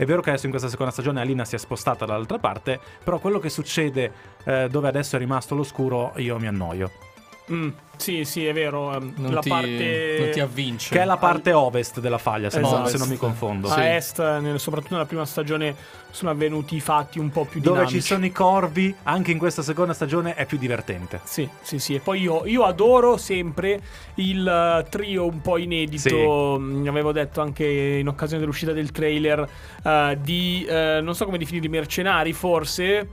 È 0.02 0.04
vero 0.04 0.20
che 0.20 0.30
adesso 0.30 0.46
in 0.46 0.50
questa 0.50 0.68
seconda 0.68 0.90
stagione 0.90 1.20
Alina 1.20 1.44
si 1.44 1.54
è 1.54 1.58
spostata 1.58 2.04
dall'altra 2.04 2.40
parte, 2.40 2.80
però 3.04 3.20
quello 3.20 3.38
che 3.38 3.48
succede 3.48 4.12
eh, 4.42 4.66
dove 4.68 4.88
adesso 4.88 5.14
è 5.14 5.18
rimasto 5.20 5.54
l'oscuro 5.54 6.12
io 6.16 6.40
mi 6.40 6.48
annoio. 6.48 7.11
Mm, 7.50 7.68
sì, 7.96 8.24
sì, 8.24 8.46
è 8.46 8.52
vero. 8.52 8.94
ehm, 8.94 9.14
non, 9.16 9.32
la 9.34 9.40
ti, 9.40 9.48
parte 9.48 10.16
non 10.20 10.30
ti 10.30 10.40
avvince. 10.40 10.94
Che 10.94 11.00
è 11.00 11.04
la 11.04 11.16
parte 11.16 11.52
ovest 11.52 11.98
della 12.00 12.18
faglia, 12.18 12.50
se, 12.50 12.60
non- 12.60 12.70
Esatto. 12.72 12.88
se 12.88 12.98
non 12.98 13.08
mi 13.08 13.16
confondo. 13.16 13.68
a 13.68 13.72
Sì. 13.74 13.80
est, 13.80 14.38
nel- 14.40 14.60
soprattutto 14.60 14.94
nella 14.94 15.06
prima 15.06 15.24
stagione, 15.24 15.74
sono 16.10 16.30
avvenuti 16.30 16.76
i 16.76 16.80
fatti 16.80 17.18
un 17.18 17.30
po' 17.30 17.44
più 17.44 17.60
Dove 17.60 17.78
dinamici. 17.80 18.00
ci 18.00 18.06
sono 18.06 18.24
i 18.24 18.30
corvi, 18.32 18.94
anche 19.04 19.30
in 19.32 19.38
questa 19.38 19.62
seconda 19.62 19.92
stagione 19.92 20.34
è 20.34 20.46
più 20.46 20.56
divertente. 20.58 21.20
Sì, 21.24 21.48
sì, 21.62 21.78
sì. 21.80 21.94
E 21.94 22.00
poi 22.00 22.20
io, 22.20 22.46
io 22.46 22.62
adoro 22.64 23.16
sempre 23.16 23.80
il 24.16 24.46
eh, 24.46 24.88
trio 24.88 25.26
un 25.26 25.40
po' 25.40 25.56
inedito. 25.58 26.56
mm, 26.60 26.86
Avevo 26.86 27.10
detto 27.12 27.40
anche 27.40 27.64
in 27.66 28.06
occasione 28.08 28.40
dell'uscita 28.40 28.72
del 28.72 28.92
trailer 28.92 29.48
eh, 29.82 30.18
di 30.20 30.64
eh, 30.68 31.00
non 31.02 31.14
so 31.16 31.24
come 31.24 31.38
definirli 31.38 31.68
mercenari, 31.68 32.32
forse. 32.32 33.08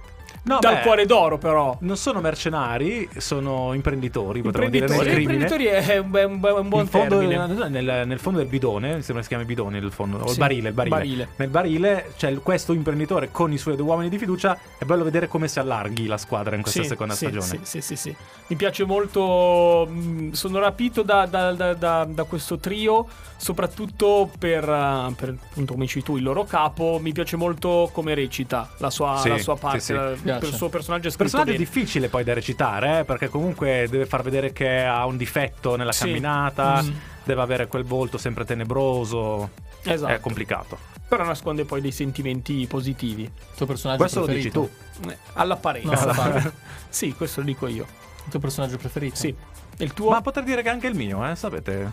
No, 0.50 0.58
Dal 0.60 0.76
beh, 0.78 0.82
cuore 0.82 1.06
d'oro, 1.06 1.38
però. 1.38 1.78
Non 1.82 1.96
sono 1.96 2.22
mercenari, 2.22 3.08
sono 3.18 3.74
imprenditori, 3.74 4.42
potremmo 4.42 4.70
dire 4.70 4.86
Imprenditori, 4.86 5.16
nel 5.16 5.26
crimine. 5.28 5.44
imprenditori 5.46 5.88
è 5.92 5.98
un, 6.00 6.16
è 6.16 6.24
un- 6.24 6.44
è 6.44 6.52
un 6.60 6.70
buon 6.70 6.88
fondo, 6.88 7.20
termine. 7.20 7.66
eh, 7.66 7.70
nel, 7.70 8.08
nel 8.08 8.18
fondo 8.20 8.40
del 8.40 8.48
bidone, 8.48 8.96
mi 8.96 9.02
sembra 9.04 9.22
si 9.22 9.30
chiami 9.30 9.46
bidone 9.46 9.78
il 9.78 9.92
fondo, 9.92 10.18
o 10.18 10.32
il 10.32 10.38
barile, 10.38 10.70
il 10.70 10.74
barile. 10.74 10.96
barile. 10.96 11.30
Nel 11.36 11.50
barile 11.50 12.14
c'è 12.18 12.30
il- 12.32 12.40
questo 12.42 12.74
imprenditore 12.74 13.30
con 13.32 13.54
i 13.54 13.60
suoi 13.60 13.76
due 13.76 13.86
uomini 13.86 14.10
di 14.10 14.18
fiducia. 14.18 14.58
È 14.80 14.86
bello 14.86 15.04
vedere 15.04 15.28
come 15.28 15.48
si 15.48 15.60
allarghi 15.60 16.08
la 16.08 16.18
squadra 16.18 16.56
in 16.56 16.64
questa 16.64 16.82
Sì, 16.82 16.88
seconda 16.88 17.14
sì, 17.14 17.28
stagione. 17.28 17.46
Sì, 17.46 17.60
sì, 17.62 17.82
sì, 17.82 17.96
sì. 17.96 18.16
Mi 18.48 18.56
piace 18.56 18.86
molto. 18.86 19.88
mh, 19.88 20.32
Sono 20.32 20.58
rapito 20.60 21.04
da, 21.04 21.28
da- 21.28 21.52
da- 21.54 22.06
da- 22.06 22.24
questo 22.24 22.58
trio, 22.58 23.06
soprattutto 23.38 24.30
per, 24.38 24.64
eh, 24.64 25.14
per, 25.16 25.36
appunto, 25.50 25.74
come 25.74 25.86
dici 25.86 26.02
tu, 26.04 26.18
il 26.18 26.24
loro 26.24 26.44
capo. 26.46 26.98
Mi 27.02 27.12
piace 27.12 27.36
molto 27.36 27.90
come 27.94 28.14
recita 28.14 28.70
la 28.78 28.90
sua, 28.90 29.18
Sì, 29.18 29.30
la 29.30 29.38
sua 29.38 29.56
sì, 29.56 29.62
parte. 29.94 30.18
Piace. 30.40 30.54
il 30.54 30.58
suo 30.58 30.70
personaggio 30.70 31.04
è 31.04 31.08
Il 31.08 31.12
scritto 31.14 31.24
personaggio 31.30 31.52
è 31.52 31.58
bene. 31.58 31.66
difficile 31.66 32.10
poi 32.10 32.24
da 32.24 32.34
recitare, 32.34 33.00
eh, 33.00 33.04
perché 33.06 33.28
comunque 33.30 33.88
deve 33.90 34.06
far 34.06 34.24
vedere 34.24 34.52
che 34.52 34.84
ha 34.84 35.06
un 35.06 35.18
difetto 35.18 35.76
nella 35.76 35.92
Sì. 35.92 36.06
camminata, 36.06 36.82
Mm. 36.82 36.92
deve 37.24 37.42
avere 37.42 37.68
quel 37.68 37.84
volto 37.84 38.18
sempre 38.18 38.46
tenebroso. 38.46 39.52
Esatto. 39.84 40.12
È 40.14 40.20
complicato. 40.20 40.78
Però 41.08 41.24
nasconde 41.24 41.66
poi 41.66 41.82
dei 41.82 41.92
sentimenti 41.92 42.66
positivi. 42.68 43.24
Il 43.24 43.32
tuo 43.56 43.66
personaggio 43.66 44.00
Questo 44.00 44.20
lo 44.22 44.26
dici 44.28 44.50
preferito? 44.50 44.78
tu. 45.02 45.10
Eh, 45.10 45.18
All'apparenza. 45.34 46.06
No, 46.14 46.52
sì, 46.90 47.14
questo 47.14 47.40
lo 47.40 47.46
dico 47.48 47.68
io. 47.68 47.86
Il 48.26 48.30
tuo 48.32 48.40
personaggio 48.40 48.78
preferito? 48.78 49.16
Sì. 49.16 49.34
Il 49.78 49.94
tuo? 49.94 50.10
Ma 50.12 50.22
potrei 50.22 50.44
dire 50.46 50.62
che 50.62 50.70
anche 50.70 50.88
il 50.88 50.96
mio, 50.96 51.28
eh, 51.28 51.36
sapete. 51.36 51.92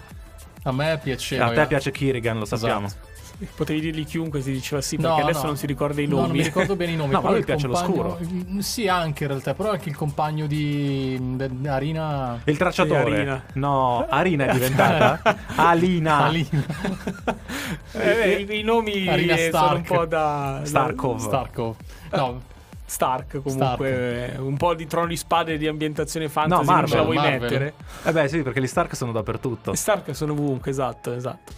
A 0.65 0.73
me 0.73 0.99
piaceva. 1.03 1.47
a 1.47 1.53
te 1.53 1.67
piace 1.67 1.93
Kirigan, 1.93 2.39
lo 2.41 2.45
sappiamo. 2.45 2.87
Esatto. 2.87 3.07
Potevi 3.55 3.81
dirgli 3.81 4.07
chiunque 4.07 4.40
si 4.40 4.51
diceva 4.51 4.81
sì, 4.81 4.96
No, 4.96 5.09
perché 5.09 5.22
adesso 5.22 5.40
no. 5.42 5.46
non 5.49 5.57
si 5.59 5.66
ricorda 5.66 6.01
i 6.01 6.07
No, 6.07 6.16
nomi. 6.16 6.27
non 6.29 6.37
mi 6.38 6.42
ricordo 6.42 6.75
bene 6.77 6.92
i 6.92 6.96
nomi. 6.96 7.12
No, 7.16 7.20
ma 7.20 7.29
a 7.29 7.31
lui 7.31 7.40
il 7.40 7.44
piace 7.44 7.66
compagno- 7.68 8.03
l'oscuro. 8.03 8.61
Sì, 8.62 8.88
anche 8.88 9.25
in 9.25 9.29
realtà, 9.29 9.55
però 9.55 9.70
anche 9.72 9.88
il 9.90 9.96
compagno 9.96 10.46
di 10.46 11.37
Arina. 11.66 12.40
Il 12.44 12.57
tracciatore. 12.57 13.05
Sì, 13.05 13.11
Arina. 13.12 13.44
No, 13.55 14.07
Arina 14.09 14.46
è 14.46 14.53
diventata 14.53 15.37
Alina. 15.57 16.25
Alina. 16.25 16.64
Eh, 17.92 18.46
i, 18.49 18.61
i 18.61 18.62
nomi 18.62 19.09
Arina 19.09 19.35
eh, 19.35 19.51
sono 19.51 19.75
un 19.77 19.85
Stark. 19.85 19.87
po' 19.87 20.05
da... 20.07 20.61
Starkov. 20.64 21.18
Starkov. 21.18 21.75
No, 22.12 22.40
Stark 22.85 23.42
comunque 23.42 24.35
eh, 24.35 24.38
un 24.38 24.57
po' 24.57 24.75
di 24.75 24.87
trono 24.87 25.07
di 25.09 25.16
spade 25.16 25.55
e 25.55 25.59
di 25.59 25.66
ambientazione 25.66 26.29
fantasy 26.29 26.64
No, 26.64 26.72
non 26.72 26.87
ce 26.87 26.94
la 26.96 27.03
Marvel, 27.03 27.05
vuoi 27.05 27.16
Marvel. 27.16 27.40
mettere 27.40 27.75
Eh 28.05 28.12
beh, 28.12 28.29
sì, 28.29 28.42
perché 28.42 28.61
gli 28.61 28.66
Stark 28.66 28.94
sono 28.94 29.11
dappertutto. 29.12 29.72
e 29.72 29.77
Stark 29.77 30.14
sono 30.14 30.33
ovunque 30.33 30.70
esatto 30.70 31.12
esatto 31.14 31.53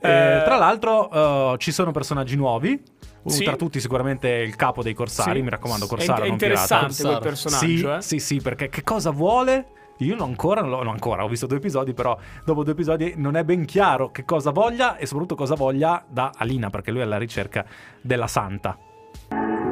Eh, 0.00 0.08
Eh, 0.38 0.42
tra 0.44 0.56
l'altro, 0.56 1.52
eh, 1.52 1.58
ci 1.58 1.72
sono 1.72 1.90
personaggi 1.92 2.36
nuovi. 2.36 2.82
Sì. 3.26 3.44
Tra 3.44 3.54
tutti, 3.56 3.80
sicuramente 3.80 4.28
il 4.30 4.56
capo 4.56 4.82
dei 4.82 4.94
corsari. 4.94 5.36
sì. 5.38 5.42
mi 5.42 5.50
raccomando, 5.50 5.84
è, 5.84 5.88
corsaro, 5.88 6.24
è 6.24 6.28
non 6.28 6.38
pirata. 6.38 6.62
interessante 6.86 7.02
quel 7.02 7.18
personaggio 7.20 7.66
Sì, 7.66 7.84
eh. 7.84 8.00
sì, 8.00 8.18
sì, 8.18 8.40
perché 8.40 8.68
che 8.70 8.82
cosa 8.82 9.10
vuole? 9.10 9.66
Io 9.98 10.16
non 10.16 10.28
ancora, 10.30 10.62
non, 10.62 10.70
l'ho- 10.70 10.82
non 10.82 10.94
ancora, 10.94 11.22
ho 11.24 11.28
visto 11.28 11.46
due 11.46 11.58
episodi, 11.58 11.92
però 11.92 12.16
dopo 12.46 12.62
due 12.62 12.72
episodi 12.72 13.12
non 13.18 13.36
è 13.36 13.44
ben 13.44 13.66
chiaro 13.66 14.10
che 14.10 14.24
cosa 14.24 14.50
voglia 14.50 14.96
e 14.96 15.04
soprattutto 15.04 15.34
cosa 15.34 15.54
voglia 15.54 16.02
da 16.08 16.32
Alina, 16.34 16.70
perché 16.70 16.90
lui 16.90 17.00
è 17.00 17.02
alla 17.02 17.18
ricerca 17.18 17.66
della 18.00 18.26
santa. 18.26 18.78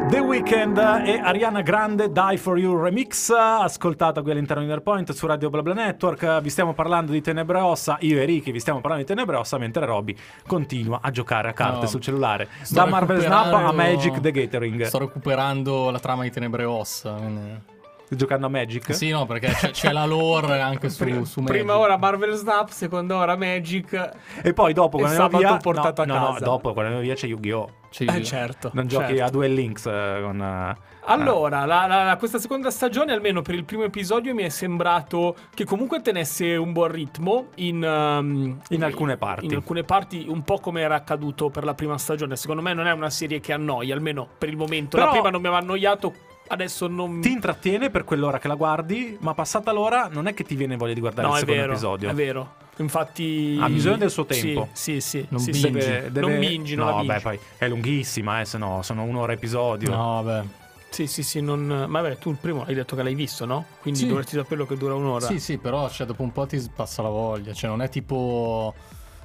The 0.08 0.20
Weeknd 0.20 0.78
e 1.04 1.20
Ariana 1.22 1.60
Grande 1.60 2.10
Die 2.10 2.36
For 2.38 2.56
You 2.58 2.82
Remix, 2.82 3.30
ascoltata 3.30 4.22
qui 4.22 4.30
all'interno 4.30 4.62
di 4.62 4.68
Nerpoint 4.68 5.12
su 5.12 5.26
Radio 5.26 5.50
BlaBla 5.50 5.74
Network. 5.74 6.40
Vi 6.40 6.48
stiamo 6.48 6.72
parlando 6.72 7.12
di 7.12 7.20
Tenebre 7.20 7.60
Ossa, 7.60 7.98
io 8.00 8.18
e 8.18 8.24
Ricky 8.24 8.50
vi 8.50 8.60
stiamo 8.60 8.80
parlando 8.80 9.04
di 9.04 9.12
Tenebre 9.12 9.36
Ossa, 9.36 9.58
mentre 9.58 9.84
Roby 9.84 10.16
continua 10.46 11.00
a 11.02 11.10
giocare 11.10 11.48
a 11.48 11.52
carte 11.52 11.80
No. 11.80 11.86
sul 11.86 12.00
cellulare. 12.00 12.48
Sto 12.62 12.74
da 12.74 12.86
Marvel 12.86 13.20
Snap 13.20 13.52
a 13.52 13.72
Magic 13.72 14.20
the 14.20 14.30
Gathering. 14.30 14.82
Sto 14.84 14.98
recuperando 14.98 15.90
la 15.90 15.98
trama 15.98 16.22
di 16.22 16.30
Tenebre 16.30 16.64
Ossa. 16.64 17.67
Giocando 18.10 18.46
a 18.46 18.48
Magic? 18.48 18.94
Sì, 18.94 19.10
no, 19.10 19.26
perché 19.26 19.48
c'è, 19.48 19.70
c'è 19.70 19.92
la 19.92 20.04
lore 20.06 20.60
anche 20.60 20.88
su, 20.88 21.04
Prima, 21.04 21.24
su 21.24 21.40
Magic. 21.40 21.56
prima 21.56 21.76
ora 21.78 21.96
Marvel 21.98 22.34
Snap, 22.34 22.68
seconda 22.70 23.16
ora 23.16 23.36
Magic. 23.36 24.10
E 24.42 24.52
poi 24.54 24.72
dopo 24.72 24.96
E 24.98 25.00
quando 25.02 25.22
andiamo 25.24 25.46
via... 25.46 25.56
portato 25.58 26.04
no, 26.04 26.14
a 26.14 26.18
no, 26.18 26.24
no, 26.26 26.32
casa. 26.32 26.44
dopo 26.44 26.72
quando 26.72 26.92
andiamo 26.94 27.00
via 27.00 27.14
c'è 27.14 27.26
Yu-Gi-Oh! 27.26 27.70
Sì, 27.90 28.04
Eh 28.04 28.22
certo. 28.22 28.70
Non 28.74 28.86
giochi 28.86 29.16
certo. 29.16 29.24
a 29.24 29.30
Duel 29.30 29.54
Links 29.54 29.86
eh, 29.86 30.20
con... 30.22 30.40
eh, 30.42 30.76
Allora, 31.06 31.64
la- 31.64 31.86
la- 31.86 32.04
la- 32.04 32.16
questa 32.16 32.38
seconda 32.38 32.70
stagione, 32.70 33.12
almeno 33.12 33.40
per 33.40 33.54
il 33.54 33.64
primo 33.64 33.84
episodio, 33.84 34.34
mi 34.34 34.42
è 34.42 34.50
sembrato 34.50 35.34
che 35.54 35.64
comunque 35.64 36.02
tenesse 36.02 36.54
un 36.56 36.72
buon 36.72 36.88
ritmo 36.92 37.46
in, 37.56 37.82
um, 37.82 38.60
In 38.68 38.84
alcune 38.84 39.16
parti. 39.16 39.46
In 39.46 39.54
alcune 39.54 39.84
parti, 39.84 40.26
un 40.28 40.42
po' 40.42 40.58
come 40.58 40.82
era 40.82 40.96
accaduto 40.96 41.48
per 41.48 41.64
la 41.64 41.72
prima 41.74 41.96
stagione. 41.96 42.36
Secondo 42.36 42.60
me 42.60 42.74
non 42.74 42.86
è 42.86 42.92
una 42.92 43.08
serie 43.10 43.40
che 43.40 43.54
annoia, 43.54 43.94
almeno 43.94 44.28
per 44.36 44.50
il 44.50 44.56
momento. 44.58 44.96
Però- 44.96 45.06
La 45.08 45.12
prima 45.12 45.30
non 45.30 45.40
mi 45.40 45.46
aveva 45.46 45.62
annoiato, 45.62 46.12
adesso 46.48 46.86
non... 46.88 47.20
Ti 47.20 47.30
intrattiene 47.30 47.90
per 47.90 48.04
quell'ora 48.04 48.38
che 48.38 48.48
la 48.48 48.54
guardi, 48.54 49.16
ma 49.20 49.34
passata 49.34 49.72
l'ora 49.72 50.08
non 50.10 50.26
è 50.26 50.34
che 50.34 50.44
ti 50.44 50.54
viene 50.56 50.76
voglia 50.76 50.94
di 50.94 51.00
guardare 51.00 51.26
No, 51.26 51.32
il 51.34 51.38
è 51.38 51.40
secondo 51.40 51.60
vero, 51.60 51.72
episodio. 51.72 52.08
è 52.10 52.14
vero. 52.14 52.54
Infatti... 52.76 53.58
Ha 53.60 53.68
bisogno 53.68 53.96
del 53.96 54.10
suo 54.10 54.24
tempo. 54.24 54.68
Sì, 54.72 55.00
sì, 55.00 55.18
sì. 55.20 55.26
Non 55.30 55.40
sì, 55.40 55.50
bingi. 55.50 55.66
sì. 55.66 55.70
Deve- 55.70 56.00
Non 56.20 56.30
deve- 56.30 56.38
bingi, 56.38 56.74
non 56.74 56.86
no, 56.86 56.90
la 56.92 56.98
bingi. 57.00 57.14
beh, 57.14 57.20
poi 57.20 57.38
è 57.58 57.68
lunghissima, 57.68 58.40
eh, 58.40 58.44
se 58.44 58.58
no 58.58 58.82
sono 58.82 59.02
un'ora 59.02 59.32
episodio. 59.32 59.90
No, 59.90 60.22
vabbè. 60.22 60.46
Sì, 60.90 61.06
sì, 61.06 61.22
sì, 61.22 61.40
non... 61.42 61.66
Ma 61.88 62.00
vabbè, 62.00 62.18
tu 62.18 62.30
il 62.30 62.38
primo 62.40 62.64
hai 62.66 62.74
detto 62.74 62.96
che 62.96 63.02
l'hai 63.02 63.14
visto, 63.14 63.44
no? 63.44 63.66
Quindi 63.82 64.00
Sì. 64.00 64.06
dovresti 64.06 64.36
saperlo 64.36 64.64
che 64.66 64.76
dura 64.76 64.94
un'ora. 64.94 65.26
Sì, 65.26 65.38
sì, 65.38 65.58
però 65.58 65.88
cioè, 65.90 66.06
dopo 66.06 66.22
un 66.22 66.32
po' 66.32 66.46
ti 66.46 66.64
passa 66.74 67.02
la 67.02 67.08
voglia. 67.10 67.52
Cioè, 67.52 67.68
non 67.68 67.82
è 67.82 67.88
tipo 67.88 68.74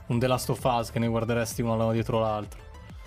un 0.07 0.19
The 0.19 0.27
Last 0.27 0.49
of 0.49 0.61
Us 0.63 0.91
che 0.91 0.99
ne 0.99 1.07
guarderesti 1.07 1.61
uno 1.61 1.91
dietro 1.93 2.19
l'altro. 2.19 2.59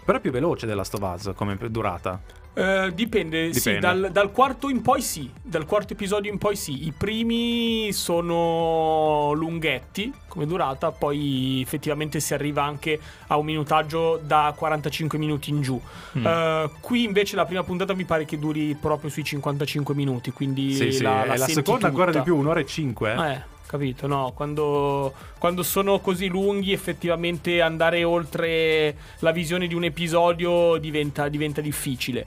Però 0.05 0.17
è 0.17 0.21
più 0.21 0.31
veloce 0.31 0.67
della 0.67 0.85
Stovaz 0.85 1.33
come 1.35 1.59
durata. 1.69 2.21
Eh, 2.59 2.91
dipende, 2.95 3.53
sì, 3.53 3.59
Dipende. 3.59 3.81
dal, 3.81 4.09
dal 4.13 4.33
quarto 4.33 4.71
in 4.71 4.81
poi 4.81 5.03
sì, 5.03 5.31
dal 5.43 5.67
quarto 5.67 5.93
episodio 5.93 6.33
in 6.33 6.39
poi 6.39 6.57
sì. 6.57 6.87
I 6.87 6.93
primi 6.97 7.93
sono 7.93 9.33
lunghetti 9.35 10.11
come 10.27 10.47
durata, 10.47 10.91
poi 10.91 11.61
effettivamente 11.63 12.19
si 12.21 12.33
arriva 12.33 12.63
anche 12.63 12.99
a 13.27 13.37
un 13.37 13.45
minutaggio 13.45 14.19
da 14.25 14.55
45 14.57 15.19
minuti 15.19 15.51
in 15.51 15.61
giù. 15.61 15.79
Mm. 16.19 16.27
Eh, 16.27 16.71
qui 16.81 17.05
invece 17.05 17.37
la 17.37 17.45
prima 17.45 17.63
puntata 17.63 17.93
mi 17.95 18.05
pare 18.05 18.25
che 18.25 18.39
duri 18.39 18.75
proprio 18.81 19.11
sui 19.11 19.25
55 19.25 19.95
minuti, 19.95 20.31
quindi 20.33 20.73
Sì, 20.73 20.93
sì, 20.93 21.03
la, 21.03 21.25
e 21.25 21.27
la 21.29 21.37
la 21.37 21.47
seconda 21.49 21.89
ancora 21.89 22.07
tutta. 22.07 22.19
di 22.19 22.25
più, 22.25 22.37
un'ora 22.39 22.61
e 22.61 22.67
cinque. 22.67 23.13
eh. 23.15 23.33
Eh, 23.33 23.43
capito, 23.77 24.07
no, 24.07 24.33
quando, 24.35 25.13
quando 25.39 25.63
sono 25.63 26.01
così 26.01 26.27
lunghi 26.27 26.73
effettivamente 26.73 27.61
andare 27.61 28.03
oltre 28.05 28.97
la 29.21 29.31
visione 29.31 29.67
di 29.67 29.75
un 29.75 29.85
episodio 29.85 30.77
diventa, 30.79 31.29
diventa 31.29 31.61
difficile. 31.61 32.27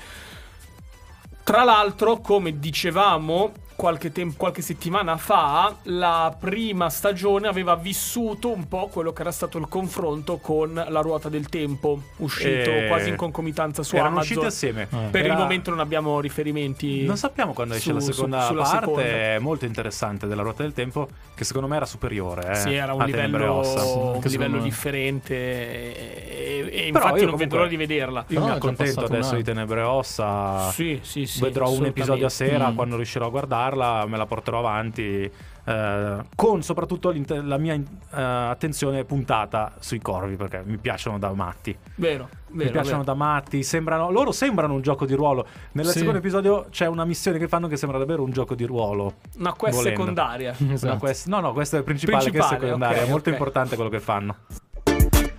Tra 1.43 1.63
l'altro, 1.63 2.19
come 2.19 2.59
dicevamo 2.59 3.51
qualche, 3.79 4.11
tem- 4.11 4.35
qualche 4.35 4.61
settimana 4.61 5.15
fa, 5.15 5.73
la 5.83 6.35
prima 6.37 6.89
stagione 6.89 7.47
aveva 7.47 7.75
vissuto 7.75 8.51
un 8.51 8.67
po' 8.67 8.87
quello 8.91 9.13
che 9.13 9.21
era 9.21 9.31
stato 9.31 9.57
il 9.57 9.69
confronto 9.69 10.35
con 10.39 10.73
La 10.89 10.99
ruota 10.99 11.29
del 11.29 11.47
tempo, 11.47 12.01
uscito 12.17 12.69
Eh, 12.71 12.87
quasi 12.89 13.07
in 13.07 13.15
concomitanza 13.15 13.81
su 13.81 13.95
Erano 13.95 14.15
Amazon. 14.17 14.31
uscite 14.39 14.45
assieme. 14.47 14.81
Eh. 14.91 15.09
Per 15.11 15.23
Era- 15.23 15.33
il 15.35 15.39
momento 15.39 15.69
non 15.69 15.79
abbiamo 15.79 16.19
riferimenti. 16.19 17.05
Non 17.05 17.15
sappiamo 17.15 17.53
quando 17.53 17.75
esce 17.75 17.87
su- 17.91 17.95
la 17.95 18.01
su- 18.01 18.11
seconda 18.11 18.41
sulla 18.47 18.63
parte, 18.63 18.79
seconda. 18.79 19.01
è 19.03 19.37
molto 19.39 19.63
interessante 19.63 20.27
della 20.27 20.41
ruota 20.41 20.63
del 20.63 20.73
tempo, 20.73 21.07
che 21.33 21.45
secondo 21.45 21.69
me 21.69 21.77
era 21.77 21.85
superiore. 21.85 22.51
Eh, 22.51 22.55
Sì, 22.55 22.73
era 22.73 22.93
un 22.93 23.05
livello, 23.05 23.53
Ossa. 23.53 23.81
un 23.85 24.19
livello 24.25 24.59
differente 24.59 25.33
e, 25.35 26.27
e- 26.27 26.87
e 26.87 26.91
Però 26.91 27.05
infatti 27.05 27.19
io 27.19 27.25
non 27.27 27.37
comunque- 27.37 27.37
vedo 27.45 27.55
l'ora 27.55 27.67
di 27.69 27.77
vederla. 27.77 28.25
Io 28.27 28.43
mi 28.43 28.49
accontento 28.51 29.05
adesso 29.05 29.35
di 29.35 29.43
Tenebre 29.43 29.81
Ossa. 29.83 30.69
Sì, 30.71 30.99
sì, 31.01 31.25
sì. 31.25 31.39
Vedrò 31.39 31.71
un 31.71 31.85
episodio 31.85 32.25
a 32.25 32.29
sera 32.29 32.69
Mm. 32.69 32.75
quando 32.75 32.95
riuscirò 32.97 33.27
a 33.27 33.29
guardarla, 33.69 34.05
me 34.07 34.17
la 34.17 34.25
porterò 34.25 34.59
avanti. 34.59 35.31
eh, 35.65 36.17
con 36.35 36.63
soprattutto 36.63 37.13
la 37.27 37.57
mia 37.57 37.73
eh, 37.75 37.81
attenzione 38.21 39.03
puntata 39.05 39.73
sui 39.79 39.99
corvi 39.99 40.35
perché 40.35 40.63
mi 40.65 40.77
piacciono 40.77 41.19
da 41.19 41.31
matti. 41.33 41.77
Vero, 41.95 42.27
mi 42.49 42.59
vero. 42.59 42.71
piacciono 42.71 42.99
vero. 43.03 43.11
da 43.11 43.13
matti. 43.13 43.61
Sembrano, 43.61 44.09
loro 44.09 44.31
sembrano 44.31 44.73
un 44.73 44.81
gioco 44.81 45.05
di 45.05 45.13
ruolo. 45.13 45.45
Nel 45.73 45.85
Sì. 45.87 45.99
secondo 45.99 46.17
episodio 46.17 46.67
c'è 46.71 46.87
una 46.87 47.05
missione 47.05 47.37
che 47.37 47.47
fanno 47.47 47.67
che 47.67 47.77
sembra 47.77 47.99
davvero 47.99 48.23
un 48.23 48.31
gioco 48.31 48.55
di 48.55 48.65
ruolo. 48.65 49.15
Una 49.37 49.53
quest 49.53 49.77
volendo. 49.77 49.99
secondaria. 49.99 50.55
Esatto. 50.69 50.93
No, 50.93 50.99
quest- 50.99 51.27
no, 51.27 51.39
no, 51.39 51.53
questo 51.53 51.75
è 51.75 51.79
il 51.79 51.85
principale, 51.85 52.23
che 52.23 52.31
Principale, 52.31 52.57
è 52.57 52.65
secondario. 52.65 53.01
ok, 53.01 53.05
è 53.07 53.09
molto 53.09 53.29
ok. 53.29 53.35
importante 53.35 53.75
quello 53.75 53.89
che 53.91 53.99
fanno. 53.99 54.35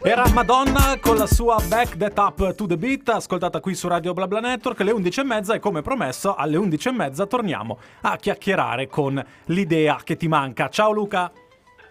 Era 0.03 0.25
Madonna 0.33 0.99
con 0.99 1.17
la 1.17 1.27
sua 1.27 1.57
Back 1.69 1.99
That 1.99 2.17
Up 2.17 2.55
to 2.55 2.67
the 2.67 2.79
Beat, 2.79 3.07
ascoltata 3.11 3.61
qui 3.61 3.75
su 3.75 3.87
Radio 3.87 4.15
BlaBla 4.15 4.41
Network 4.41 4.81
alle 4.81 4.93
11.30 4.93 5.57
e 5.57 5.59
come 5.59 5.83
promesso 5.83 6.35
alle 6.35 6.57
11.30 6.57 7.29
torniamo 7.29 7.79
a 8.01 8.17
chiacchierare 8.17 8.87
con 8.87 9.23
l'idea 9.47 10.01
che 10.03 10.17
ti 10.17 10.27
manca. 10.27 10.71
Ciao 10.71 10.93
Luca! 10.93 11.31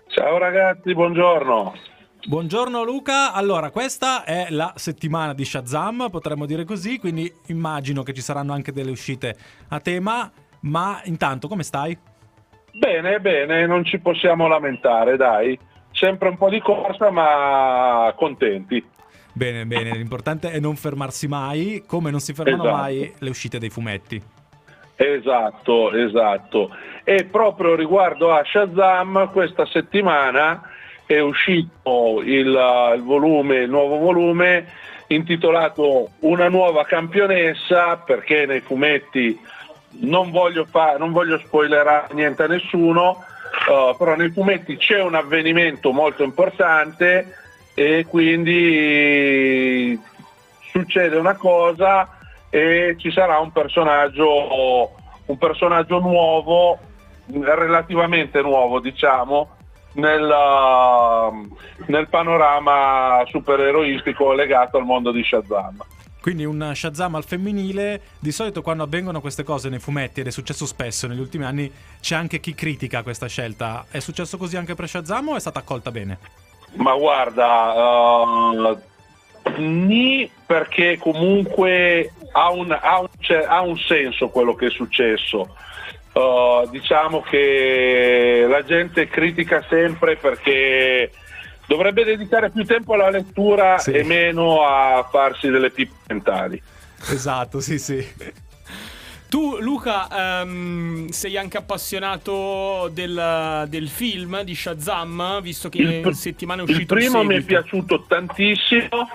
Ciao 0.08 0.40
ragazzi, 0.40 0.92
buongiorno. 0.96 1.74
Buongiorno 2.28 2.84
Luca, 2.84 3.32
allora 3.32 3.70
questa 3.70 4.24
è 4.24 4.48
la 4.50 4.74
settimana 4.76 5.36
di 5.36 5.46
Shazam, 5.46 6.08
potremmo 6.10 6.48
dire 6.48 6.66
così, 6.66 6.98
quindi 6.98 7.32
immagino 7.48 8.02
che 8.02 8.14
ci 8.14 8.22
saranno 8.22 8.54
anche 8.54 8.72
delle 8.72 8.90
uscite 8.90 9.36
a 9.70 9.80
tema, 9.80 10.32
ma 10.62 11.00
intanto 11.04 11.48
come 11.48 11.62
stai? 11.62 11.96
Bene, 12.72 13.20
bene, 13.20 13.68
non 13.68 13.86
ci 13.86 14.00
possiamo 14.00 14.48
lamentare, 14.48 15.16
dai. 15.16 15.58
Sempre 16.00 16.30
un 16.30 16.38
po' 16.38 16.50
di 16.50 16.62
corsa, 16.62 17.12
ma 17.12 18.14
contenti. 18.16 18.84
Bene, 19.34 19.66
bene, 19.66 19.92
l'importante 19.96 20.50
è 20.50 20.60
non 20.60 20.76
fermarsi 20.78 21.28
mai, 21.28 21.84
come 21.86 22.10
non 22.10 22.22
si 22.22 22.34
fermano 22.34 22.64
Esatto. 22.64 22.78
mai 22.78 23.14
le 23.18 23.30
uscite 23.30 23.60
dei 23.60 23.70
fumetti. 23.70 24.22
Esatto, 24.96 25.92
esatto. 25.94 26.70
E 27.04 27.26
proprio 27.26 27.76
riguardo 27.76 28.32
a 28.32 28.44
Shazam, 28.46 29.30
questa 29.32 29.66
settimana 29.66 30.62
è 31.06 31.20
uscito 31.20 32.22
il, 32.22 32.48
il 32.96 33.02
volume, 33.04 33.58
il 33.58 33.70
nuovo 33.70 33.98
volume 33.98 34.68
intitolato 35.08 36.12
Una 36.20 36.50
nuova 36.50 36.86
campionessa, 36.86 37.98
perché 37.98 38.46
nei 38.46 38.62
fumetti 38.62 39.38
non 40.02 40.32
voglio, 40.32 40.66
fa- 40.66 40.98
non 40.98 41.12
voglio 41.12 41.40
spoilerare 41.40 42.14
niente 42.14 42.44
a 42.44 42.48
nessuno, 42.48 43.24
eh, 43.70 43.96
però 43.98 44.16
nei 44.16 44.32
fumetti 44.32 44.78
c'è 44.78 45.02
un 45.02 45.16
avvenimento 45.16 45.92
molto 45.92 46.24
importante 46.24 47.36
e 47.74 48.06
quindi 48.08 50.00
succede 50.72 51.18
una 51.18 51.36
cosa 51.36 52.18
e 52.50 52.96
ci 52.98 53.12
sarà 53.12 53.38
un 53.40 53.52
personaggio, 53.52 54.92
un 55.26 55.38
personaggio 55.38 56.00
nuovo, 56.00 56.80
relativamente 57.32 58.42
nuovo 58.42 58.80
diciamo, 58.80 59.50
nel, 59.94 60.24
uh, 60.24 61.56
nel 61.88 62.08
panorama 62.10 63.24
supereroistico 63.26 64.34
legato 64.34 64.78
al 64.78 64.86
mondo 64.86 65.12
di 65.12 65.24
Shazam. 65.24 65.78
Quindi 66.22 66.44
un 66.44 66.72
Shazam 66.76 67.16
al 67.16 67.24
femminile, 67.24 68.02
di 68.20 68.32
solito 68.32 68.62
quando 68.62 68.84
avvengono 68.84 69.22
queste 69.22 69.44
cose 69.44 69.70
nei 69.70 69.80
fumetti, 69.80 70.20
ed 70.20 70.28
è 70.28 70.32
successo 70.32 70.66
spesso 70.66 71.08
negli 71.08 71.20
ultimi 71.20 71.46
anni, 71.46 71.72
c'è 72.02 72.16
anche 72.16 72.40
chi 72.40 72.54
critica 72.54 73.04
questa 73.04 73.28
scelta. 73.28 73.86
È 73.90 74.00
successo 74.00 74.38
così 74.38 74.58
anche 74.58 74.76
per 74.76 74.90
Shazam 74.90 75.30
o 75.30 75.36
è 75.36 75.40
stata 75.40 75.60
accolta 75.60 75.92
bene? 75.92 76.18
Ma 76.74 76.94
guarda, 76.96 77.74
uh, 77.74 78.78
ni 79.58 80.30
perché 80.46 80.98
comunque 81.00 82.14
ha 82.32 82.52
un, 82.52 82.72
ha 82.72 83.00
un- 83.00 83.08
cioè, 83.20 83.46
ha 83.48 83.62
un 83.62 83.78
senso 83.78 84.30
quello 84.30 84.56
che 84.56 84.68
è 84.68 84.72
successo. 84.72 85.56
Uh, 86.12 86.68
diciamo 86.70 87.22
che 87.22 88.46
la 88.50 88.64
gente 88.64 89.08
critica 89.08 89.64
sempre 89.70 90.18
perché 90.18 91.12
dovrebbe 91.70 92.04
dedicare 92.04 92.50
più 92.50 92.66
tempo 92.66 92.96
alla 92.96 93.12
lettura 93.12 93.78
Sì. 93.78 93.92
e 93.92 94.04
meno 94.04 94.66
a 94.66 95.08
farsi 95.10 95.50
delle 95.50 95.70
pippe 95.70 95.94
mentali. 96.08 96.60
Esatto, 97.12 97.60
sì, 97.60 97.78
sì. 97.78 98.04
Tu, 99.30 99.60
Luca, 99.60 100.42
ehm, 100.42 101.10
sei 101.10 101.38
anche 101.38 101.58
appassionato 101.58 102.90
del, 102.92 103.66
del 103.68 103.88
film 103.88 104.42
di 104.42 104.56
Shazam, 104.56 105.40
visto 105.42 105.70
che 105.70 106.02
Il 106.04 106.16
settimana 106.16 106.62
è 106.62 106.64
Il 106.64 106.72
uscito 106.72 106.96
il 106.96 107.00
primo 107.00 107.24
mi 107.24 107.36
è 107.36 107.42
piaciuto 107.42 108.06
tantissimo 108.08 109.08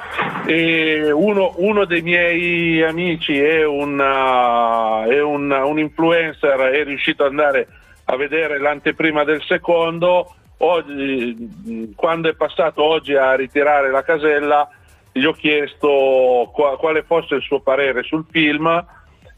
e 0.46 1.10
uno, 1.10 1.54
uno 1.56 1.84
dei 1.84 2.02
miei 2.02 2.80
amici 2.84 3.36
è, 3.36 3.64
un, 3.64 3.98
uh, 3.98 5.10
è 5.10 5.20
un, 5.20 5.50
un 5.50 5.78
influencer, 5.80 6.60
è 6.60 6.84
riuscito 6.84 7.24
ad 7.24 7.30
andare 7.30 7.66
a 8.04 8.16
vedere 8.16 8.60
l'anteprima 8.60 9.24
del 9.24 9.42
secondo. 9.48 10.36
Oggi, 10.58 11.92
quando 11.96 12.28
è 12.28 12.34
passato 12.34 12.82
oggi 12.82 13.14
a 13.14 13.34
ritirare 13.34 13.90
la 13.90 14.02
casella, 14.02 14.68
gli 15.12 15.24
ho 15.24 15.32
chiesto 15.32 16.50
qua- 16.52 16.76
quale 16.76 17.02
fosse 17.02 17.36
il 17.36 17.42
suo 17.42 17.60
parere 17.60 18.02
sul 18.02 18.24
film 18.30 18.84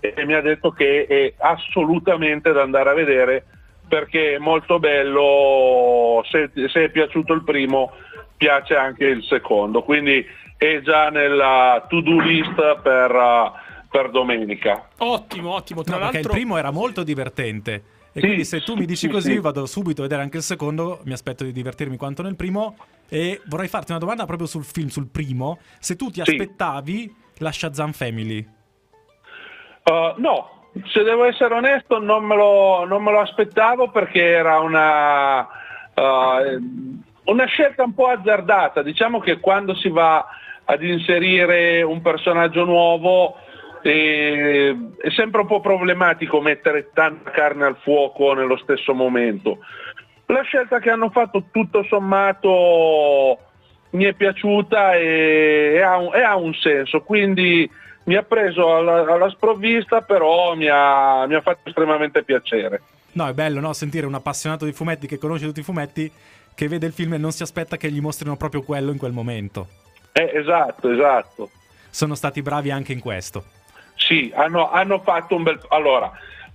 e 0.00 0.24
mi 0.24 0.34
ha 0.34 0.40
detto 0.40 0.70
che 0.70 1.06
è 1.06 1.34
assolutamente 1.38 2.52
da 2.52 2.62
andare 2.62 2.90
a 2.90 2.94
vedere 2.94 3.44
perché 3.88 4.34
è 4.34 4.38
molto 4.38 4.78
bello, 4.78 6.22
se, 6.28 6.50
se 6.68 6.84
è 6.84 6.88
piaciuto 6.90 7.32
il 7.32 7.44
primo 7.44 7.92
piace 8.36 8.74
anche 8.74 9.04
il 9.04 9.22
secondo, 9.24 9.82
quindi 9.82 10.24
è 10.56 10.80
già 10.80 11.08
nella 11.10 11.84
to-do 11.88 12.18
list 12.20 12.80
per, 12.80 13.52
per 13.90 14.10
domenica. 14.10 14.88
Ottimo, 14.98 15.52
ottimo. 15.52 15.82
Tra 15.82 15.96
No, 15.96 16.00
perché 16.02 16.18
il 16.18 16.22
l'altro, 16.24 16.40
primo 16.40 16.56
era 16.56 16.70
molto 16.70 17.02
divertente. 17.02 17.82
E 18.16 18.20
Sì, 18.20 18.26
quindi 18.28 18.44
se 18.46 18.62
tu 18.62 18.76
mi 18.76 18.86
dici 18.86 19.06
sì, 19.06 19.08
così, 19.10 19.32
sì. 19.32 19.38
vado 19.40 19.66
subito 19.66 20.00
a 20.00 20.04
vedere 20.04 20.22
anche 20.22 20.38
il 20.38 20.42
secondo. 20.42 21.00
Mi 21.04 21.12
aspetto 21.12 21.44
di 21.44 21.52
divertirmi 21.52 21.98
quanto 21.98 22.22
nel 22.22 22.34
primo. 22.34 22.74
E 23.10 23.42
vorrei 23.44 23.68
farti 23.68 23.90
una 23.90 24.00
domanda 24.00 24.24
proprio 24.24 24.46
sul 24.46 24.64
film, 24.64 24.88
sul 24.88 25.08
primo. 25.08 25.58
Se 25.80 25.96
tu 25.96 26.08
ti 26.08 26.22
aspettavi 26.22 27.14
la 27.38 27.52
Shazam 27.52 27.92
Family. 27.92 28.48
Uh, 29.84 30.18
no, 30.18 30.70
se 30.86 31.02
devo 31.02 31.24
essere 31.24 31.52
onesto 31.52 31.98
non 31.98 32.24
me 32.24 32.36
lo, 32.36 32.86
non 32.86 33.02
me 33.02 33.12
lo 33.12 33.20
aspettavo 33.20 33.90
perché 33.90 34.22
era 34.22 34.60
una, 34.60 35.40
uh, 35.40 36.60
una 37.24 37.44
scelta 37.44 37.84
un 37.84 37.92
po' 37.92 38.06
azzardata. 38.06 38.80
Diciamo 38.80 39.20
che 39.20 39.40
quando 39.40 39.74
si 39.74 39.90
va 39.90 40.26
ad 40.64 40.82
inserire 40.82 41.82
un 41.82 42.00
personaggio 42.00 42.64
nuovo 42.64 43.36
eh, 43.89 44.76
è 44.99 45.11
sempre 45.11 45.43
un 45.43 45.47
po' 45.47 45.61
problematico 45.61 46.41
mettere 46.41 46.91
tanta 46.93 47.30
carne 47.30 47.64
al 47.64 47.76
fuoco 47.82 48.32
nello 48.34 48.57
stesso 48.57 48.95
momento. 48.95 49.59
La 50.26 50.43
scelta 50.43 50.80
che 50.80 50.91
hanno 50.91 51.11
fatto 51.11 51.45
tutto 51.53 51.84
sommato 51.84 53.39
mi 53.91 54.05
è 54.05 54.12
piaciuta 54.12 54.95
e, 54.95 55.74
e 55.74 55.80
ha, 55.80 55.97
un, 55.99 56.14
e 56.14 56.22
ha 56.22 56.37
un 56.37 56.53
senso, 56.55 57.03
quindi 57.03 57.70
mi 58.05 58.16
ha 58.16 58.22
preso 58.22 58.74
alla, 58.74 59.05
alla 59.07 59.30
sprovvista, 59.30 60.01
però 60.01 60.55
mi 60.55 60.68
ha, 60.68 61.26
mi 61.26 61.34
ha 61.34 61.41
fatto 61.41 61.68
estremamente 61.68 62.24
piacere. 62.24 62.82
No, 63.12 63.28
è 63.28 63.32
bello, 63.32 63.61
no? 63.61 63.72
Sentire 63.72 64.07
un 64.07 64.14
appassionato 64.14 64.64
di 64.64 64.72
fumetti 64.72 65.07
che 65.07 65.18
conosce 65.18 65.47
tutti 65.47 65.61
i 65.61 65.64
fumetti, 65.64 66.11
che 66.55 66.68
vede 66.68 66.87
il 66.87 66.93
film 66.93 67.14
e 67.14 67.18
non 67.18 67.30
si 67.30 67.43
aspetta 67.43 67.76
che 67.76 67.91
gli 67.91 68.01
mostrino 68.01 68.37
proprio 68.37 68.62
quello 68.62 68.91
in 68.91 68.99
quel 68.99 69.12
momento. 69.12 69.68
Eh, 70.12 70.30
esatto, 70.34 70.91
esatto. 70.91 71.51
Sono 71.89 72.14
stati 72.14 72.43
bravi 72.43 72.70
anche 72.70 72.93
in 72.93 73.01
questo. 73.01 73.45
Sì, 73.97 74.32
hanno, 74.34 74.70
hanno 74.70 75.01
fatto 75.01 75.34
un 75.34 75.42
bel... 75.42 75.61
Allora, 75.68 76.11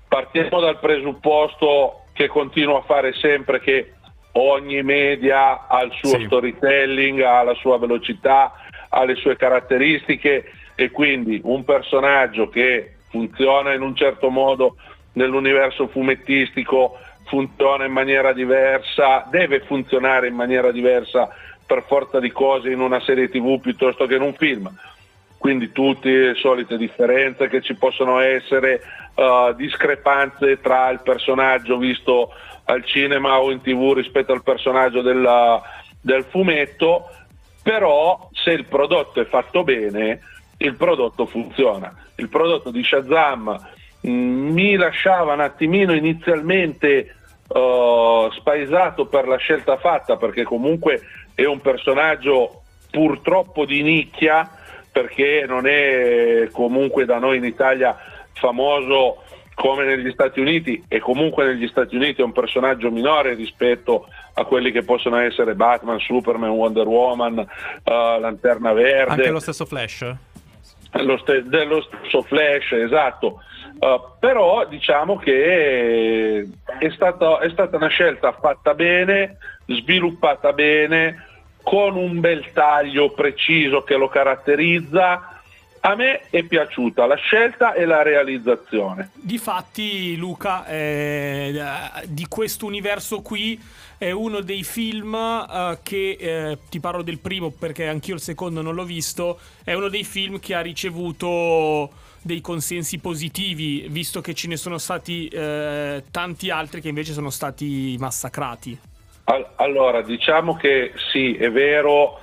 partiamo 0.08 0.60
dal 0.60 0.80
presupposto 0.80 2.06
che 2.14 2.28
continuo 2.28 2.78
a 2.78 2.82
fare 2.84 3.14
sempre 3.14 3.60
che 3.60 3.94
ogni 4.34 4.82
media 4.84 5.68
ha 5.68 5.82
il 5.82 5.92
suo 6.02 6.18
Sì. 6.18 6.26
storytelling, 6.26 7.22
ha 7.22 7.44
la 7.44 7.54
sua 7.56 7.78
velocità, 7.78 8.54
ha 8.90 9.04
le 9.04 9.16
sue 9.16 9.36
caratteristiche 9.36 10.52
e 10.76 10.92
quindi 10.92 11.42
un 11.44 11.64
personaggio 11.66 12.48
che 12.50 12.96
funziona 13.10 13.74
in 13.74 13.82
un 13.82 13.96
certo 13.96 14.30
modo 14.30 14.76
nell'universo 15.14 15.88
fumettistico 15.88 16.98
funziona 17.26 17.86
in 17.86 17.92
maniera 17.92 18.34
diversa, 18.34 19.26
deve 19.30 19.62
funzionare 19.62 20.28
in 20.28 20.36
maniera 20.36 20.72
diversa 20.72 21.30
per 21.66 21.84
forza 21.88 22.20
di 22.20 22.32
cose 22.32 22.70
in 22.70 22.80
una 22.80 23.00
serie 23.02 23.30
tv 23.30 23.60
piuttosto 23.60 24.06
che 24.06 24.16
in 24.16 24.22
un 24.22 24.34
film 24.34 24.70
quindi 25.42 25.72
tutte 25.72 26.10
le 26.10 26.36
solite 26.36 26.78
differenze 26.78 27.48
che 27.48 27.62
ci 27.62 27.74
possono 27.74 28.20
essere, 28.20 28.80
eh, 29.16 29.54
discrepanze 29.58 30.62
tra 30.62 30.92
il 30.92 31.02
personaggio 31.02 31.80
visto 31.80 32.30
al 32.66 32.86
cinema 32.86 33.40
o 33.40 33.50
in 33.50 33.60
tv 33.60 33.94
rispetto 33.94 34.34
al 34.34 34.44
personaggio 34.44 35.02
della- 35.02 35.60
del 36.00 36.26
fumetto, 36.26 37.10
però 37.64 38.30
se 38.34 38.52
il 38.52 38.66
prodotto 38.66 39.20
è 39.20 39.26
fatto 39.26 39.64
bene, 39.64 40.20
il 40.58 40.76
prodotto 40.76 41.26
funziona. 41.26 41.92
Il 42.18 42.30
prodotto 42.30 42.70
di 42.70 42.84
Shazam 42.84 43.60
mh, 44.02 44.12
mi 44.12 44.76
lasciava 44.76 45.34
un 45.34 45.40
attimino 45.40 45.96
inizialmente 45.96 47.16
eh, 47.48 48.30
spaesato 48.38 49.08
per 49.08 49.28
la 49.28 49.38
scelta 49.38 49.78
fatta, 49.78 50.18
perché 50.18 50.44
comunque 50.44 51.02
è 51.34 51.46
un 51.46 51.62
personaggio 51.62 52.62
purtroppo 52.92 53.66
di 53.66 53.82
nicchia, 53.82 54.48
perché 54.92 55.46
non 55.48 55.68
è 55.68 56.50
comunque 56.52 57.06
da 57.06 57.18
noi 57.18 57.38
in 57.38 57.46
Italia 57.46 57.98
famoso 58.34 59.24
come 59.54 59.86
negli 59.86 60.12
Stati 60.12 60.40
Uniti 60.40 60.84
e 60.88 61.00
comunque 61.00 61.46
negli 61.46 61.68
Stati 61.68 61.96
Uniti 61.96 62.22
è 62.22 62.24
un 62.24 62.32
personaggio 62.32 62.90
minore 62.90 63.36
rispetto 63.36 64.08
a 64.34 64.44
quelli 64.46 64.72
che 64.72 64.84
possono 64.84 65.18
essere 65.18 65.56
Batman, 65.56 66.00
Superman, 66.00 66.50
Wonder 66.50 66.88
Woman, 66.88 67.38
eh, 67.38 67.48
Lanterna 68.20 68.74
Verde 68.74 69.12
Anche 69.12 69.30
lo 69.30 69.40
stesso 69.40 69.66
Flash? 69.66 70.16
lo 70.94 71.18
ste- 71.18 71.44
dello 71.44 71.82
stesso 71.82 72.22
Flash, 72.24 72.72
esatto. 72.72 73.42
Uh, 73.80 74.00
però 74.20 74.68
diciamo 74.68 75.18
che 75.18 76.48
è 76.80 76.90
stata, 76.92 77.40
è 77.40 77.50
stata 77.50 77.78
una 77.78 77.88
scelta 77.88 78.32
fatta 78.34 78.74
bene, 78.74 79.38
sviluppata 79.66 80.54
bene, 80.54 81.26
con 81.64 81.96
un 81.96 82.20
bel 82.20 82.52
taglio 82.54 83.12
preciso 83.12 83.84
che 83.84 83.96
lo 83.96 84.08
caratterizza. 84.08 85.42
A 85.84 85.96
me 85.96 86.30
è 86.30 86.44
piaciuta 86.44 87.08
la 87.08 87.16
scelta 87.16 87.74
e 87.74 87.86
la 87.86 88.04
realizzazione. 88.04 89.10
Difatti, 89.16 90.16
Luca, 90.16 90.66
eh, 90.68 91.60
di 92.06 92.28
questo 92.28 92.68
universo 92.68 93.22
qui 93.22 93.60
è 93.98 94.12
uno 94.12 94.42
dei 94.42 94.64
film 94.64 95.16
eh, 95.16 95.80
che, 95.82 96.18
eh, 96.20 96.58
ti 96.70 96.80
parlo 96.80 97.02
del 97.02 97.18
primo 97.18 97.50
perché 97.50 97.88
anch'io 97.88 98.16
il 98.16 98.22
secondo 98.22 98.62
non 98.62 98.76
l'ho 98.76 98.84
visto, 98.84 99.40
è 99.64 99.74
uno 99.74 99.90
dei 99.90 100.04
film 100.04 100.40
che 100.40 100.54
ha 100.54 100.62
ricevuto 100.62 101.92
dei 102.22 102.42
consensi 102.42 103.00
positivi, 103.00 103.88
visto 103.90 104.22
che 104.22 104.34
ce 104.34 104.48
ne 104.48 104.58
sono 104.58 104.78
stati 104.78 105.28
eh, 105.28 106.04
tanti 106.12 106.52
altri 106.52 106.82
che 106.82 106.90
invece 106.90 107.14
sono 107.14 107.32
stati 107.32 107.96
massacrati. 108.00 108.80
Al- 109.32 109.48
Allora, 109.56 110.02
diciamo 110.02 110.56
che 110.56 110.92
sì, 111.12 111.36
è 111.36 111.50
vero, 111.52 112.20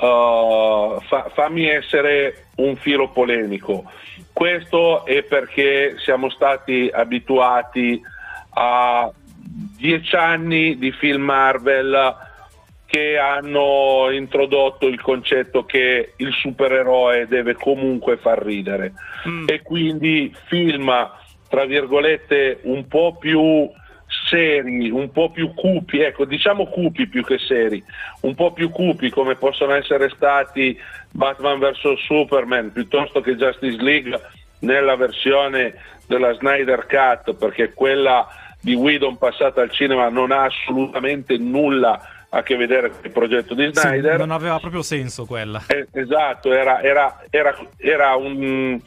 uh, 0.00 1.00
fa- 1.00 1.30
fammi 1.34 1.66
essere 1.68 2.46
un 2.56 2.76
filo 2.76 3.08
polemico. 3.10 3.90
Questo 4.32 5.04
è 5.04 5.22
perché 5.22 5.96
siamo 5.98 6.28
stati 6.30 6.90
abituati 6.92 8.00
a 8.56 9.10
dieci 9.76 10.14
anni 10.16 10.78
di 10.78 10.90
film 10.92 11.22
Marvel 11.22 12.16
che 12.86 13.18
hanno 13.18 14.08
introdotto 14.10 14.86
il 14.86 15.00
concetto 15.00 15.64
che 15.64 16.12
il 16.16 16.32
supereroe 16.32 17.26
deve 17.26 17.54
comunque 17.54 18.16
far 18.16 18.40
ridere 18.44 18.92
Mm. 19.26 19.46
e 19.48 19.62
quindi 19.62 20.32
film 20.46 20.92
tra 21.48 21.64
virgolette 21.64 22.58
un 22.64 22.86
po' 22.86 23.16
più 23.18 23.68
seri, 24.24 24.90
un 24.90 25.10
po' 25.12 25.30
più 25.30 25.52
cupi, 25.54 26.00
ecco 26.00 26.24
diciamo 26.24 26.66
cupi 26.66 27.06
più 27.06 27.22
che 27.24 27.38
seri, 27.38 27.82
un 28.22 28.34
po' 28.34 28.52
più 28.52 28.70
cupi 28.70 29.10
come 29.10 29.34
possono 29.36 29.72
essere 29.74 30.08
stati 30.10 30.78
Batman 31.10 31.58
vs 31.58 31.94
Superman 32.06 32.72
piuttosto 32.72 33.20
che 33.20 33.36
Justice 33.36 33.80
League 33.82 34.20
nella 34.60 34.96
versione 34.96 35.74
della 36.06 36.32
Snyder 36.34 36.86
Cut 36.86 37.34
perché 37.36 37.72
quella 37.72 38.26
di 38.60 38.74
Whedon 38.74 39.18
passata 39.18 39.60
al 39.60 39.70
cinema 39.70 40.08
non 40.08 40.32
ha 40.32 40.44
assolutamente 40.44 41.36
nulla 41.36 42.08
a 42.30 42.42
che 42.42 42.56
vedere 42.56 42.88
con 42.90 42.98
il 43.04 43.10
progetto 43.12 43.54
di 43.54 43.64
Sì, 43.72 43.80
Snyder. 43.80 44.18
non 44.18 44.30
aveva 44.32 44.58
proprio 44.58 44.82
senso 44.82 45.24
quella. 45.24 45.62
Eh, 45.68 45.86
esatto, 45.92 46.52
era, 46.52 46.82
era- 46.82 47.22
era- 47.30 47.56
era 47.76 48.16
un, 48.16 48.80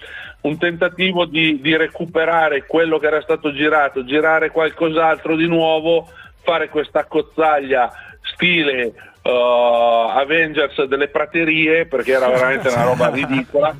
un 0.47 0.57
tentativo 0.57 1.25
di, 1.25 1.59
di 1.61 1.75
recuperare 1.75 2.65
quello 2.65 2.97
che 2.97 3.07
era 3.07 3.21
stato 3.21 3.53
girato, 3.53 4.05
girare 4.05 4.49
qualcos'altro 4.49 5.35
di 5.35 5.47
nuovo, 5.47 6.07
fare 6.41 6.69
questa 6.69 7.05
cozzaglia 7.05 7.91
stile 8.21 8.93
uh, 9.23 9.29
Avengers 9.29 10.83
delle 10.85 11.09
praterie, 11.09 11.85
perché 11.85 12.13
era 12.13 12.29
veramente 12.29 12.69
una 12.69 12.83
roba 12.83 13.09
ridicola. 13.09 13.75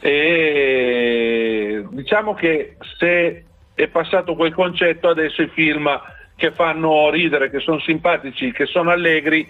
E 0.00 1.84
diciamo 1.90 2.34
che 2.34 2.76
se 2.98 3.44
è 3.74 3.86
passato 3.88 4.34
quel 4.34 4.54
concetto, 4.54 5.08
adesso 5.08 5.42
i 5.42 5.48
film 5.48 5.88
che 6.34 6.52
fanno 6.52 7.10
ridere, 7.10 7.50
che 7.50 7.60
sono 7.60 7.78
simpatici, 7.80 8.52
che 8.52 8.64
sono 8.64 8.90
allegri, 8.90 9.46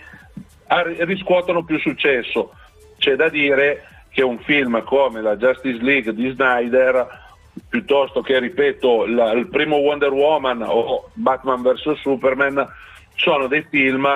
riscuotono 0.98 1.62
più 1.64 1.78
successo. 1.78 2.53
C'è 2.98 3.14
da 3.14 3.28
dire 3.28 3.84
che 4.11 4.22
un 4.22 4.38
film 4.40 4.82
come 4.84 5.20
la 5.22 5.36
Justice 5.36 5.82
League 5.82 6.12
di 6.12 6.30
Snyder, 6.30 7.06
piuttosto 7.68 8.20
che, 8.20 8.38
ripeto, 8.38 9.06
la- 9.06 9.32
il 9.32 9.48
primo 9.48 9.76
Wonder 9.76 10.12
Woman 10.12 10.62
o 10.66 11.11
Batman 11.14 11.62
vs 11.62 11.92
Superman, 12.00 12.66
sono 13.14 13.46
dei 13.46 13.66
film 13.70 14.08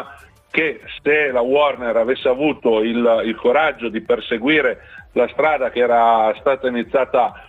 che 0.51 0.80
se 1.03 1.30
la 1.32 1.40
Warner 1.40 1.97
avesse 1.97 2.28
avuto 2.28 2.80
il, 2.80 3.22
il 3.24 3.34
coraggio 3.34 3.88
di 3.88 4.01
perseguire 4.01 4.82
la 5.12 5.28
strada 5.28 5.70
che 5.70 5.80
era 5.80 6.32
stata 6.38 6.68
iniziata 6.68 7.45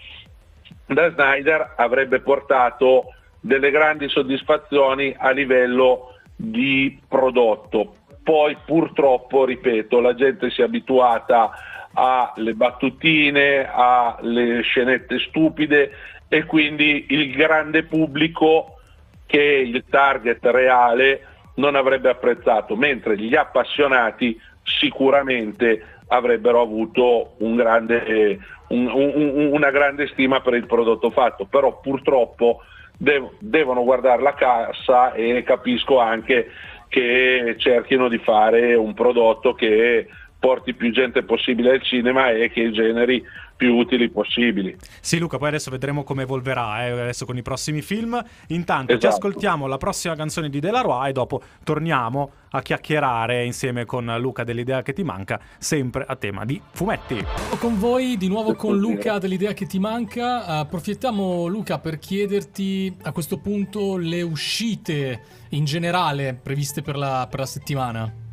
da 0.87 1.11
Snyder 1.11 1.73
avrebbe 1.77 2.19
portato 2.19 3.13
delle 3.39 3.69
grandi 3.69 4.09
soddisfazioni 4.09 5.15
a 5.17 5.29
livello 5.29 6.15
di 6.35 6.99
prodotto. 7.07 7.95
Poi 8.23 8.57
purtroppo, 8.65 9.45
ripeto, 9.45 9.99
la 9.99 10.15
gente 10.15 10.49
si 10.49 10.61
è 10.61 10.63
abituata 10.63 11.51
alle 11.95 12.53
battutine, 12.53 13.69
alle 13.71 14.61
scenette 14.61 15.19
stupide 15.19 15.91
e 16.27 16.43
quindi 16.43 17.05
il 17.09 17.31
grande 17.33 17.83
pubblico 17.83 18.79
che 19.25 19.41
il 19.41 19.83
target 19.89 20.43
reale 20.45 21.27
non 21.55 21.75
avrebbe 21.75 22.09
apprezzato, 22.09 22.75
mentre 22.75 23.17
gli 23.17 23.35
appassionati 23.35 24.39
sicuramente 24.63 25.83
avrebbero 26.07 26.61
avuto 26.61 27.35
un 27.39 27.55
grande, 27.55 28.39
un, 28.67 28.87
un, 28.87 29.49
una 29.51 29.71
grande 29.71 30.07
stima 30.07 30.41
per 30.41 30.55
il 30.55 30.65
prodotto 30.65 31.11
fatto, 31.11 31.45
però 31.45 31.79
purtroppo 31.79 32.61
dev- 32.97 33.33
devono 33.39 33.83
guardare 33.83 34.21
la 34.21 34.33
cassa 34.33 35.13
e 35.13 35.43
capisco 35.43 35.99
anche 35.99 36.51
che 36.87 37.55
cerchino 37.57 38.07
di 38.07 38.19
fare 38.19 38.75
un 38.75 38.93
prodotto 38.93 39.53
che 39.53 40.07
porti 40.45 40.75
più 40.75 40.91
gente 40.91 41.23
possibile 41.23 41.71
al 41.71 41.81
cinema 41.81 42.29
e 42.29 42.51
che 42.51 42.69
generi 42.69 43.25
più 43.55 43.77
utili 43.77 44.09
possibili. 44.11 44.75
Sì, 45.01 45.17
Luca, 45.17 45.39
poi 45.39 45.47
adesso 45.47 45.71
vedremo 45.71 46.03
come 46.03 46.21
evolverà, 46.21 46.85
eh, 46.85 46.91
adesso 46.91 47.25
con 47.25 47.35
i 47.35 47.41
prossimi 47.41 47.81
film. 47.81 48.23
Intanto 48.49 48.91
esatto. 48.91 49.07
ci 49.07 49.07
ascoltiamo 49.07 49.65
la 49.65 49.77
prossima 49.77 50.13
canzone 50.13 50.51
di 50.51 50.59
Delaroy 50.59 51.09
e 51.09 51.13
dopo 51.13 51.41
torniamo 51.63 52.31
a 52.51 52.61
chiacchierare 52.61 53.43
insieme 53.43 53.85
con 53.85 54.13
Luca 54.19 54.43
dell'idea 54.43 54.83
che 54.83 54.93
ti 54.93 55.03
manca, 55.03 55.39
sempre 55.57 56.05
a 56.07 56.15
tema 56.15 56.45
di 56.45 56.61
fumetti. 56.73 57.25
Con 57.57 57.79
voi, 57.79 58.15
di 58.15 58.27
nuovo 58.27 58.53
con 58.53 58.77
Luca 58.77 59.17
dell'idea 59.17 59.53
che 59.53 59.65
ti 59.65 59.79
manca. 59.79 60.45
Approfittiamo, 60.45 61.47
Luca, 61.47 61.79
per 61.79 61.97
chiederti 61.97 62.95
a 63.01 63.11
questo 63.11 63.39
punto 63.39 63.97
le 63.97 64.21
uscite 64.21 65.21
in 65.49 65.65
generale 65.65 66.39
previste 66.39 66.83
per 66.83 66.97
la, 66.97 67.25
per 67.27 67.39
la 67.39 67.45
settimana. 67.47 68.24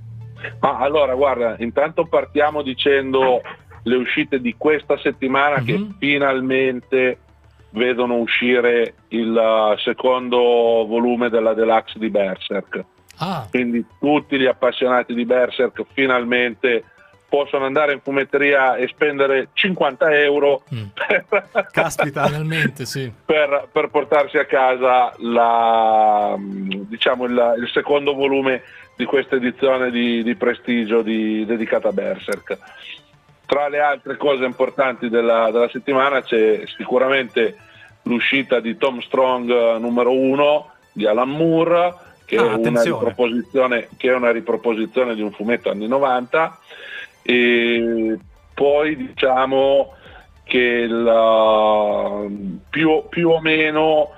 Ma 0.61 0.79
allora, 0.79 1.15
guarda, 1.15 1.57
intanto 1.59 2.07
partiamo 2.07 2.63
dicendo 2.63 3.41
le 3.85 3.97
uscite 3.97 4.41
di 4.41 4.55
questa 4.57 4.97
settimana 4.99 5.57
mm-hmm. 5.57 5.67
che 5.67 5.79
mhm. 5.79 5.97
finalmente 5.99 7.19
vedono 7.71 8.17
uscire 8.17 8.95
il 9.09 9.31
uh, 9.31 9.77
secondo 9.79 10.39
volume 10.87 11.31
della 11.31 11.55
Deluxe 11.55 11.99
di 11.99 12.11
Berserk. 12.11 12.85
Ah. 13.19 13.47
Quindi 13.51 13.85
tutti 13.99 14.39
gli 14.39 14.47
appassionati 14.47 15.15
di 15.15 15.25
Berserk 15.25 15.85
finalmente 15.93 16.85
possono 17.33 17.65
andare 17.65 17.95
in 17.95 18.01
fumetteria 18.01 18.77
e 18.77 18.89
spendere 18.89 19.49
50 19.55 20.19
euro 20.19 20.65
mm. 20.75 20.85
per, 20.93 21.69
Caspita, 21.71 22.27
finalmente, 22.27 22.85
sì. 22.85 23.11
per, 23.25 23.69
per, 23.73 23.89
portarsi 23.89 24.37
a 24.37 24.45
casa 24.45 25.15
la, 25.17 26.37
diciamo 26.93 27.25
il, 27.25 27.55
il, 27.59 27.71
secondo 27.73 28.13
volume 28.13 28.63
di 28.95 29.07
questa 29.07 29.37
edizione 29.37 29.91
di, 29.91 30.23
di 30.23 30.35
prestigio 30.35 31.01
di, 31.01 31.47
dedicata 31.47 31.89
a 31.89 31.93
Berserk. 31.93 32.59
Tra 33.47 33.69
le 33.69 33.81
altre 33.81 34.19
cose 34.19 34.45
importanti 34.45 35.09
della, 35.09 35.51
della 35.51 35.71
settimana 35.71 36.23
c'è 36.23 36.65
sicuramente 36.77 37.57
l'uscita 38.03 38.61
di 38.61 38.77
Tom 38.77 39.01
Strong 39.01 39.51
eh, 39.51 39.79
numero 39.79 40.13
1 40.13 40.71
di 40.93 41.07
Alan 41.07 41.31
Moore, 41.31 41.95
che, 42.27 42.37
ah, 42.37 42.53
è 42.53 42.69
una 42.69 42.83
che 43.97 44.11
è 44.11 44.15
una 44.15 44.31
riproposizione 44.31 45.15
di 45.15 45.23
un 45.23 45.33
fumetto 45.33 45.71
anni 45.71 45.87
90, 45.87 46.59
e 47.23 48.19
poi 48.53 48.97
diciamo 48.97 49.95
che 50.45 50.87
la, 50.87 52.27
più, 52.69 53.05
più, 53.09 53.31
o 53.31 53.41
meno 53.41 54.11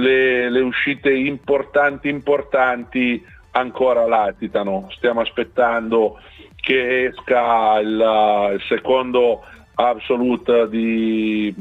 le, 0.00 0.50
le 0.50 0.60
uscite 0.60 1.12
importanti 1.12 2.08
importanti 2.08 3.24
ancora 3.52 4.06
latitano. 4.06 4.88
Stiamo 4.92 5.20
aspettando 5.20 6.18
che 6.56 7.06
esca 7.06 7.78
il, 7.80 8.52
il 8.54 8.62
secondo 8.68 9.42
Absolute 9.74 10.68
di 10.68 11.54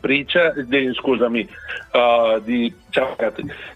Preacher, 0.00 0.64
di, 0.66 0.92
scusami, 0.94 1.48
uh, 1.92 2.40
di, 2.40 2.72
ciao, 2.90 3.16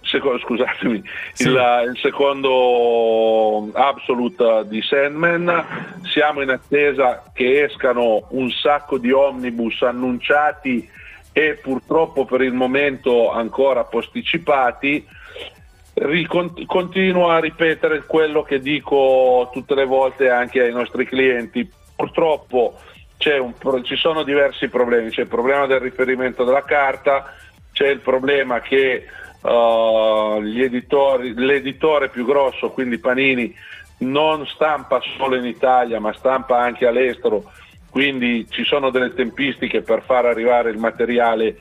secondo, 0.02 0.38
scusatemi, 0.38 1.02
sì. 1.32 1.48
il, 1.48 1.84
il, 1.88 1.98
secondo 1.98 3.70
Absolute 3.72 4.64
di 4.68 4.82
Sandman, 4.82 6.00
siamo 6.04 6.42
in 6.42 6.50
attesa 6.50 7.30
che 7.32 7.64
escano 7.64 8.26
un 8.30 8.50
sacco 8.50 8.98
di 8.98 9.10
omnibus 9.10 9.82
annunciati 9.82 10.88
e 11.38 11.54
purtroppo 11.54 12.24
per 12.24 12.40
il 12.40 12.52
momento 12.52 13.30
ancora 13.30 13.84
posticipati 13.84 15.06
continuo 16.66 17.28
a 17.28 17.38
ripetere 17.38 18.04
quello 18.06 18.42
che 18.42 18.60
dico 18.60 19.48
tutte 19.52 19.76
le 19.76 19.84
volte 19.84 20.30
anche 20.30 20.62
ai 20.62 20.72
nostri 20.72 21.06
clienti. 21.06 21.68
Purtroppo 21.94 22.78
pro- 23.56 23.82
ci 23.82 23.94
sono 23.94 24.24
diversi 24.24 24.68
problemi, 24.68 25.10
c'è 25.10 25.22
il 25.22 25.28
problema 25.28 25.66
del 25.66 25.78
riferimento 25.78 26.42
della 26.42 26.64
carta, 26.64 27.32
c'è 27.72 27.86
il 27.86 28.00
problema 28.00 28.60
che 28.60 29.06
uh, 29.40 30.42
editori, 30.44 31.34
l'editore 31.34 32.08
più 32.08 32.24
grosso, 32.24 32.70
quindi 32.70 32.98
Panini, 32.98 33.54
non 33.98 34.44
stampa 34.46 35.00
solo 35.16 35.36
in 35.36 35.44
Italia 35.44 36.00
ma 36.00 36.12
stampa 36.12 36.60
anche 36.60 36.86
all'estero, 36.86 37.52
quindi 37.98 38.46
ci 38.48 38.62
sono 38.62 38.90
delle 38.90 39.12
tempistiche 39.12 39.82
per 39.82 40.04
far 40.04 40.24
arrivare 40.24 40.70
il 40.70 40.78
materiale 40.78 41.56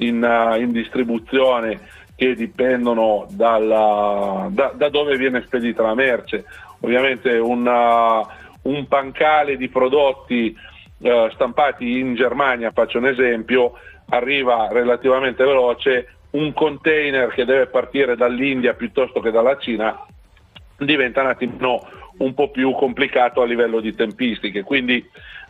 in, 0.00 0.22
uh, 0.22 0.60
in 0.60 0.70
distribuzione 0.70 1.80
che 2.14 2.34
dipendono 2.34 3.26
dalla, 3.30 4.48
da, 4.50 4.72
da, 4.76 4.90
dove 4.90 5.16
viene 5.16 5.42
spedita 5.46 5.80
la 5.80 5.94
merce. 5.94 6.44
Ovviamente 6.80 7.38
una, 7.38 8.20
un 8.64 8.86
pancale 8.86 9.56
di 9.56 9.70
prodotti 9.70 10.54
eh, 11.00 11.30
stampati 11.32 11.98
in 11.98 12.16
Germania, 12.16 12.70
faccio 12.70 12.98
un 12.98 13.06
esempio, 13.06 13.72
arriva 14.10 14.68
relativamente 14.70 15.42
veloce, 15.42 16.16
un 16.32 16.52
container 16.52 17.30
che 17.30 17.46
deve 17.46 17.64
partire 17.64 18.14
dall'India 18.14 18.74
piuttosto 18.74 19.20
che 19.20 19.30
dalla 19.30 19.56
Cina 19.56 19.98
diventa 20.76 21.22
un 21.22 21.28
attimo 21.28 21.88
un 22.18 22.34
po' 22.34 22.50
più 22.50 22.72
complicato 22.72 23.42
a 23.42 23.46
livello 23.46 23.80
di 23.80 23.94
tempistiche, 23.94 24.62
quindi 24.62 25.04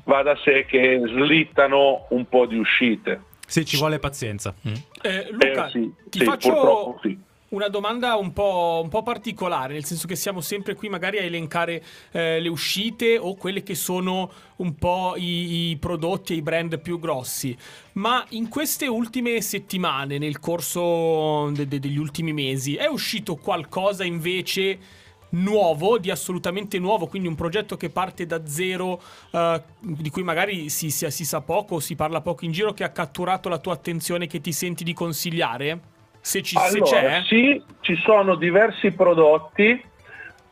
va 0.05 0.23
da 0.23 0.37
sé 0.43 0.65
che 0.67 1.01
slittano 1.05 2.07
un 2.11 2.27
po' 2.29 2.47
di 2.47 2.57
uscite. 2.57 3.23
Sì, 3.47 3.65
ci 3.65 3.77
vuole 3.77 3.99
pazienza. 3.99 4.55
Mm. 4.67 4.75
Eh, 5.03 5.29
Luca, 5.31 5.67
eh, 5.67 5.71
sì, 5.71 5.93
ti 6.11 6.19
sì, 6.19 6.25
faccio 6.25 6.99
sì. 7.01 7.19
una 7.51 7.69
domanda 7.69 8.17
un 8.17 8.35
po', 8.35 8.81
un 8.83 8.91
po', 8.91 9.03
particolare, 9.03 9.73
nel 9.73 9.85
senso 9.85 10.07
che 10.07 10.17
siamo 10.17 10.43
sempre 10.43 10.75
qui 10.75 10.91
magari 10.91 11.17
a 11.17 11.23
elencare 11.23 11.83
eh, 12.11 12.41
le 12.41 12.49
uscite 12.49 13.17
o 13.17 13.37
quelle 13.37 13.63
che 13.63 13.75
sono 13.75 14.31
un 14.57 14.75
po' 14.75 15.15
i, 15.17 15.71
i 15.71 15.77
prodotti 15.77 16.35
e 16.35 16.37
i 16.37 16.43
brand 16.43 16.79
più 16.79 16.99
grossi. 16.99 17.57
Ma 17.93 18.23
in 18.31 18.49
queste 18.49 18.87
ultime 18.87 19.41
settimane, 19.41 20.19
nel 20.19 20.41
corso 20.41 21.51
de- 21.51 21.67
de- 21.67 21.79
degli 21.79 21.99
ultimi 21.99 22.35
mesi, 22.35 22.77
è 22.77 22.87
uscito 22.87 23.37
qualcosa 23.37 24.05
invece 24.05 24.79
nuovo, 25.31 25.99
di 25.99 26.11
assolutamente 26.11 26.79
nuovo, 26.79 27.07
quindi 27.07 27.29
un 27.29 27.35
progetto 27.35 27.77
che 27.77 27.91
parte 27.91 28.27
da 28.27 28.47
zero, 28.47 29.01
uh, 29.31 29.61
di 29.81 30.11
cui 30.11 30.23
magari 30.23 30.69
si, 30.69 30.91
si, 30.91 31.11
si, 31.11 31.25
sa 31.25 31.41
poco, 31.41 31.81
si 31.81 31.95
parla 31.97 32.21
poco 32.21 32.45
in 32.45 32.53
giro, 32.53 32.73
che 32.73 32.85
ha 32.85 32.91
catturato 32.91 33.49
la 33.49 33.59
tua 33.59 33.75
attenzione, 33.75 34.27
che 34.27 34.41
ti 34.41 34.53
senti 34.53 34.85
di 34.85 34.95
consigliare? 34.95 35.79
Se, 36.21 36.43
ci, 36.43 36.57
allora, 36.57 36.71
se 36.71 36.81
c'è? 36.81 37.23
Sì, 37.27 37.63
ci 37.81 37.97
sono 37.97 38.35
diversi 38.35 38.91
prodotti. 38.93 39.83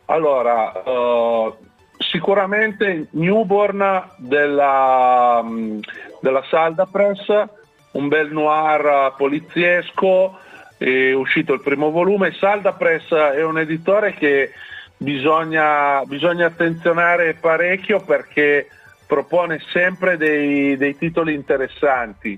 Allora, 0.05 0.71
uh, 0.85 1.55
sicuramente 1.97 3.07
Newborn 3.11 4.11
della, 4.17 5.41
um, 5.43 5.79
della 6.21 6.43
Salda 6.49 6.85
Press, 6.85 7.27
un 7.91 8.07
bel 8.07 8.31
noir 8.31 9.13
poliziesco, 9.17 10.37
è 10.77 11.11
uscito 11.13 11.53
il 11.53 11.61
primo 11.61 11.89
volume. 11.89 12.33
Salda 12.33 12.73
Press 12.73 13.11
è 13.11 13.43
un 13.43 13.59
editore 13.59 14.13
che 14.13 14.51
bisogna, 14.97 16.03
bisogna 16.05 16.47
attenzionare 16.47 17.35
parecchio 17.35 18.01
perché 18.01 18.67
propone 19.05 19.61
sempre 19.71 20.17
dei, 20.17 20.75
dei 20.77 20.97
titoli 20.97 21.33
interessanti. 21.33 22.37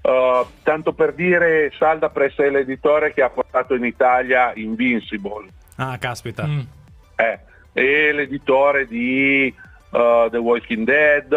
Uh, 0.00 0.46
tanto 0.62 0.92
per 0.92 1.14
dire, 1.14 1.72
Salda 1.76 2.10
Press 2.10 2.36
è 2.36 2.48
l'editore 2.48 3.12
che 3.12 3.22
ha 3.22 3.28
portato 3.28 3.74
in 3.74 3.84
Italia 3.84 4.52
Invincible. 4.54 5.48
Ah, 5.76 5.98
caspita. 5.98 6.46
Mm. 6.46 6.60
Eh, 7.16 7.40
è 7.72 8.12
l'editore 8.12 8.86
di 8.86 9.52
uh, 9.90 10.30
The 10.30 10.38
Walking 10.38 10.86
Dead, 10.86 11.34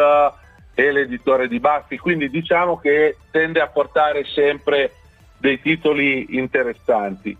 è 0.73 0.91
l'editore 0.91 1.47
di 1.47 1.59
Buffy, 1.59 1.97
quindi 1.97 2.29
diciamo 2.29 2.77
che 2.77 3.17
tende 3.31 3.59
a 3.59 3.67
portare 3.67 4.23
sempre 4.25 4.93
dei 5.37 5.59
titoli 5.59 6.37
interessanti. 6.37 7.35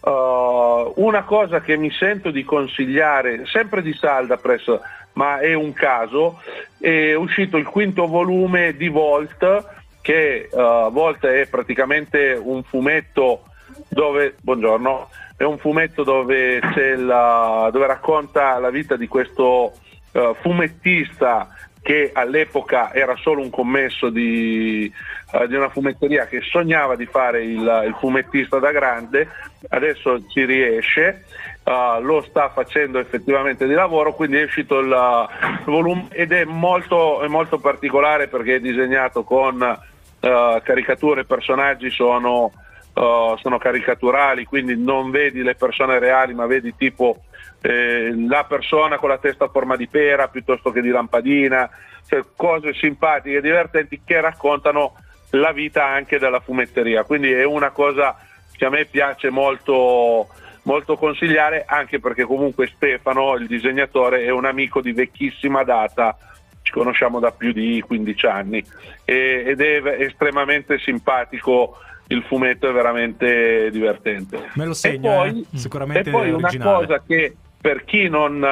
Uh, 0.00 0.92
una 0.96 1.24
cosa 1.24 1.60
che 1.60 1.76
mi 1.76 1.90
sento 1.90 2.30
di 2.30 2.42
consigliare, 2.42 3.44
sempre 3.46 3.82
di 3.82 3.92
Salda 3.92 4.38
Press, 4.38 4.78
ma 5.12 5.38
è 5.40 5.52
un 5.52 5.72
caso, 5.72 6.40
è 6.78 7.14
uscito 7.14 7.56
il 7.56 7.66
quinto 7.66 8.06
volume 8.06 8.76
di 8.76 8.88
Volt, 8.88 9.66
che 10.00 10.48
uh, 10.50 10.90
Volt 10.90 11.26
è 11.26 11.46
praticamente 11.48 12.38
un 12.42 12.62
fumetto 12.62 13.42
dove, 13.88 14.36
buongiorno, 14.40 15.08
è 15.36 15.44
un 15.44 15.58
fumetto 15.58 16.02
dove, 16.02 16.60
la, 16.96 17.68
dove 17.70 17.86
racconta 17.86 18.58
la 18.58 18.70
vita 18.70 18.96
di 18.96 19.06
questo 19.06 19.72
uh, 20.12 20.34
fumettista 20.40 21.48
che 21.82 22.10
all'epoca 22.12 22.92
era 22.92 23.16
solo 23.16 23.40
un 23.40 23.50
commesso 23.50 24.10
di, 24.10 24.92
uh, 25.32 25.46
di 25.46 25.54
una 25.54 25.70
fumetteria 25.70 26.26
che 26.26 26.40
sognava 26.42 26.94
di 26.94 27.06
fare 27.06 27.42
il, 27.42 27.82
il, 27.86 27.96
fumettista 27.98 28.58
da 28.58 28.70
grande, 28.70 29.28
adesso 29.70 30.20
ci 30.28 30.44
riesce, 30.44 31.24
uh, 31.64 32.02
lo 32.02 32.22
sta 32.28 32.50
facendo 32.50 32.98
effettivamente 32.98 33.66
di 33.66 33.72
lavoro, 33.72 34.14
quindi 34.14 34.36
è 34.36 34.44
uscito 34.44 34.78
il, 34.78 34.88
il 34.88 35.64
volume 35.64 36.08
ed 36.10 36.32
è 36.32 36.44
molto, 36.44 37.22
è 37.22 37.28
molto, 37.28 37.58
particolare 37.58 38.28
perché 38.28 38.56
è 38.56 38.60
disegnato 38.60 39.24
con 39.24 39.60
uh, 39.60 40.62
caricature, 40.62 41.24
personaggi 41.24 41.88
sono, 41.88 42.52
sono 43.00 43.58
caricaturali, 43.58 44.44
quindi 44.44 44.76
non 44.76 45.10
vedi 45.10 45.42
le 45.42 45.54
persone 45.54 45.98
reali 45.98 46.34
ma 46.34 46.46
vedi 46.46 46.74
tipo 46.76 47.22
eh, 47.62 48.12
la 48.28 48.44
persona 48.44 48.98
con 48.98 49.08
la 49.08 49.18
testa 49.18 49.44
a 49.44 49.48
forma 49.48 49.76
di 49.76 49.86
pera 49.86 50.28
piuttosto 50.28 50.70
che 50.70 50.82
di 50.82 50.90
lampadina, 50.90 51.68
cioè 52.06 52.24
cose 52.36 52.74
simpatiche 52.74 53.38
e 53.38 53.40
divertenti 53.40 54.02
che 54.04 54.20
raccontano 54.20 54.94
la 55.30 55.52
vita 55.52 55.86
anche 55.86 56.18
della 56.18 56.40
fumetteria. 56.40 57.04
Quindi 57.04 57.32
è 57.32 57.44
una 57.44 57.70
cosa 57.70 58.18
che 58.56 58.64
a 58.64 58.70
me 58.70 58.84
piace 58.84 59.30
molto, 59.30 60.28
molto 60.64 60.96
consigliare, 60.96 61.64
anche 61.66 62.00
perché 62.00 62.24
comunque 62.24 62.66
Stefano, 62.74 63.34
il 63.36 63.46
disegnatore, 63.46 64.24
è 64.24 64.30
un 64.30 64.44
amico 64.44 64.80
di 64.80 64.92
vecchissima 64.92 65.62
data. 65.62 66.16
Ci 66.62 66.72
conosciamo 66.72 67.20
da 67.20 67.30
più 67.30 67.52
di 67.52 67.80
15 67.80 68.26
anni. 68.26 68.64
Ed 69.04 69.60
è 69.60 69.82
estremamente 70.02 70.78
simpatico 70.78 71.78
il 72.10 72.24
fumetto 72.24 72.68
è 72.68 72.72
veramente 72.72 73.70
divertente. 73.70 74.50
Me 74.54 74.66
lo 74.66 74.74
segno, 74.74 75.24
e 75.24 75.30
poi, 75.30 75.46
eh? 75.52 75.56
sicuramente 75.56 76.08
e 76.08 76.12
poi 76.12 76.30
una 76.30 76.50
cosa 76.58 77.02
che 77.06 77.36
per 77.60 77.84
chi 77.84 78.08
non, 78.08 78.44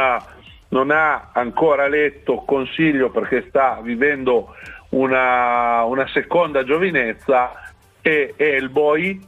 non, 0.69 0.91
ha 0.91 1.31
ancora 1.33 1.89
letto 1.89 2.45
consiglio 2.47 3.11
perché 3.11 3.47
sta 3.49 3.81
vivendo 3.83 4.55
una, 4.91 5.83
una 5.85 6.07
seconda 6.09 6.63
giovinezza 6.63 7.73
è 8.01 8.35
Hellboy 8.37 9.21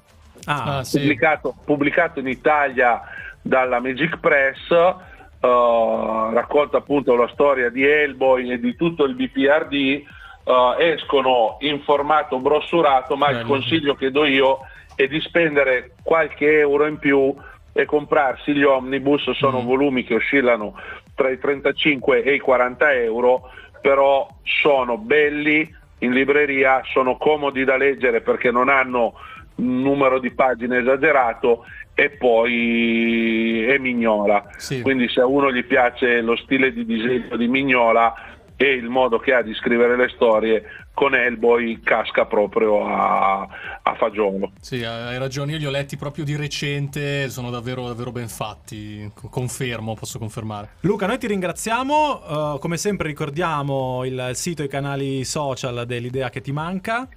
ah, 0.45 0.83
pubblicato, 0.89 1.55
sì. 1.57 1.64
pubblicato, 1.64 2.20
in 2.20 2.28
Italia 2.28 3.03
dalla 3.43 3.81
Magic 3.81 4.18
Press 4.18 4.70
uh, 4.70 6.33
racconta 6.33 6.76
appunto 6.76 7.16
la 7.16 7.28
storia 7.33 7.68
di 7.68 7.85
Hellboy 7.85 8.53
e 8.53 8.61
di 8.61 8.76
tutto 8.76 9.05
il 9.05 9.14
BPRD 9.16 10.05
uh, 10.51 10.80
escono 10.80 11.57
in 11.61 11.80
formato 11.82 12.38
brossurato 12.38 13.16
ma 13.16 13.26
Bello. 13.26 13.38
il 13.38 13.46
consiglio 13.46 13.94
che 13.94 14.11
do 14.11 14.24
io 14.24 14.59
è 14.94 15.07
di 15.07 15.20
spendere 15.20 15.92
qualche 16.03 16.59
euro 16.59 16.86
in 16.86 16.98
più 16.98 17.34
e 17.72 17.84
comprarsi 17.84 18.53
gli 18.53 18.64
omnibus 18.64 19.30
sono 19.30 19.62
mm. 19.62 19.64
volumi 19.64 20.05
che 20.05 20.14
oscillano 20.14 20.74
tra 21.14 21.30
i 21.30 21.38
35 21.38 22.22
e 22.22 22.34
i 22.34 22.38
40 22.38 22.92
euro 22.94 23.51
però 23.80 24.28
sono 24.42 24.98
belli 24.98 25.76
in 25.98 26.12
libreria 26.12 26.82
sono 26.92 27.16
comodi 27.16 27.64
da 27.64 27.76
leggere 27.76 28.20
perché 28.20 28.51
non 28.51 28.68
hanno 28.68 29.14
un 29.57 29.82
numero 29.82 30.18
di 30.18 30.30
pagine 30.30 30.78
esagerato 30.78 31.64
e 31.94 32.11
poi 32.11 33.64
è 33.64 33.78
Mignola 33.78 34.51
sì. 34.57 34.80
quindi 34.80 35.09
se 35.09 35.20
a 35.20 35.26
uno 35.26 35.53
gli 35.53 35.64
piace 35.64 36.20
lo 36.22 36.36
stile 36.36 36.72
di 36.72 36.84
disegno 36.84 37.36
di 37.36 37.46
Mignola 37.46 38.14
e 38.62 38.74
il 38.74 38.90
modo 38.90 39.18
che 39.18 39.32
ha 39.32 39.40
di 39.40 39.54
scrivere 39.54 39.96
le 39.96 40.11
storie 40.11 40.62
con 40.92 41.14
Hellboy 41.14 41.80
casca 41.80 42.26
proprio 42.26 42.84
a, 42.86 43.48
a 43.82 43.94
fagiolo. 43.94 44.52
Sì, 44.61 44.84
hai 44.84 45.16
ragione, 45.16 45.52
io 45.52 45.58
li 45.58 45.64
ho 45.64 45.70
letti 45.70 45.96
proprio 45.96 46.24
di 46.24 46.36
recente, 46.36 47.30
sono 47.30 47.48
davvero, 47.48 47.86
davvero 47.86 48.12
ben 48.12 48.28
fatti, 48.28 49.11
confermo, 49.30 49.94
posso 49.94 50.18
confermare. 50.18 50.72
Luca, 50.80 51.06
noi 51.06 51.16
ti 51.16 51.26
ringraziamo, 51.28 52.52
uh, 52.52 52.58
come 52.58 52.76
sempre 52.76 53.08
ricordiamo 53.08 54.04
il 54.04 54.32
sito 54.34 54.61
e 54.61 54.66
i 54.66 54.68
canali 54.68 55.24
social 55.24 55.86
dell'idea 55.86 56.28
che 56.28 56.42
ti 56.42 56.52
manca, 56.52 57.08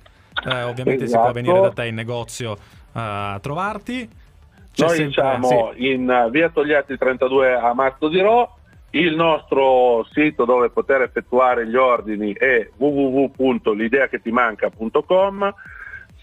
uh, 0.46 0.50
ovviamente 0.50 1.04
esatto. 1.04 1.08
si 1.08 1.12
può 1.12 1.24
esatto. 1.24 1.34
venire 1.34 1.60
da 1.60 1.72
te 1.72 1.88
in 1.88 1.96
negozio 1.96 2.52
uh, 2.52 2.58
a 2.94 3.40
trovarti. 3.42 4.10
C'è 4.72 4.86
Noi 4.86 4.96
sempre... 4.96 5.22
siamo 5.22 5.74
sì. 5.76 5.92
in 5.92 6.30
via 6.32 6.48
Togliatti 6.48 6.98
32 6.98 7.54
a 7.54 7.74
Mazzo 7.74 8.08
di 8.08 8.22
Ro 8.22 8.60
il 8.96 9.16
nostro 9.16 10.06
sito 10.12 10.46
dove 10.46 10.70
poter 10.70 11.02
effettuare 11.02 11.66
gli 11.68 11.76
ordini 11.76 12.32
è 12.34 12.70
www.l'ideachetimanca.com. 12.76 15.54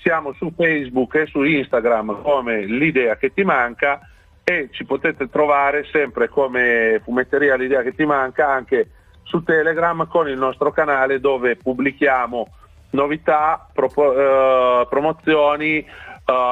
Siamo 0.02 0.32
su 0.34 0.52
Facebook 0.56 1.16
e 1.16 1.26
su 1.26 1.42
Instagram 1.42 2.22
come 2.22 2.64
l'idea 2.64 3.16
che 3.16 3.32
ti 3.32 3.42
manca 3.42 3.98
e 4.44 4.68
ci 4.70 4.84
potete 4.84 5.28
trovare 5.28 5.84
sempre 5.90 6.28
come 6.28 7.00
fumetteria 7.04 7.56
l'idea 7.56 7.82
che 7.82 7.92
ti 7.94 8.04
manca 8.04 8.48
anche 8.48 8.90
su 9.24 9.42
Telegram 9.42 10.06
con 10.06 10.28
il 10.28 10.38
nostro 10.38 10.70
canale 10.70 11.18
dove 11.20 11.56
pubblichiamo 11.56 12.46
novità, 12.90 13.68
propo- 13.72 14.12
eh, 14.12 14.86
promozioni, 14.88 15.78
eh, 15.78 15.86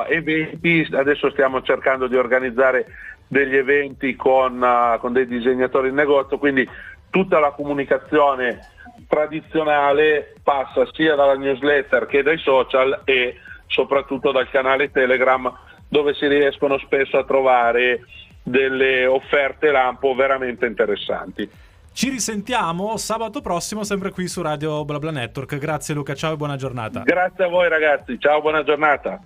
eventi. 0.08 0.86
Adesso 0.90 1.30
stiamo 1.30 1.62
cercando 1.62 2.06
di 2.06 2.16
organizzare 2.16 2.86
degli 3.28 3.54
eventi 3.54 4.16
con, 4.16 4.60
uh, 4.60 4.98
con 4.98 5.12
dei 5.12 5.26
disegnatori 5.26 5.88
in 5.88 5.94
negozio, 5.94 6.38
quindi 6.38 6.68
tutta 7.10 7.38
la 7.38 7.52
comunicazione 7.52 8.60
tradizionale 9.06 10.34
passa 10.42 10.86
sia 10.92 11.14
dalla 11.14 11.36
newsletter 11.36 12.06
che 12.06 12.22
dai 12.22 12.38
social 12.38 13.02
e 13.04 13.36
soprattutto 13.66 14.32
dal 14.32 14.48
canale 14.50 14.90
Telegram 14.90 15.52
dove 15.88 16.14
si 16.14 16.26
riescono 16.26 16.78
spesso 16.78 17.16
a 17.16 17.24
trovare 17.24 18.00
delle 18.42 19.06
offerte 19.06 19.70
lampo 19.70 20.14
veramente 20.14 20.66
interessanti. 20.66 21.48
Ci 21.92 22.10
risentiamo 22.10 22.96
sabato 22.96 23.40
prossimo 23.40 23.82
sempre 23.82 24.10
qui 24.10 24.28
su 24.28 24.40
Radio 24.42 24.84
BlaBla 24.84 25.10
Network. 25.10 25.58
Grazie 25.58 25.94
Luca, 25.94 26.14
ciao 26.14 26.34
e 26.34 26.36
buona 26.36 26.56
giornata. 26.56 27.02
Grazie 27.02 27.44
a 27.44 27.48
voi 27.48 27.68
ragazzi, 27.68 28.18
ciao, 28.18 28.40
buona 28.40 28.62
giornata. 28.62 29.20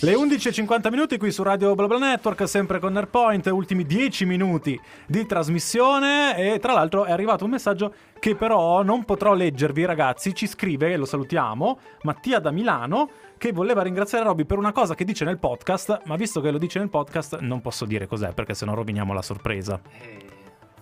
Le 0.00 0.12
11.50 0.12 0.90
minuti 0.90 1.16
qui 1.16 1.32
su 1.32 1.42
Radio 1.42 1.74
BlaBla 1.74 1.96
Network, 1.96 2.46
sempre 2.46 2.78
con 2.78 2.94
Airpoint, 2.98 3.46
ultimi 3.46 3.86
10 3.86 4.26
minuti 4.26 4.78
di 5.06 5.24
trasmissione 5.24 6.36
e 6.36 6.58
tra 6.58 6.74
l'altro 6.74 7.06
è 7.06 7.12
arrivato 7.12 7.44
un 7.44 7.52
messaggio 7.52 7.94
che 8.18 8.36
però 8.36 8.82
non 8.82 9.06
potrò 9.06 9.32
leggervi 9.32 9.86
ragazzi, 9.86 10.34
ci 10.34 10.46
scrive, 10.46 10.98
lo 10.98 11.06
salutiamo, 11.06 11.78
Mattia 12.02 12.40
da 12.40 12.50
Milano 12.50 13.08
che 13.38 13.52
voleva 13.52 13.80
ringraziare 13.80 14.24
Robby 14.24 14.44
per 14.44 14.58
una 14.58 14.72
cosa 14.72 14.94
che 14.94 15.06
dice 15.06 15.24
nel 15.24 15.38
podcast, 15.38 16.02
ma 16.04 16.16
visto 16.16 16.42
che 16.42 16.50
lo 16.50 16.58
dice 16.58 16.78
nel 16.78 16.90
podcast 16.90 17.38
non 17.38 17.62
posso 17.62 17.86
dire 17.86 18.06
cos'è 18.06 18.34
perché 18.34 18.52
sennò 18.52 18.74
roviniamo 18.74 19.14
la 19.14 19.22
sorpresa. 19.22 19.80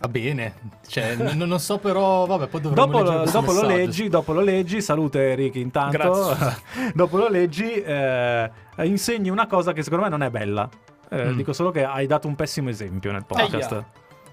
Va 0.04 0.10
bene, 0.10 0.54
cioè, 0.86 1.16
n- 1.16 1.38
non 1.46 1.58
so 1.58 1.78
però, 1.78 2.26
vabbè, 2.26 2.48
poi 2.48 2.60
dopo, 2.60 3.00
lo, 3.00 3.24
dopo 3.24 3.52
lo 3.52 3.62
leggi, 3.62 4.10
dopo 4.10 4.34
lo 4.34 4.42
leggi, 4.42 4.82
salute 4.82 5.34
Ricky 5.34 5.62
intanto, 5.62 6.36
dopo 6.92 7.16
lo 7.16 7.28
leggi, 7.30 7.72
eh, 7.72 8.50
insegni 8.82 9.30
una 9.30 9.46
cosa 9.46 9.72
che 9.72 9.82
secondo 9.82 10.04
me 10.04 10.10
non 10.10 10.22
è 10.22 10.28
bella. 10.28 10.68
Eh, 11.08 11.30
mm. 11.30 11.36
Dico 11.36 11.54
solo 11.54 11.70
che 11.70 11.84
hai 11.84 12.06
dato 12.06 12.28
un 12.28 12.34
pessimo 12.34 12.68
esempio 12.68 13.12
nel 13.12 13.24
podcast. 13.24 13.72
Eia. 13.72 13.86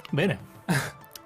Bene, 0.10 0.40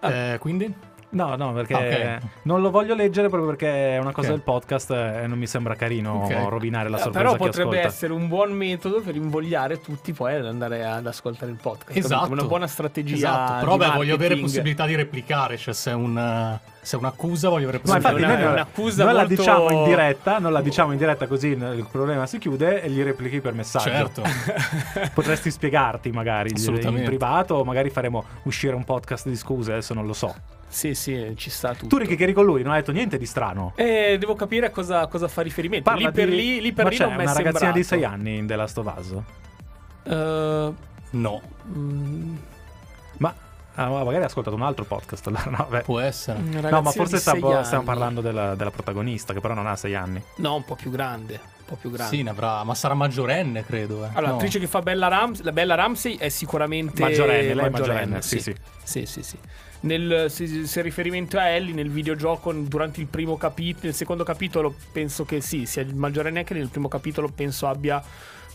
eh, 0.01 0.37
quindi? 0.39 0.71
No, 1.16 1.36
no, 1.38 1.53
perché 1.53 1.74
okay. 1.74 2.18
non 2.43 2.61
lo 2.61 2.70
voglio 2.70 2.93
leggere 2.93 3.30
proprio 3.30 3.49
perché 3.49 3.95
è 3.95 3.97
una 3.99 4.11
cosa 4.11 4.28
okay. 4.28 4.32
del 4.32 4.41
podcast 4.41 4.91
e 4.91 5.28
non 5.28 5.38
mi 5.38 5.47
sembra 5.47 5.74
carino 5.76 6.26
okay. 6.26 6.49
rovinare 6.49 6.89
la 6.89 6.97
eh, 6.97 7.01
sorpresa. 7.01 7.32
Però 7.32 7.38
potrebbe 7.38 7.80
essere 7.80 8.11
un 8.11 8.28
buon 8.28 8.51
metodo 8.51 8.99
per 8.99 9.16
invogliare 9.16 9.80
tutti 9.80 10.11
poi 10.11 10.36
ad 10.36 10.45
andare 10.45 10.86
ad 10.86 11.07
ascoltare 11.07 11.51
il 11.51 11.57
podcast. 11.61 11.97
Esatto. 11.97 12.32
Una 12.32 12.43
buona 12.43 12.68
strategia. 12.68 13.16
Esatto. 13.16 13.59
Però 13.59 13.78
beh, 13.78 13.91
voglio 13.91 14.16
avere 14.16 14.36
possibilità 14.38 14.86
di 14.86 14.95
replicare, 14.95 15.55
cioè 15.55 15.74
se 15.74 15.91
è 15.91 15.93
un 15.93 16.59
se 16.86 16.95
è 16.95 16.99
un'accusa 16.99 17.49
voglio 17.49 17.67
avere 17.67 17.79
possibilità. 17.79 18.11
Ma 18.11 18.19
infatti 18.19 18.43
noi, 18.43 18.51
un'accusa 18.51 19.03
noi 19.03 19.13
molto... 19.13 19.29
la 19.29 19.36
diciamo 19.36 19.71
in 19.71 19.83
diretta, 19.86 20.38
non 20.38 20.51
la 20.51 20.61
diciamo 20.61 20.91
in 20.91 20.97
diretta 20.99 21.25
così 21.25 21.47
il 21.47 21.88
problema 21.91 22.27
si 22.27 22.38
chiude 22.38 22.83
e 22.83 22.89
gli 22.91 23.01
replichi 23.01 23.41
per 23.41 23.53
messaggio. 23.53 23.89
Certo. 23.89 24.21
Potresti 25.13 25.49
spiegarti 25.49 26.11
magari 26.11 26.51
in 26.55 27.03
privato 27.03 27.55
o 27.55 27.63
magari 27.63 27.89
faremo 27.89 28.23
uscire 28.43 28.75
un 28.75 28.83
podcast 28.83 29.27
di 29.27 29.36
scuse, 29.36 29.71
adesso 29.71 29.95
non 29.95 30.05
lo 30.05 30.13
so. 30.13 30.33
Sì, 30.67 30.93
sì, 30.93 31.33
ci 31.36 31.49
sta 31.49 31.73
tutto. 31.73 31.88
Tu 31.88 31.97
Ricky 31.97 32.15
che 32.15 32.23
eri 32.23 32.33
con 32.33 32.45
lui, 32.45 32.61
non 32.61 32.73
hai 32.73 32.79
detto 32.81 32.91
niente 32.91 33.17
di 33.17 33.25
strano. 33.25 33.73
Eh, 33.75 34.17
devo 34.19 34.36
capire 34.36 34.67
a 34.67 34.69
cosa, 34.69 35.07
cosa 35.07 35.27
fa 35.27 35.41
riferimento. 35.41 35.89
Parla 35.89 36.09
lì 36.09 36.13
per 36.13 36.29
di... 36.29 36.36
lì, 36.36 36.61
lì 36.61 36.71
per 36.71 36.83
Ma 36.83 36.89
lì 36.91 36.97
c'è 36.97 37.05
non 37.05 37.19
una 37.19 37.33
ragazzina 37.33 37.71
di 37.71 37.83
6 37.83 38.03
anni 38.03 38.38
in 38.38 38.45
The 38.45 38.55
Last 38.55 38.77
of 38.77 38.93
Us? 38.95 39.15
Uh, 40.03 40.75
no. 41.11 41.41
Mm. 41.67 42.36
Ma 43.17 43.33
Ah, 43.76 43.89
magari 43.89 44.23
ha 44.23 44.26
ascoltato 44.26 44.55
un 44.55 44.61
altro 44.61 44.86
podcast. 44.86 45.28
Allora, 45.36 45.49
no, 45.49 45.67
beh. 45.69 45.82
Può 45.82 45.99
essere. 45.99 46.39
No, 46.39 46.82
ma 46.82 46.91
forse 46.91 47.17
stiamo, 47.17 47.63
stiamo 47.63 47.84
parlando 47.84 48.21
della, 48.21 48.55
della, 48.55 48.71
protagonista, 48.71 49.34
che 49.34 49.39
però 49.39 49.53
non 49.53 49.67
ha 49.67 49.76
sei 49.76 49.95
anni. 49.95 50.21
No, 50.38 50.55
un 50.55 50.63
po' 50.63 50.76
più 50.76 50.91
grande. 50.91 51.34
Un 51.34 51.65
po' 51.65 51.76
più 51.76 51.91
grande. 51.91 52.15
Sì, 52.15 52.23
ne 52.23 52.30
avrà, 52.30 52.63
ma 52.63 52.73
sarà 52.76 52.93
maggiorenne, 52.93 53.65
credo. 53.65 54.03
Eh. 54.03 54.07
Allora, 54.09 54.28
no. 54.28 54.32
l'attrice 54.34 54.59
che 54.59 54.67
fa 54.67 54.82
Bella, 54.82 55.07
Rams- 55.07 55.41
la 55.41 55.51
Bella 55.51 55.76
Ramsey 55.76 56.17
è 56.17 56.30
sicuramente 56.30 57.01
maggiorenne. 57.01 57.53
Lei 57.53 57.69
maggiorenne, 57.69 57.99
maggiorenne 58.15 58.21
sì, 58.21 58.39
sì. 58.39 58.55
Sì, 58.84 59.05
sì, 59.05 59.23
sì. 59.23 59.38
Nel, 59.82 60.28
se, 60.30 60.65
se 60.65 60.82
riferimento 60.82 61.38
a 61.38 61.47
Ellie 61.47 61.73
nel 61.73 61.89
videogioco 61.89 62.51
durante 62.53 63.01
il 63.01 63.07
primo 63.07 63.38
capitolo, 63.38 63.86
nel 63.86 63.93
secondo 63.93 64.23
capitolo 64.23 64.73
penso 64.91 65.26
che 65.26 65.41
sì, 65.41 65.65
sia 65.65 65.86
maggiorenne 65.93 66.39
anche 66.39 66.53
nel 66.53 66.69
primo 66.69 66.88
capitolo 66.88 67.28
penso 67.28 67.67
abbia 67.67 68.01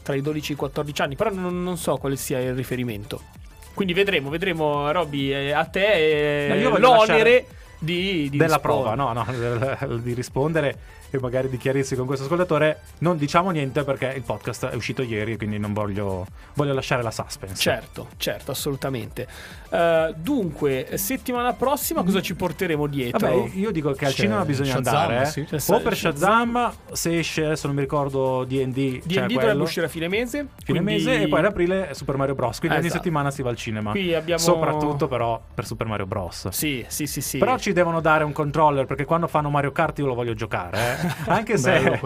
tra 0.03 0.14
i 0.14 0.23
12 0.23 0.53
e 0.53 0.55
i 0.55 0.59
14 0.59 1.03
anni, 1.03 1.16
però 1.16 1.31
non, 1.31 1.62
non 1.62 1.77
so 1.77 1.97
quale 1.99 2.16
sia 2.16 2.41
il 2.41 2.55
riferimento. 2.55 3.39
Quindi 3.75 3.95
vedremo, 3.95 4.29
vedremo, 4.31 4.91
Robby, 4.91 5.33
eh, 5.33 5.53
a 5.53 5.64
te 5.64 6.47
eh, 6.49 6.68
l'onere. 6.79 7.47
Di, 7.83 8.29
di 8.29 8.37
della 8.37 8.57
rispondere. 8.57 8.61
prova, 8.61 8.95
no, 8.95 9.12
no, 9.14 9.97
di 10.05 10.12
rispondere 10.12 10.79
e 11.11 11.19
magari 11.21 11.49
di 11.49 11.57
chiarirsi 11.59 11.97
con 11.97 12.07
questo 12.07 12.25
ascoltatore. 12.25 12.81
Non 12.99 13.17
diciamo 13.17 13.51
niente 13.51 13.83
perché 13.85 14.13
il 14.17 14.23
podcast 14.23 14.67
è 14.69 14.75
uscito 14.75 15.03
ieri, 15.03 15.37
quindi 15.37 15.59
non 15.59 15.73
voglio, 15.73 16.27
voglio 16.55 16.73
lasciare 16.75 17.03
la 17.03 17.11
suspense. 17.11 17.57
Certo, 17.57 18.09
certo, 18.17 18.51
assolutamente. 18.51 19.27
Eh, 19.71 20.15
dunque, 20.17 20.89
settimana 20.95 21.53
prossima 21.53 22.03
cosa 22.03 22.21
ci 22.21 22.35
porteremo 22.35 22.87
dietro? 22.87 23.27
Vabbè, 23.29 23.51
io 23.55 23.71
dico 23.71 23.93
che 23.93 24.07
al 24.07 24.13
C'è 24.13 24.23
cinema 24.23 24.45
bisogna 24.45 24.75
Shazam, 24.75 24.95
andare. 24.97 25.23
eh. 25.23 25.27
sì. 25.27 25.45
C'è 25.45 25.57
O 25.73 25.81
per 25.81 25.97
Shazam. 25.97 26.53
Shazam, 26.55 26.73
se 26.93 27.19
esce, 27.19 27.45
adesso 27.45 27.67
non 27.67 27.77
mi 27.77 27.83
ricordo 27.83 28.45
D&D, 28.45 28.73
D&D 28.73 29.13
cioè 29.13 29.27
dovrebbe 29.27 29.63
uscire 29.63 29.87
a 29.87 29.89
fine 29.89 30.09
mese. 30.09 30.47
fine 30.65 30.81
quindi- 30.83 31.05
mese 31.05 31.23
e 31.23 31.29
poi 31.29 31.39
ad 31.41 31.45
aprile 31.47 31.89
è 31.89 31.95
Super 31.95 32.17
Mario 32.17 32.35
Bros. 32.35 32.59
Quindi 32.59 32.77
ogni 32.77 32.87
Esatto. 32.87 33.03
settimana 33.03 33.31
si 33.31 33.43
va 33.43 33.51
al 33.51 33.57
cinema. 33.57 33.91
Qui 33.93 34.15
abbiamo- 34.15 34.41
Soprattutto 34.41 35.09
però 35.09 35.41
per 35.55 35.67
Super 35.67 35.87
Mario 35.87 36.07
Bros. 36.07 36.49
Sì, 36.49 36.85
sì, 36.89 37.07
sì, 37.07 37.21
sì. 37.21 37.39
Però 37.39 37.57
ci 37.59 37.73
devono 37.73 38.01
dare 38.01 38.25
un 38.25 38.33
controller 38.33 38.87
perché 38.87 39.05
quando 39.05 39.27
fanno 39.29 39.51
Mario 39.51 39.73
Kart 39.73 39.99
io 39.99 40.07
lo 40.07 40.15
voglio 40.15 40.35
giocare. 40.35 40.99
Anche, 41.26 41.57
se, 41.59 42.01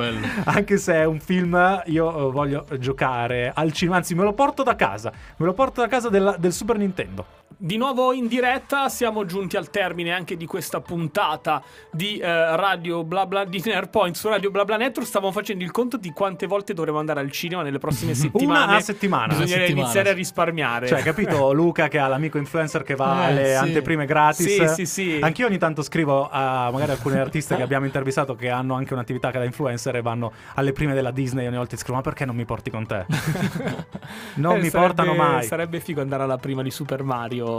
anche 0.44 0.78
se 0.78 0.94
è 0.94 1.04
un 1.04 1.20
film, 1.20 1.82
io 1.86 2.28
eh, 2.28 2.30
voglio 2.32 2.66
giocare 2.78 3.52
al 3.54 3.72
cinema. 3.72 3.96
Anzi, 3.96 4.14
me 4.14 4.22
lo 4.22 4.32
porto 4.32 4.62
da 4.62 4.76
casa. 4.76 5.12
Me 5.36 5.46
lo 5.46 5.52
porto 5.52 5.80
da 5.80 5.88
casa 5.88 6.08
della- 6.08 6.36
del 6.38 6.52
Super 6.52 6.76
Nintendo. 6.78 7.24
Di 7.64 7.78
nuovo 7.78 8.12
in 8.12 8.26
diretta, 8.26 8.90
siamo 8.90 9.24
giunti 9.24 9.56
al 9.56 9.70
termine 9.70 10.12
anche 10.12 10.36
di 10.36 10.44
questa 10.44 10.82
puntata 10.82 11.62
di 11.90 12.18
eh, 12.18 12.56
Radio 12.56 13.04
Blabla 13.04 13.46
di 13.46 13.62
Nerdpoint 13.64 14.14
su 14.16 14.28
Radio 14.28 14.50
Blabla 14.50 14.76
Network. 14.76 15.08
Stavamo 15.08 15.32
facendo 15.32 15.64
il 15.64 15.70
conto 15.70 15.96
di 15.96 16.10
quante 16.10 16.46
volte 16.46 16.74
dovremo 16.74 16.98
andare 16.98 17.20
al 17.20 17.30
cinema 17.30 17.62
nelle 17.62 17.78
prossime 17.78 18.12
settimane. 18.14 18.76
a 18.76 18.80
settimana. 18.80 19.28
Bisognerebbe 19.28 19.54
Una 19.54 19.64
settimana, 19.64 19.82
iniziare 19.86 20.10
a 20.10 20.12
risparmiare. 20.12 20.86
Cioè, 20.88 21.00
capito 21.00 21.52
Luca 21.56 21.88
che 21.88 21.98
ha 21.98 22.06
l'amico 22.06 22.36
influencer 22.36 22.82
che 22.82 22.96
va 22.96 23.22
Eh, 23.22 23.32
alle 23.32 23.46
sì. 23.46 23.54
anteprime 23.54 24.04
gratis? 24.04 24.46
Sì, 24.46 24.68
sì, 24.68 24.84
sì. 24.84 25.18
Anch'io 25.22 25.46
ogni 25.46 25.56
tanto 25.56 25.80
scrivo 25.80 26.28
a 26.30 26.68
magari 26.70 26.90
alcune 26.90 27.18
artiste 27.18 27.56
che 27.56 27.62
abbiamo 27.62 27.86
intervistato 27.86 28.34
che 28.34 28.50
hanno 28.50 28.74
anche 28.74 28.92
un'attività 28.92 29.30
che 29.30 29.38
da 29.38 29.44
influencer 29.44 29.96
e 29.96 30.02
vanno 30.02 30.32
alle 30.56 30.72
prime 30.72 30.92
della 30.92 31.12
Disney 31.12 31.46
ogni 31.46 31.56
volta 31.56 31.78
scrivo 31.78 31.94
ma 31.94 32.02
perché 32.02 32.26
non 32.26 32.36
mi 32.36 32.44
porti 32.44 32.68
con 32.68 32.84
te? 32.86 33.06
non 34.36 34.56
Eh, 34.56 34.60
mi 34.60 34.68
sarebbe- 34.68 34.70
portano 34.70 35.14
mai. 35.14 35.44
Sarebbe 35.44 35.80
figo 35.80 36.02
andare 36.02 36.24
alla 36.24 36.36
prima 36.36 36.60
di 36.62 36.70
Super 36.70 37.02
Mario. 37.02 37.52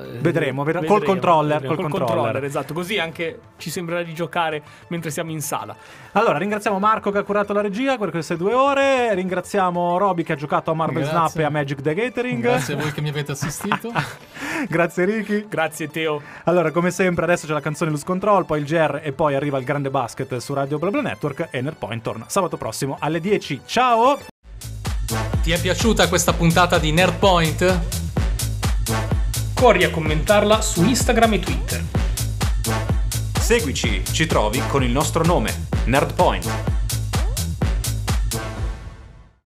Eh, 0.00 0.18
Vedremo, 0.20 0.64
vedremo. 0.64 0.86
Col 0.86 1.02
controller, 1.02 1.64
col 1.64 1.76
col 1.76 1.88
controller. 1.90 2.44
esatto. 2.44 2.74
Così 2.74 2.98
anche 2.98 3.40
ci 3.56 3.70
sembrerà 3.70 4.02
di 4.02 4.12
giocare 4.14 4.62
mentre 4.88 5.10
siamo 5.10 5.30
in 5.30 5.40
sala. 5.40 5.74
Allora, 6.12 6.38
ringraziamo 6.38 6.78
Marco 6.78 7.10
che 7.10 7.18
ha 7.18 7.22
curato 7.22 7.52
la 7.52 7.60
regia 7.60 7.96
per 7.96 8.10
queste 8.10 8.36
due 8.36 8.52
ore. 8.52 9.14
Ringraziamo 9.14 9.96
Roby 9.98 10.22
che 10.22 10.32
ha 10.32 10.36
giocato 10.36 10.70
a 10.70 10.74
Marvel 10.74 11.02
Grazie. 11.02 11.18
Snap 11.18 11.36
e 11.38 11.42
a 11.44 11.50
Magic 11.50 11.80
the 11.80 11.94
Gathering. 11.94 12.42
Grazie 12.42 12.74
a 12.74 12.76
voi 12.76 12.92
che 12.92 13.00
mi 13.00 13.08
avete 13.08 13.32
assistito. 13.32 13.92
Grazie 14.68 15.04
Ricky. 15.04 15.46
Grazie 15.48 15.88
Teo. 15.88 16.20
Allora, 16.44 16.70
come 16.70 16.90
sempre, 16.90 17.24
adesso 17.24 17.46
c'è 17.46 17.52
la 17.52 17.60
canzone 17.60 17.90
Lose 17.90 18.04
Control, 18.04 18.44
poi 18.44 18.60
il 18.60 18.66
GR 18.66 19.00
e 19.02 19.12
poi 19.12 19.34
arriva 19.34 19.58
il 19.58 19.64
grande 19.64 19.90
basket 19.90 20.36
su 20.36 20.52
Radio 20.52 20.78
BlaBla 20.78 21.00
Network 21.00 21.48
e 21.50 21.60
Nerdpoint 21.62 22.02
torna 22.02 22.24
sabato 22.28 22.56
prossimo 22.56 22.96
alle 23.00 23.20
10. 23.20 23.62
Ciao! 23.64 24.18
Ti 25.42 25.52
è 25.52 25.58
piaciuta 25.60 26.08
questa 26.08 26.32
puntata 26.34 26.78
di 26.78 26.92
Nerdpoint? 26.92 28.09
Corri 29.54 29.84
a 29.84 29.90
commentarla 29.90 30.60
su 30.60 30.84
Instagram 30.84 31.34
e 31.34 31.38
Twitter. 31.40 31.84
Seguici, 33.38 34.02
ci 34.10 34.26
trovi 34.26 34.62
con 34.68 34.82
il 34.82 34.90
nostro 34.90 35.24
nome, 35.24 35.66
Nerdpoint. 35.84 36.79